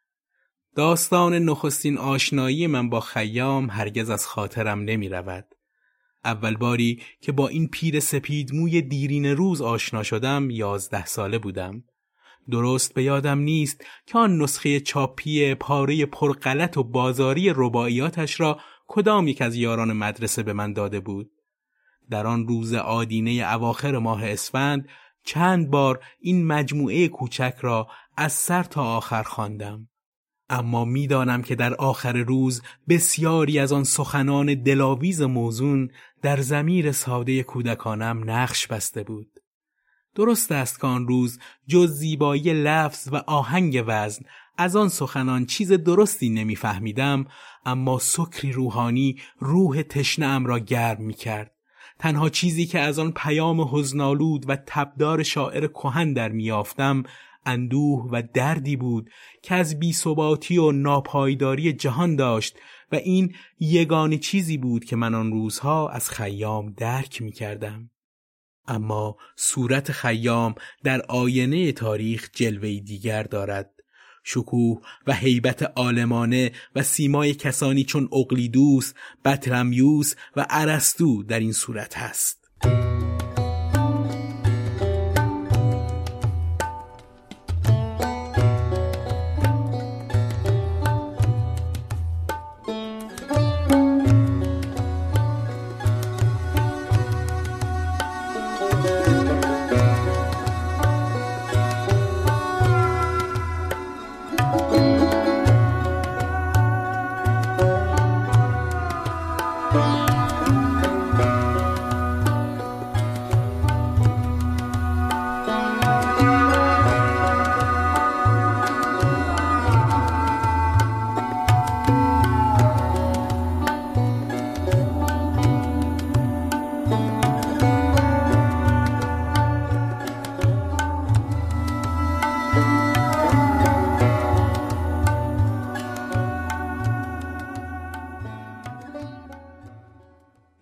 داستان 0.75 1.33
نخستین 1.33 1.97
آشنایی 1.97 2.67
من 2.67 2.89
با 2.89 2.99
خیام 2.99 3.69
هرگز 3.69 4.09
از 4.09 4.25
خاطرم 4.25 4.79
نمی 4.79 5.09
رود. 5.09 5.45
اول 6.25 6.55
باری 6.55 7.01
که 7.21 7.31
با 7.31 7.47
این 7.47 7.67
پیر 7.67 7.99
سپید 7.99 8.53
موی 8.53 8.81
دیرین 8.81 9.25
روز 9.25 9.61
آشنا 9.61 10.03
شدم 10.03 10.49
یازده 10.49 11.05
ساله 11.05 11.37
بودم. 11.37 11.83
درست 12.51 12.93
به 12.93 13.03
یادم 13.03 13.39
نیست 13.39 13.85
که 14.05 14.17
آن 14.17 14.37
نسخه 14.37 14.79
چاپی 14.79 15.55
پاره 15.55 16.05
پرغلط 16.05 16.77
و 16.77 16.83
بازاری 16.83 17.53
رباعیاتش 17.55 18.39
را 18.39 18.59
کدام 18.87 19.27
یک 19.27 19.41
از 19.41 19.55
یاران 19.55 19.93
مدرسه 19.93 20.43
به 20.43 20.53
من 20.53 20.73
داده 20.73 20.99
بود. 20.99 21.31
در 22.09 22.27
آن 22.27 22.47
روز 22.47 22.73
آدینه 22.73 23.31
اواخر 23.31 23.97
ماه 23.97 24.25
اسفند 24.25 24.87
چند 25.23 25.69
بار 25.69 25.99
این 26.19 26.47
مجموعه 26.47 27.07
کوچک 27.07 27.53
را 27.61 27.87
از 28.17 28.33
سر 28.33 28.63
تا 28.63 28.83
آخر 28.83 29.23
خواندم. 29.23 29.87
اما 30.51 30.85
می‌دانم 30.85 31.41
که 31.41 31.55
در 31.55 31.73
آخر 31.73 32.13
روز 32.13 32.61
بسیاری 32.89 33.59
از 33.59 33.71
آن 33.71 33.83
سخنان 33.83 34.63
دلاویز 34.63 35.21
موزون 35.21 35.89
در 36.21 36.41
زمیر 36.41 36.91
ساده 36.91 37.43
کودکانم 37.43 38.29
نقش 38.29 38.67
بسته 38.67 39.03
بود. 39.03 39.27
درست 40.15 40.51
است 40.51 40.81
که 40.81 40.87
آن 40.87 41.07
روز 41.07 41.39
جز 41.67 41.91
زیبایی 41.91 42.53
لفظ 42.53 43.09
و 43.11 43.15
آهنگ 43.15 43.83
وزن 43.87 44.25
از 44.57 44.75
آن 44.75 44.89
سخنان 44.89 45.45
چیز 45.45 45.71
درستی 45.71 46.29
نمیفهمیدم 46.29 47.25
اما 47.65 47.99
سکری 47.99 48.51
روحانی 48.51 49.17
روح 49.39 49.81
تشنه 49.81 50.45
را 50.45 50.59
گرم 50.59 51.01
می 51.01 51.13
کرد. 51.13 51.51
تنها 51.99 52.29
چیزی 52.29 52.65
که 52.65 52.79
از 52.79 52.99
آن 52.99 53.11
پیام 53.11 53.61
حزنالود 53.61 54.49
و 54.49 54.57
تبدار 54.67 55.23
شاعر 55.23 55.67
کهن 55.67 56.13
در 56.13 56.29
میافتم 56.29 57.03
اندوه 57.45 58.09
و 58.11 58.23
دردی 58.33 58.75
بود 58.75 59.09
که 59.43 59.55
از 59.55 59.79
بیثباتی 59.79 60.57
و 60.57 60.71
ناپایداری 60.71 61.73
جهان 61.73 62.15
داشت 62.15 62.57
و 62.91 62.95
این 62.95 63.35
یگان 63.59 64.17
چیزی 64.17 64.57
بود 64.57 64.85
که 64.85 64.95
من 64.95 65.15
آن 65.15 65.31
روزها 65.31 65.89
از 65.89 66.09
خیام 66.09 66.71
درک 66.71 67.21
می 67.21 67.31
کردم. 67.31 67.89
اما 68.67 69.17
صورت 69.35 69.91
خیام 69.91 70.55
در 70.83 71.01
آینه 71.01 71.71
تاریخ 71.71 72.29
جلوه 72.33 72.79
دیگر 72.79 73.23
دارد 73.23 73.71
شکوه 74.23 74.81
و 75.07 75.13
هیبت 75.13 75.63
عالمانه 75.63 76.51
و 76.75 76.83
سیمای 76.83 77.33
کسانی 77.33 77.83
چون 77.83 78.09
اقلیدوس، 78.13 78.93
بطلمیوس 79.25 80.13
و 80.35 80.45
ارسطو 80.49 81.23
در 81.23 81.39
این 81.39 81.53
صورت 81.53 81.97
هست. 81.97 82.47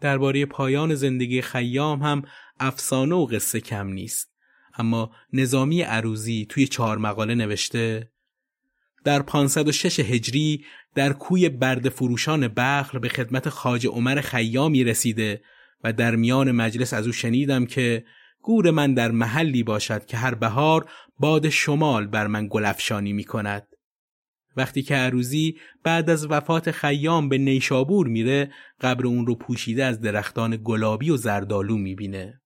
درباره 0.10 0.45
پایان 0.45 0.95
زندگی 0.95 1.41
خیام 1.41 2.01
هم 2.03 2.24
افسانه 2.60 3.16
و 3.16 3.26
قصه 3.26 3.60
کم 3.60 3.88
نیست 3.88 4.32
اما 4.78 5.12
نظامی 5.34 5.82
عروزی 5.82 6.45
توی 6.49 6.68
چهار 6.68 6.97
مقاله 6.97 7.36
نوشته 7.36 8.12
در 9.03 9.22
506 9.22 9.99
هجری 9.99 10.66
در 10.95 11.14
کوی 11.14 11.49
برد 11.49 11.89
فروشان 11.89 12.47
بخر 12.47 12.99
به 12.99 13.10
خدمت 13.10 13.49
خاج 13.49 13.88
عمر 13.88 14.22
خیامی 14.22 14.84
رسیده 14.84 15.41
و 15.84 15.93
در 15.93 16.16
میان 16.16 16.51
مجلس 16.51 16.93
از 16.93 17.05
او 17.05 17.14
شنیدم 17.14 17.66
که 17.66 18.05
گور 18.41 18.72
من 18.72 18.93
در 18.93 19.12
محلی 19.12 19.64
باشد 19.64 20.05
که 20.05 20.18
هر 20.18 20.36
بهار 20.36 20.89
باد 21.20 21.49
شمال 21.49 22.07
بر 22.07 22.28
من 22.28 22.47
گلفشانی 22.51 23.14
می 23.14 23.24
کند. 23.24 23.68
وقتی 24.60 24.82
که 24.82 24.95
عروزی 24.95 25.57
بعد 25.84 26.10
از 26.10 26.32
وفات 26.32 26.72
خیام 26.72 27.30
به 27.30 27.38
نیشابور 27.38 28.07
میره 28.07 28.51
قبر 28.82 29.07
اون 29.07 29.26
رو 29.26 29.36
پوشیده 29.36 29.86
از 29.86 30.01
درختان 30.01 30.60
گلابی 30.64 31.10
و 31.10 31.18
زردالو 31.18 31.78
می‌بینه. 31.78 32.41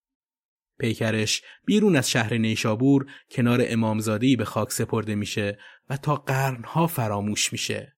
پیکرش 0.79 1.41
بیرون 1.65 1.95
از 1.95 2.09
شهر 2.09 2.33
نیشابور 2.33 3.05
کنار 3.31 3.63
امامزادهی 3.67 4.35
به 4.35 4.45
خاک 4.45 4.71
سپرده 4.71 5.15
میشه 5.15 5.57
و 5.89 5.97
تا 5.97 6.15
قرنها 6.15 6.87
فراموش 6.87 7.51
میشه. 7.51 7.95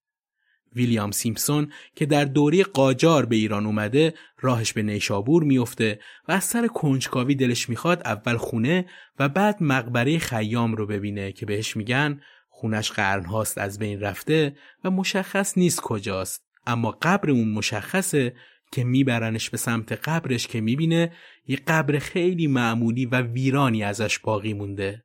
ویلیام 0.76 1.12
سیمپسون 1.12 1.72
که 1.96 2.06
در 2.06 2.26
دوره 2.26 2.64
قاجار 2.64 3.26
به 3.26 3.36
ایران 3.36 3.66
اومده 3.66 4.14
راهش 4.40 4.74
به 4.74 4.84
نیشابور 4.84 5.44
میفته 5.44 6.00
و 6.28 6.32
از 6.32 6.44
سر 6.44 6.68
کنجکاوی 6.68 7.36
دلش 7.36 7.70
می‌خواد 7.70 8.02
اول 8.06 8.38
خونه 8.38 8.86
و 9.20 9.30
بعد 9.30 9.64
مقبره 9.64 10.20
خیام 10.20 10.76
رو 10.76 10.88
ببینه 10.88 11.32
که 11.32 11.46
بهش 11.46 11.78
میگن 11.78 12.22
خونش 12.58 12.92
قرنهاست 12.92 13.58
از 13.58 13.80
بین 13.80 14.00
رفته 14.00 14.56
و 14.84 14.92
مشخص 14.92 15.58
نیست 15.58 15.82
کجاست. 15.82 16.44
اما 16.68 16.92
قبر 17.02 17.32
اون 17.32 17.52
مشخصه 17.52 18.36
که 18.72 18.84
میبرنش 18.84 19.50
به 19.50 19.58
سمت 19.58 19.92
قبرش 19.92 20.48
که 20.48 20.62
می‌بینه 20.62 21.12
یه 21.48 21.58
قبر 21.68 22.00
خیلی 22.00 22.48
معمولی 22.48 23.06
و 23.06 23.22
ویرانی 23.22 23.84
ازش 23.84 24.20
باقی 24.20 24.54
مونده. 24.54 25.04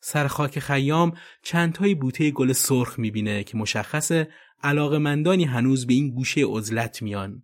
سر 0.00 0.26
خاک 0.26 0.58
خیام 0.58 1.16
چندتایی 1.42 1.94
بوته 1.94 2.30
گل 2.30 2.52
سرخ 2.52 2.98
می‌بینه 2.98 3.44
که 3.44 3.56
مشخصه 3.56 4.28
علاقمندانی 4.62 5.44
هنوز 5.44 5.86
به 5.86 5.94
این 5.94 6.10
گوشه 6.10 6.44
عزلت 6.46 7.02
میان. 7.02 7.42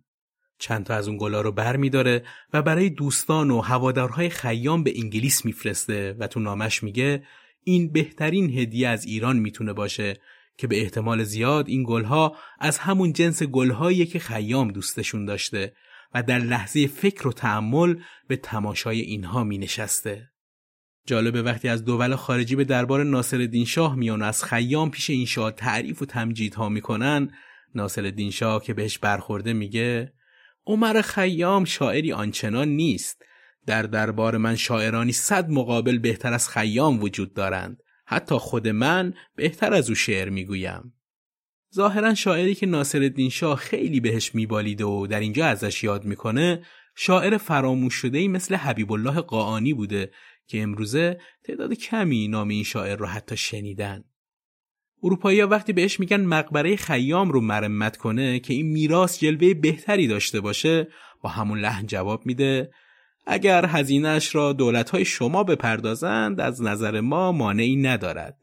چند 0.57 0.85
تا 0.85 0.93
از 0.93 1.07
اون 1.07 1.17
گلا 1.17 1.41
رو 1.41 1.51
بر 1.51 1.77
میداره 1.77 2.23
و 2.53 2.61
برای 2.61 2.89
دوستان 2.89 3.51
و 3.51 3.61
هوادارهای 3.61 4.29
خیام 4.29 4.83
به 4.83 4.93
انگلیس 4.95 5.45
میفرسته 5.45 6.15
و 6.19 6.27
تو 6.27 6.39
نامش 6.39 6.83
میگه 6.83 7.23
این 7.63 7.91
بهترین 7.91 8.59
هدیه 8.59 8.87
از 8.87 9.05
ایران 9.05 9.37
می‌تونه 9.37 9.73
باشه 9.73 10.17
که 10.57 10.67
به 10.67 10.81
احتمال 10.81 11.23
زیاد 11.23 11.67
این 11.67 11.83
گلها 11.87 12.37
از 12.59 12.77
همون 12.77 13.13
جنس 13.13 13.43
گلهایی 13.43 14.05
که 14.05 14.19
خیام 14.19 14.71
دوستشون 14.71 15.25
داشته 15.25 15.73
و 16.13 16.23
در 16.23 16.39
لحظه 16.39 16.87
فکر 16.87 17.27
و 17.27 17.31
تعمل 17.31 17.95
به 18.27 18.35
تماشای 18.35 18.99
اینها 19.01 19.43
می 19.43 19.57
نشسته. 19.57 20.29
جالبه 21.05 21.41
وقتی 21.41 21.67
از 21.67 21.85
دول 21.85 22.15
خارجی 22.15 22.55
به 22.55 22.63
دربار 22.63 23.03
ناصر 23.03 23.63
شاه 23.67 23.95
میان 23.95 24.21
از 24.21 24.43
خیام 24.43 24.91
پیش 24.91 25.09
این 25.09 25.25
شاه 25.25 25.51
تعریف 25.51 26.01
و 26.01 26.05
تمجیدها 26.05 26.69
می‌کنن 26.69 27.31
ناصر 27.75 28.29
شاه 28.29 28.63
که 28.63 28.73
بهش 28.73 28.97
برخورده 28.97 29.53
میگه 29.53 30.13
عمر 30.65 31.01
خیام 31.01 31.65
شاعری 31.65 32.13
آنچنان 32.13 32.67
نیست 32.67 33.21
در 33.65 33.83
دربار 33.83 34.37
من 34.37 34.55
شاعرانی 34.55 35.11
صد 35.11 35.49
مقابل 35.49 35.97
بهتر 35.97 36.33
از 36.33 36.49
خیام 36.49 37.01
وجود 37.01 37.33
دارند. 37.33 37.83
حتی 38.05 38.35
خود 38.35 38.67
من 38.67 39.13
بهتر 39.35 39.73
از 39.73 39.89
او 39.89 39.95
شعر 39.95 40.29
می‌گویم. 40.29 40.93
ظاهرا 41.75 42.13
شاعری 42.13 42.55
که 42.55 42.65
ناصر 42.65 43.29
شاه 43.31 43.55
خیلی 43.55 43.99
بهش 43.99 44.35
میبالیده 44.35 44.85
و 44.85 45.07
در 45.07 45.19
اینجا 45.19 45.45
ازش 45.45 45.83
یاد 45.83 46.05
می‌کنه 46.05 46.65
شاعر 46.95 47.37
فراموش 47.37 47.93
شده 47.93 48.17
ای 48.17 48.27
مثل 48.27 48.55
حبیب 48.55 48.91
الله 48.91 49.21
قاعانی 49.21 49.73
بوده 49.73 50.11
که 50.47 50.61
امروزه 50.61 51.19
تعداد 51.43 51.73
کمی 51.73 52.27
نام 52.27 52.47
این 52.47 52.63
شاعر 52.63 52.95
رو 52.95 53.05
حتی 53.05 53.37
شنیدن. 53.37 54.03
اروپایی 55.03 55.39
ها 55.39 55.47
وقتی 55.47 55.73
بهش 55.73 55.99
میگن 55.99 56.21
مقبره 56.21 56.75
خیام 56.75 57.31
رو 57.31 57.41
مرمت 57.41 57.97
کنه 57.97 58.39
که 58.39 58.53
این 58.53 58.65
میراث 58.65 59.19
جلوه 59.19 59.53
بهتری 59.53 60.07
داشته 60.07 60.41
باشه 60.41 60.87
با 61.21 61.29
همون 61.29 61.59
لحن 61.59 61.85
جواب 61.85 62.25
میده 62.25 62.71
اگر 63.25 63.65
هزینهش 63.65 64.35
را 64.35 64.53
دولتهای 64.53 65.05
شما 65.05 65.43
بپردازند 65.43 66.41
از 66.41 66.61
نظر 66.61 67.01
ما 67.01 67.31
مانعی 67.31 67.75
ندارد. 67.75 68.37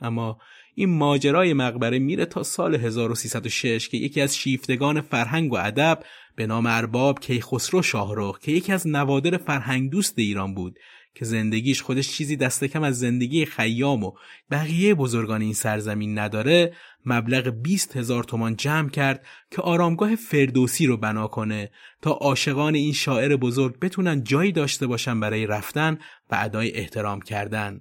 اما 0.00 0.38
این 0.74 0.88
ماجرای 0.88 1.52
مقبره 1.52 1.98
میره 1.98 2.24
تا 2.24 2.42
سال 2.42 2.74
1306 2.74 3.88
که 3.88 3.96
یکی 3.96 4.20
از 4.20 4.36
شیفتگان 4.36 5.00
فرهنگ 5.00 5.52
و 5.52 5.56
ادب 5.56 6.02
به 6.36 6.46
نام 6.46 6.66
ارباب 6.66 7.20
کیخسرو 7.20 7.82
شاهرخ 7.82 8.38
که 8.38 8.52
یکی 8.52 8.72
از 8.72 8.86
نوادر 8.86 9.36
فرهنگ 9.36 9.90
دوست 9.90 10.18
ایران 10.18 10.54
بود 10.54 10.78
که 11.14 11.24
زندگیش 11.24 11.82
خودش 11.82 12.12
چیزی 12.12 12.36
دست 12.36 12.64
کم 12.64 12.82
از 12.82 12.98
زندگی 12.98 13.44
خیام 13.44 14.04
و 14.04 14.12
بقیه 14.50 14.94
بزرگان 14.94 15.42
این 15.42 15.54
سرزمین 15.54 16.18
نداره 16.18 16.74
مبلغ 17.06 17.48
20 17.48 17.96
هزار 17.96 18.24
تومان 18.24 18.56
جمع 18.56 18.88
کرد 18.88 19.26
که 19.50 19.62
آرامگاه 19.62 20.16
فردوسی 20.16 20.86
رو 20.86 20.96
بنا 20.96 21.26
کنه 21.26 21.70
تا 22.02 22.10
عاشقان 22.10 22.74
این 22.74 22.92
شاعر 22.92 23.36
بزرگ 23.36 23.78
بتونن 23.78 24.24
جایی 24.24 24.52
داشته 24.52 24.86
باشن 24.86 25.20
برای 25.20 25.46
رفتن 25.46 25.98
و 26.30 26.38
ادای 26.40 26.72
احترام 26.72 27.20
کردن. 27.20 27.80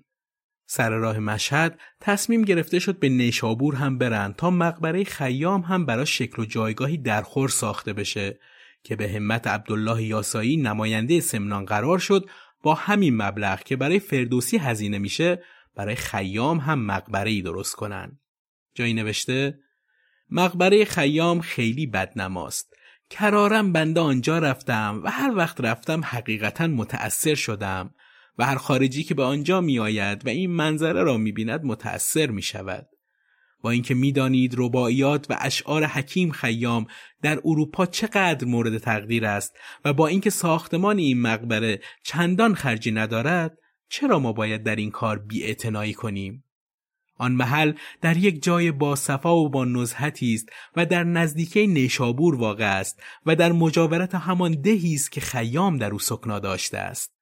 سر 0.67 0.89
راه 0.89 1.19
مشهد 1.19 1.79
تصمیم 2.01 2.41
گرفته 2.41 2.79
شد 2.79 2.99
به 2.99 3.09
نیشابور 3.09 3.75
هم 3.75 3.97
برن 3.97 4.33
تا 4.37 4.49
مقبره 4.49 5.03
خیام 5.03 5.61
هم 5.61 5.85
برای 5.85 6.05
شکل 6.05 6.41
و 6.41 6.45
جایگاهی 6.45 6.97
درخور 6.97 7.49
ساخته 7.49 7.93
بشه 7.93 8.39
که 8.83 8.95
به 8.95 9.09
همت 9.09 9.47
عبدالله 9.47 10.03
یاسایی 10.03 10.57
نماینده 10.57 11.19
سمنان 11.19 11.65
قرار 11.65 11.99
شد 11.99 12.29
با 12.63 12.73
همین 12.73 13.17
مبلغ 13.17 13.63
که 13.63 13.75
برای 13.75 13.99
فردوسی 13.99 14.57
هزینه 14.57 14.97
میشه 14.97 15.43
برای 15.75 15.95
خیام 15.95 16.57
هم 16.57 16.85
مقبره 16.85 17.31
ای 17.31 17.41
درست 17.41 17.75
کنن. 17.75 18.19
جایی 18.75 18.93
نوشته 18.93 19.59
مقبره 20.29 20.85
خیام 20.85 21.41
خیلی 21.41 21.87
بدنماست. 21.87 22.73
کرارم 23.09 23.73
بنده 23.73 23.99
آنجا 23.99 24.39
رفتم 24.39 25.01
و 25.03 25.09
هر 25.11 25.35
وقت 25.35 25.61
رفتم 25.61 26.01
حقیقتا 26.03 26.67
متأثر 26.67 27.35
شدم 27.35 27.93
و 28.37 28.45
هر 28.45 28.55
خارجی 28.55 29.03
که 29.03 29.13
به 29.13 29.23
آنجا 29.23 29.61
می 29.61 29.79
آید 29.79 30.25
و 30.25 30.29
این 30.29 30.51
منظره 30.51 31.03
را 31.03 31.17
می 31.17 31.31
بیند 31.31 31.63
متأثر 31.63 32.27
می 32.27 32.41
شود. 32.41 32.87
با 33.61 33.71
اینکه 33.71 33.93
می‌دانید 33.93 34.55
رباعیات 34.57 35.25
و 35.29 35.37
اشعار 35.39 35.85
حکیم 35.85 36.31
خیام 36.31 36.85
در 37.21 37.39
اروپا 37.45 37.85
چقدر 37.85 38.47
مورد 38.47 38.77
تقدیر 38.77 39.25
است 39.25 39.57
و 39.85 39.93
با 39.93 40.07
اینکه 40.07 40.29
ساختمان 40.29 40.97
این 40.97 41.21
مقبره 41.21 41.81
چندان 42.03 42.55
خرجی 42.55 42.91
ندارد 42.91 43.57
چرا 43.89 44.19
ما 44.19 44.33
باید 44.33 44.63
در 44.63 44.75
این 44.75 44.91
کار 44.91 45.19
بیاعتنایی 45.19 45.93
کنیم 45.93 46.44
آن 47.17 47.31
محل 47.31 47.73
در 48.01 48.17
یک 48.17 48.43
جای 48.43 48.71
با 48.71 48.95
صفا 48.95 49.35
و 49.35 49.49
با 49.49 49.65
نزهتی 49.65 50.33
است 50.33 50.49
و 50.75 50.85
در 50.85 51.03
نزدیکی 51.03 51.67
نیشابور 51.67 52.35
واقع 52.35 52.79
است 52.79 53.03
و 53.25 53.35
در 53.35 53.51
مجاورت 53.51 54.15
همان 54.15 54.61
دهی 54.61 54.93
است 54.93 55.11
که 55.11 55.21
خیام 55.21 55.77
در 55.77 55.91
او 55.91 55.99
سکنا 55.99 56.39
داشته 56.39 56.77
است. 56.77 57.15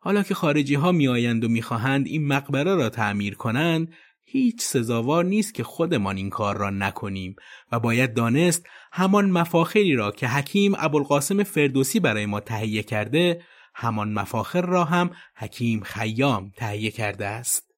حالا 0.00 0.22
که 0.22 0.34
خارجی 0.34 0.74
ها 0.74 0.92
می 0.92 1.08
آیند 1.08 1.44
و 1.44 1.48
می 1.48 1.62
خواهند 1.62 2.06
این 2.06 2.26
مقبره 2.26 2.74
را 2.74 2.88
تعمیر 2.88 3.34
کنند 3.34 3.92
هیچ 4.24 4.62
سزاوار 4.62 5.24
نیست 5.24 5.54
که 5.54 5.64
خودمان 5.64 6.16
این 6.16 6.30
کار 6.30 6.56
را 6.56 6.70
نکنیم 6.70 7.36
و 7.72 7.80
باید 7.80 8.14
دانست 8.14 8.66
همان 8.92 9.30
مفاخری 9.30 9.94
را 9.94 10.10
که 10.10 10.28
حکیم 10.28 10.74
ابوالقاسم 10.78 11.42
فردوسی 11.42 12.00
برای 12.00 12.26
ما 12.26 12.40
تهیه 12.40 12.82
کرده 12.82 13.42
همان 13.74 14.12
مفاخر 14.12 14.60
را 14.60 14.84
هم 14.84 15.10
حکیم 15.36 15.80
خیام 15.80 16.52
تهیه 16.56 16.90
کرده 16.90 17.26
است. 17.26 17.69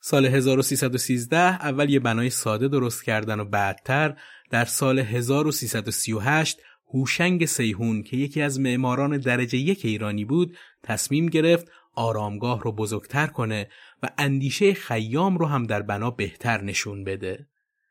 سال 0.00 0.26
1313 0.26 1.36
اول 1.38 1.90
یه 1.90 2.00
بنای 2.00 2.30
ساده 2.30 2.68
درست 2.68 3.04
کردن 3.04 3.40
و 3.40 3.44
بعدتر 3.44 4.16
در 4.50 4.64
سال 4.64 4.98
1338 4.98 6.58
هوشنگ 6.94 7.44
سیهون 7.44 8.02
که 8.02 8.16
یکی 8.16 8.42
از 8.42 8.60
معماران 8.60 9.18
درجه 9.18 9.58
یک 9.58 9.84
ایرانی 9.84 10.24
بود 10.24 10.56
تصمیم 10.82 11.26
گرفت 11.26 11.70
آرامگاه 11.94 12.62
رو 12.62 12.72
بزرگتر 12.72 13.26
کنه 13.26 13.68
و 14.02 14.08
اندیشه 14.18 14.74
خیام 14.74 15.38
رو 15.38 15.46
هم 15.46 15.64
در 15.64 15.82
بنا 15.82 16.10
بهتر 16.10 16.62
نشون 16.62 17.04
بده. 17.04 17.46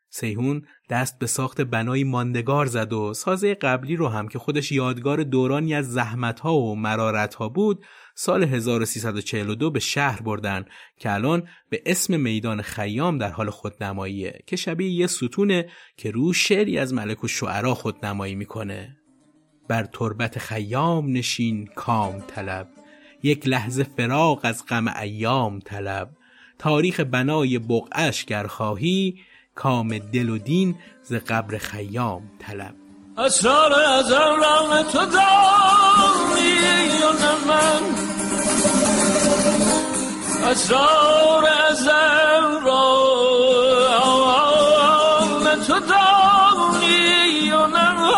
سیهون 0.10 0.62
دست 0.90 1.20
به 1.20 1.28
ساخت 1.28 1.62
بنایی 1.62 2.04
ماندگار 2.04 2.66
زد 2.66 2.94
و 2.94 3.14
سازه 3.14 3.56
قبلی 3.56 3.96
رو 3.96 4.08
هم 4.08 4.28
که 4.28 4.40
خودش 4.40 4.72
یادگار 4.72 5.24
دورانی 5.24 5.74
از 5.74 5.92
زحمتها 5.94 6.56
و 6.56 6.76
مرارتها 6.76 7.50
بود 7.50 7.86
سال 8.20 8.44
1342 8.44 9.72
به 9.72 9.80
شهر 9.80 10.22
بردن 10.22 10.66
که 11.00 11.14
الان 11.14 11.48
به 11.70 11.82
اسم 11.86 12.20
میدان 12.20 12.62
خیام 12.62 13.18
در 13.18 13.32
حال 13.32 13.50
خودنماییه 13.50 14.40
که 14.46 14.56
شبیه 14.56 14.92
یه 14.92 15.08
ستونه 15.08 15.70
که 15.98 16.12
رو 16.12 16.34
شعری 16.34 16.78
از 16.78 16.94
ملک 16.94 17.24
و 17.24 17.28
شعرا 17.28 17.74
خودنمایی 17.74 18.36
می‌کنه. 18.36 18.98
بر 19.68 19.84
تربت 19.84 20.40
خیام 20.40 21.12
نشین 21.12 21.66
کام 21.76 22.24
طلب 22.28 22.70
یک 23.24 23.48
لحظه 23.48 23.84
فراغ 23.84 24.40
از 24.44 24.66
غم 24.66 24.88
ایام 24.88 25.60
طلب. 25.60 26.10
تاریخ 26.60 27.00
بنای 27.00 27.60
بقعش 27.60 28.26
گر 28.26 28.48
خواهی 28.48 29.20
کام 29.56 29.98
دل 29.98 30.30
و 30.30 30.38
دین 30.38 30.76
ز 31.04 31.14
قبر 31.14 31.58
خیام 31.58 32.32
طلب. 32.40 32.87
اسرار 33.20 33.74
از 33.74 34.12
را 34.12 34.84
تو 34.84 35.06
داری 35.06 36.54
و 37.04 37.12
نه 37.14 37.36
من. 37.48 37.82
اسرار 40.52 41.50
از 41.70 41.88
را 42.66 42.98
تو 45.68 45.80
داری 45.80 47.52
و 47.52 47.68
نه 47.68 47.94
من. 47.94 48.18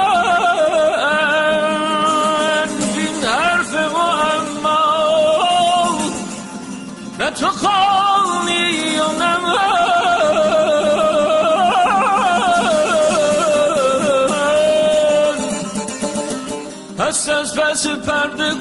این 2.98 3.24
حرف 3.24 3.74
معما 3.74 4.80
نه 7.20 7.32
تو 7.32 7.48
خانی 7.48 7.89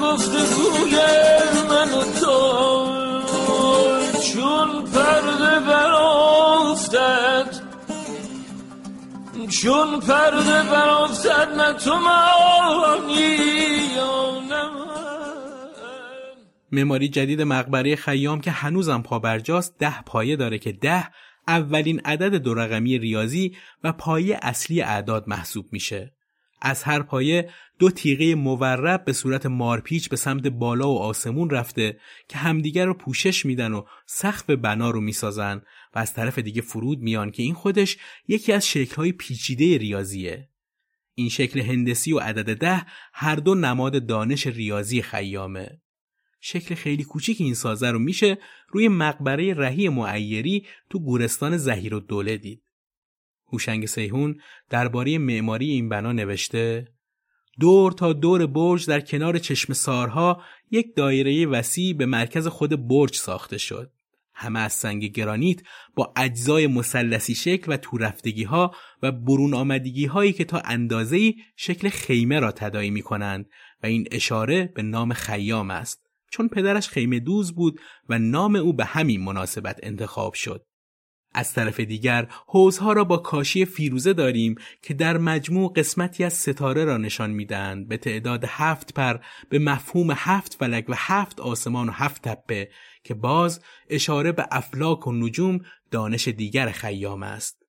پرده 0.09 0.15
گفته 0.15 0.55
گوی 0.55 0.95
من 1.69 1.93
و 1.93 2.03
تو 2.19 2.35
چون 4.21 4.83
پرده 4.83 5.59
برافتد 5.67 7.49
چون 9.49 9.99
پرده 9.99 10.63
برافتد 10.71 11.49
نه 11.57 11.73
تو. 11.73 11.99
معماری 16.71 17.09
جدید 17.09 17.41
مقبره 17.41 17.95
خیام 17.95 18.41
که 18.41 18.51
هنوزم 18.51 19.01
پابرجاست 19.01 19.75
ده 19.79 20.01
پایه 20.01 20.35
داره 20.35 20.57
که 20.57 20.71
ده 20.71 21.07
اولین 21.47 21.99
عدد 22.05 22.35
دو 22.35 22.53
رقمی 22.53 22.97
ریاضی 22.97 23.55
و 23.83 23.91
پایه 23.91 24.39
اصلی 24.41 24.81
اعداد 24.81 25.23
محسوب 25.27 25.65
میشه. 25.71 26.13
از 26.61 26.83
هر 26.83 27.01
پایه 27.01 27.49
دو 27.79 27.91
تیغه 27.91 28.35
مورب 28.35 29.05
به 29.05 29.13
صورت 29.13 29.45
مارپیچ 29.45 30.09
به 30.09 30.15
سمت 30.15 30.47
بالا 30.47 30.89
و 30.89 30.99
آسمون 30.99 31.49
رفته 31.49 31.99
که 32.27 32.37
همدیگر 32.37 32.85
رو 32.85 32.93
پوشش 32.93 33.45
میدن 33.45 33.73
و 33.73 33.83
سقف 34.05 34.49
بنا 34.49 34.89
رو 34.89 35.01
می‌سازن 35.01 35.61
و 35.95 35.99
از 35.99 36.13
طرف 36.13 36.39
دیگه 36.39 36.61
فرود 36.61 36.99
میان 36.99 37.31
که 37.31 37.43
این 37.43 37.53
خودش 37.53 37.97
یکی 38.27 38.53
از 38.53 38.67
شکلهای 38.67 39.11
پیچیده 39.11 39.77
ریاضیه. 39.77 40.49
این 41.15 41.29
شکل 41.29 41.59
هندسی 41.59 42.13
و 42.13 42.19
عدد 42.19 42.57
ده 42.57 42.85
هر 43.13 43.35
دو 43.35 43.55
نماد 43.55 44.05
دانش 44.05 44.47
ریاضی 44.47 45.01
خیامه. 45.01 45.81
شکل 46.41 46.75
خیلی 46.75 47.03
کوچیک 47.03 47.41
این 47.41 47.53
سازه 47.53 47.91
رو 47.91 47.99
میشه 47.99 48.37
روی 48.67 48.87
مقبره 48.87 49.53
رهی 49.53 49.89
معیری 49.89 50.65
تو 50.89 50.99
گورستان 50.99 51.57
زهیر 51.57 51.95
و 51.95 52.23
دید. 52.23 52.63
هوشنگ 53.53 53.85
سیهون 53.85 54.35
درباره 54.69 55.17
معماری 55.17 55.69
این 55.69 55.89
بنا 55.89 56.11
نوشته 56.11 56.87
دور 57.59 57.91
تا 57.91 58.13
دور 58.13 58.45
برج 58.45 58.85
در 58.85 59.01
کنار 59.01 59.37
چشم 59.37 59.73
سارها 59.73 60.43
یک 60.71 60.95
دایره 60.95 61.45
وسیع 61.45 61.93
به 61.93 62.05
مرکز 62.05 62.47
خود 62.47 62.87
برج 62.87 63.15
ساخته 63.15 63.57
شد. 63.57 63.91
همه 64.33 64.59
از 64.59 64.73
سنگ 64.73 65.05
گرانیت 65.05 65.59
با 65.95 66.13
اجزای 66.15 66.67
مثلثی 66.67 67.35
شکل 67.35 67.73
و 67.73 67.77
تورفتگی 67.77 68.43
ها 68.43 68.75
و 69.03 69.11
برون 69.11 69.53
آمدگی 69.53 70.05
هایی 70.05 70.33
که 70.33 70.45
تا 70.45 70.59
اندازه‌ای 70.59 71.35
شکل 71.55 71.89
خیمه 71.89 72.39
را 72.39 72.51
تداعی 72.51 72.89
می 72.89 73.01
کنند 73.01 73.49
و 73.83 73.85
این 73.85 74.07
اشاره 74.11 74.71
به 74.75 74.81
نام 74.81 75.13
خیام 75.13 75.71
است 75.71 76.09
چون 76.31 76.47
پدرش 76.47 76.89
خیمه 76.89 77.19
دوز 77.19 77.55
بود 77.55 77.79
و 78.09 78.19
نام 78.19 78.55
او 78.55 78.73
به 78.73 78.85
همین 78.85 79.21
مناسبت 79.21 79.79
انتخاب 79.83 80.33
شد. 80.33 80.65
از 81.33 81.53
طرف 81.53 81.79
دیگر 81.79 82.27
حوزها 82.47 82.93
را 82.93 83.03
با 83.03 83.17
کاشی 83.17 83.65
فیروزه 83.65 84.13
داریم 84.13 84.55
که 84.81 84.93
در 84.93 85.17
مجموع 85.17 85.73
قسمتی 85.75 86.23
از 86.23 86.33
ستاره 86.33 86.85
را 86.85 86.97
نشان 86.97 87.31
می‌دهند 87.31 87.87
به 87.87 87.97
تعداد 87.97 88.45
هفت 88.47 88.93
پر 88.93 89.19
به 89.49 89.59
مفهوم 89.59 90.11
هفت 90.15 90.53
فلک 90.53 90.85
و 90.89 90.93
هفت 90.97 91.39
آسمان 91.39 91.89
و 91.89 91.91
هفت 91.91 92.21
تپه 92.21 92.69
که 93.03 93.13
باز 93.13 93.61
اشاره 93.89 94.31
به 94.31 94.47
افلاک 94.51 95.07
و 95.07 95.11
نجوم 95.11 95.59
دانش 95.91 96.27
دیگر 96.27 96.71
خیام 96.71 97.23
است. 97.23 97.59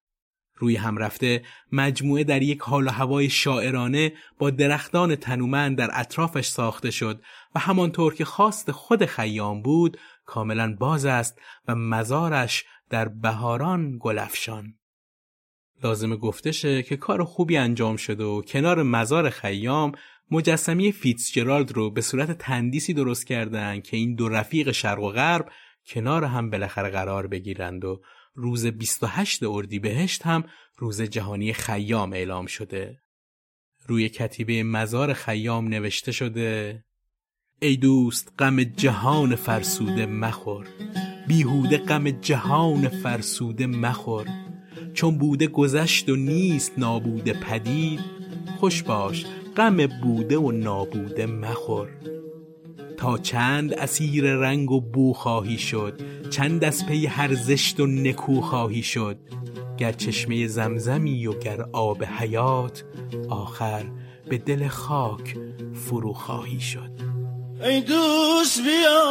روی 0.60 0.76
هم 0.76 0.96
رفته 0.96 1.42
مجموعه 1.72 2.24
در 2.24 2.42
یک 2.42 2.60
حال 2.60 2.86
و 2.86 2.90
هوای 2.90 3.30
شاعرانه 3.30 4.12
با 4.38 4.50
درختان 4.50 5.16
تنومند 5.16 5.78
در 5.78 5.90
اطرافش 5.92 6.46
ساخته 6.46 6.90
شد 6.90 7.22
و 7.54 7.58
همانطور 7.58 8.14
که 8.14 8.24
خواست 8.24 8.70
خود 8.70 9.04
خیام 9.04 9.62
بود 9.62 9.96
کاملا 10.30 10.76
باز 10.80 11.04
است 11.04 11.40
و 11.68 11.74
مزارش 11.74 12.64
در 12.90 13.08
بهاران 13.08 13.98
گلفشان 14.00 14.74
لازم 15.82 16.16
گفتشه 16.16 16.82
که 16.82 16.96
کار 16.96 17.24
خوبی 17.24 17.56
انجام 17.56 17.96
شده 17.96 18.24
و 18.24 18.42
کنار 18.42 18.82
مزار 18.82 19.30
خیام 19.30 19.92
مجسمه 20.30 20.90
فیتزجرالد 20.90 21.72
رو 21.72 21.90
به 21.90 22.00
صورت 22.00 22.38
تندیسی 22.38 22.94
درست 22.94 23.26
کردن 23.26 23.80
که 23.80 23.96
این 23.96 24.14
دو 24.14 24.28
رفیق 24.28 24.70
شرق 24.70 25.02
و 25.02 25.08
غرب 25.08 25.52
کنار 25.86 26.24
هم 26.24 26.50
بالاخره 26.50 26.88
قرار 26.90 27.26
بگیرند 27.26 27.84
و 27.84 28.02
روز 28.34 28.66
28 28.66 29.42
اردیبهشت 29.42 30.26
هم 30.26 30.44
روز 30.76 31.02
جهانی 31.02 31.52
خیام 31.52 32.12
اعلام 32.12 32.46
شده. 32.46 33.02
روی 33.86 34.08
کتیبه 34.08 34.62
مزار 34.62 35.12
خیام 35.12 35.68
نوشته 35.68 36.12
شده 36.12 36.84
ای 37.62 37.76
دوست 37.76 38.32
غم 38.38 38.62
جهان 38.64 39.34
فرسوده 39.34 40.06
مخور. 40.06 40.66
بیهوده 41.28 41.78
غم 41.78 42.10
جهان 42.10 42.88
فرسوده 42.88 43.66
مخور. 43.66 44.26
چون 44.94 45.18
بوده 45.18 45.46
گذشت 45.46 46.08
و 46.08 46.16
نیست 46.16 46.72
نابوده 46.78 47.32
پدید 47.32 48.00
خوش 48.60 48.82
باش 48.82 49.26
غم 49.56 49.86
بوده 50.02 50.38
و 50.38 50.52
نابوده 50.52 51.26
مخور. 51.26 51.88
تا 52.96 53.18
چند 53.18 53.74
اسیر 53.74 54.24
رنگ 54.24 54.70
و 54.70 54.80
بو 54.80 55.12
خواهی 55.12 55.58
شد 55.58 56.00
چند 56.30 56.64
از 56.64 56.86
پی 56.86 57.06
هر 57.06 57.34
زشت 57.34 57.80
و 57.80 57.86
نکو 57.86 58.40
خواهی 58.40 58.82
شد. 58.82 59.18
گر 59.78 59.92
چشمه 59.92 60.46
زمزمی 60.46 61.26
و 61.26 61.38
گر 61.38 61.66
آب 61.72 62.04
حیات 62.04 62.84
آخر 63.28 63.84
به 64.28 64.38
دل 64.38 64.68
خاک 64.68 65.36
فرو 65.72 66.12
خواهی 66.12 66.60
شد. 66.60 67.09
ای 67.64 67.80
دوست 67.80 68.60
بیا. 68.62 69.02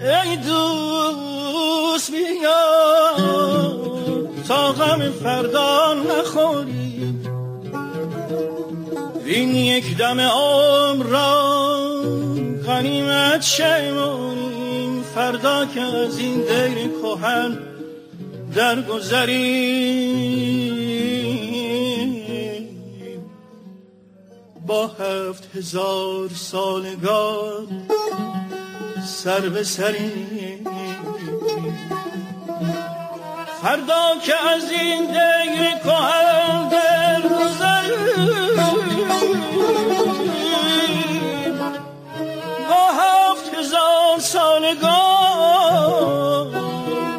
ای 0.00 0.36
دوست 0.36 2.10
بیا. 2.10 2.62
تا 4.48 4.72
غم 4.72 5.10
فردا 5.10 5.94
نخوری. 5.94 7.14
این 9.26 9.54
یک 9.54 9.96
دم 9.96 10.20
عمر 10.20 11.06
را 11.06 11.72
غنیمت 12.66 13.42
شماریم. 13.42 15.02
فردا 15.14 15.66
که 15.66 15.80
از 15.80 16.18
این 16.18 16.34
دیر 16.34 16.90
کهن 17.02 17.58
درگذریم. 18.54 20.22
با 24.66 24.86
هفت 24.86 25.56
هزار 25.56 26.28
سالگار 26.28 27.66
سر 29.06 29.40
به 29.40 29.64
سری. 29.64 30.66
فردا 33.62 34.14
که 34.22 34.34
از 34.48 34.70
این 34.70 35.06
دیر 35.06 35.70
کهن 35.84 36.68
در 36.68 37.22
با 42.68 42.92
هفت 42.98 43.54
هزار 43.54 44.18
سالگان 44.18 44.92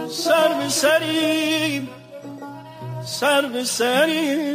سر 0.10 0.48
به 0.48 0.70
سری 0.70 1.88
سر 3.06 3.42
به 3.42 3.64
سری. 3.64 4.54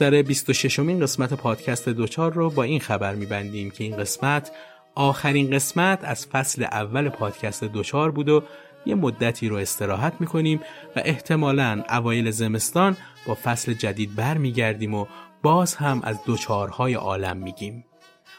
دفتر 0.00 0.22
26 0.22 0.78
امین 0.78 1.00
قسمت 1.00 1.34
پادکست 1.34 1.88
دوچار 1.88 2.32
رو 2.32 2.50
با 2.50 2.62
این 2.62 2.80
خبر 2.80 3.14
میبندیم 3.14 3.70
که 3.70 3.84
این 3.84 3.96
قسمت 3.96 4.50
آخرین 4.94 5.50
قسمت 5.50 5.98
از 6.02 6.26
فصل 6.26 6.62
اول 6.62 7.08
پادکست 7.08 7.64
دوچار 7.64 8.10
بود 8.10 8.28
و 8.28 8.42
یه 8.86 8.94
مدتی 8.94 9.48
رو 9.48 9.56
استراحت 9.56 10.12
می‌کنیم 10.20 10.60
و 10.96 11.02
احتمالا 11.04 11.82
اوایل 11.88 12.30
زمستان 12.30 12.96
با 13.26 13.38
فصل 13.42 13.72
جدید 13.72 14.14
برمیگردیم 14.14 14.94
و 14.94 15.06
باز 15.42 15.74
هم 15.74 16.00
از 16.04 16.24
دوچارهای 16.24 16.94
عالم 16.94 17.36
میگیم. 17.36 17.84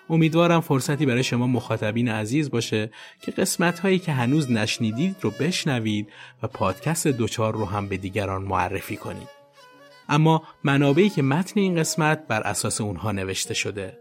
امیدوارم 0.09 0.61
فرصتی 0.61 1.05
برای 1.05 1.23
شما 1.23 1.47
مخاطبین 1.47 2.09
عزیز 2.09 2.51
باشه 2.51 2.91
که 3.21 3.31
قسمت 3.31 3.79
هایی 3.79 3.99
که 3.99 4.11
هنوز 4.11 4.51
نشنیدید 4.51 5.15
رو 5.21 5.31
بشنوید 5.31 6.07
و 6.43 6.47
پادکست 6.47 7.07
دوچار 7.07 7.53
رو 7.53 7.65
هم 7.65 7.87
به 7.87 7.97
دیگران 7.97 8.41
معرفی 8.41 8.97
کنید. 8.97 9.40
اما 10.11 10.43
منابعی 10.63 11.09
که 11.09 11.21
متن 11.21 11.59
این 11.59 11.75
قسمت 11.75 12.27
بر 12.27 12.41
اساس 12.41 12.81
اونها 12.81 13.11
نوشته 13.11 13.53
شده. 13.53 13.97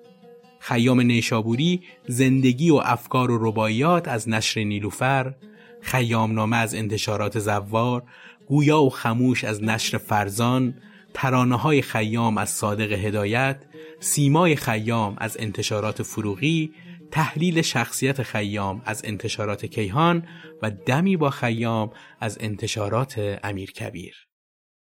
خیام 0.58 1.00
نیشابوری 1.00 1.82
زندگی 2.08 2.70
و 2.70 2.74
افکار 2.84 3.30
و 3.30 3.48
رباعیات 3.48 4.08
از 4.08 4.28
نشر 4.28 4.64
نیلوفر 4.64 5.34
خیام 5.80 6.32
نامه 6.32 6.56
از 6.56 6.74
انتشارات 6.74 7.38
زوار 7.38 8.02
گویا 8.46 8.82
و 8.82 8.90
خموش 8.90 9.44
از 9.44 9.62
نشر 9.62 9.98
فرزان 9.98 10.74
ترانه 11.14 11.56
های 11.56 11.82
خیام 11.82 12.38
از 12.38 12.50
صادق 12.50 12.92
هدایت 12.92 13.62
سیمای 14.00 14.56
خیام 14.56 15.16
از 15.18 15.36
انتشارات 15.40 16.02
فروغی 16.02 16.72
تحلیل 17.11 17.62
شخصیت 17.62 18.22
خیام 18.22 18.82
از 18.84 19.02
انتشارات 19.04 19.66
کیهان 19.66 20.26
و 20.62 20.70
دمی 20.70 21.16
با 21.16 21.30
خیام 21.30 21.90
از 22.20 22.38
انتشارات 22.40 23.38
امیر 23.42 23.72
کبیر 23.72 24.29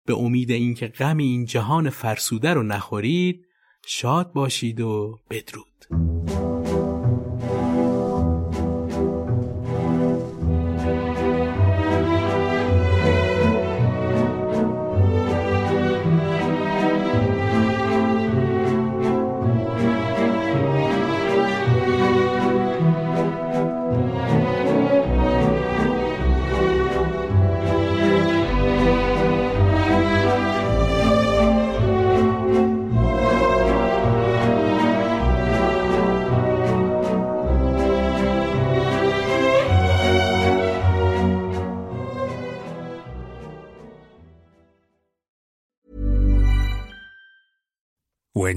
به 0.06 0.14
امید 0.14 0.51
اینکه 0.51 0.88
غم 0.88 1.18
این 1.18 1.45
جهان 1.45 1.89
فرسوده 1.89 2.54
رو 2.54 2.64
نخورید 2.64 3.45
شاد 3.86 4.34
باشید 4.34 4.82
و 4.82 5.20
بدرود. 5.30 6.12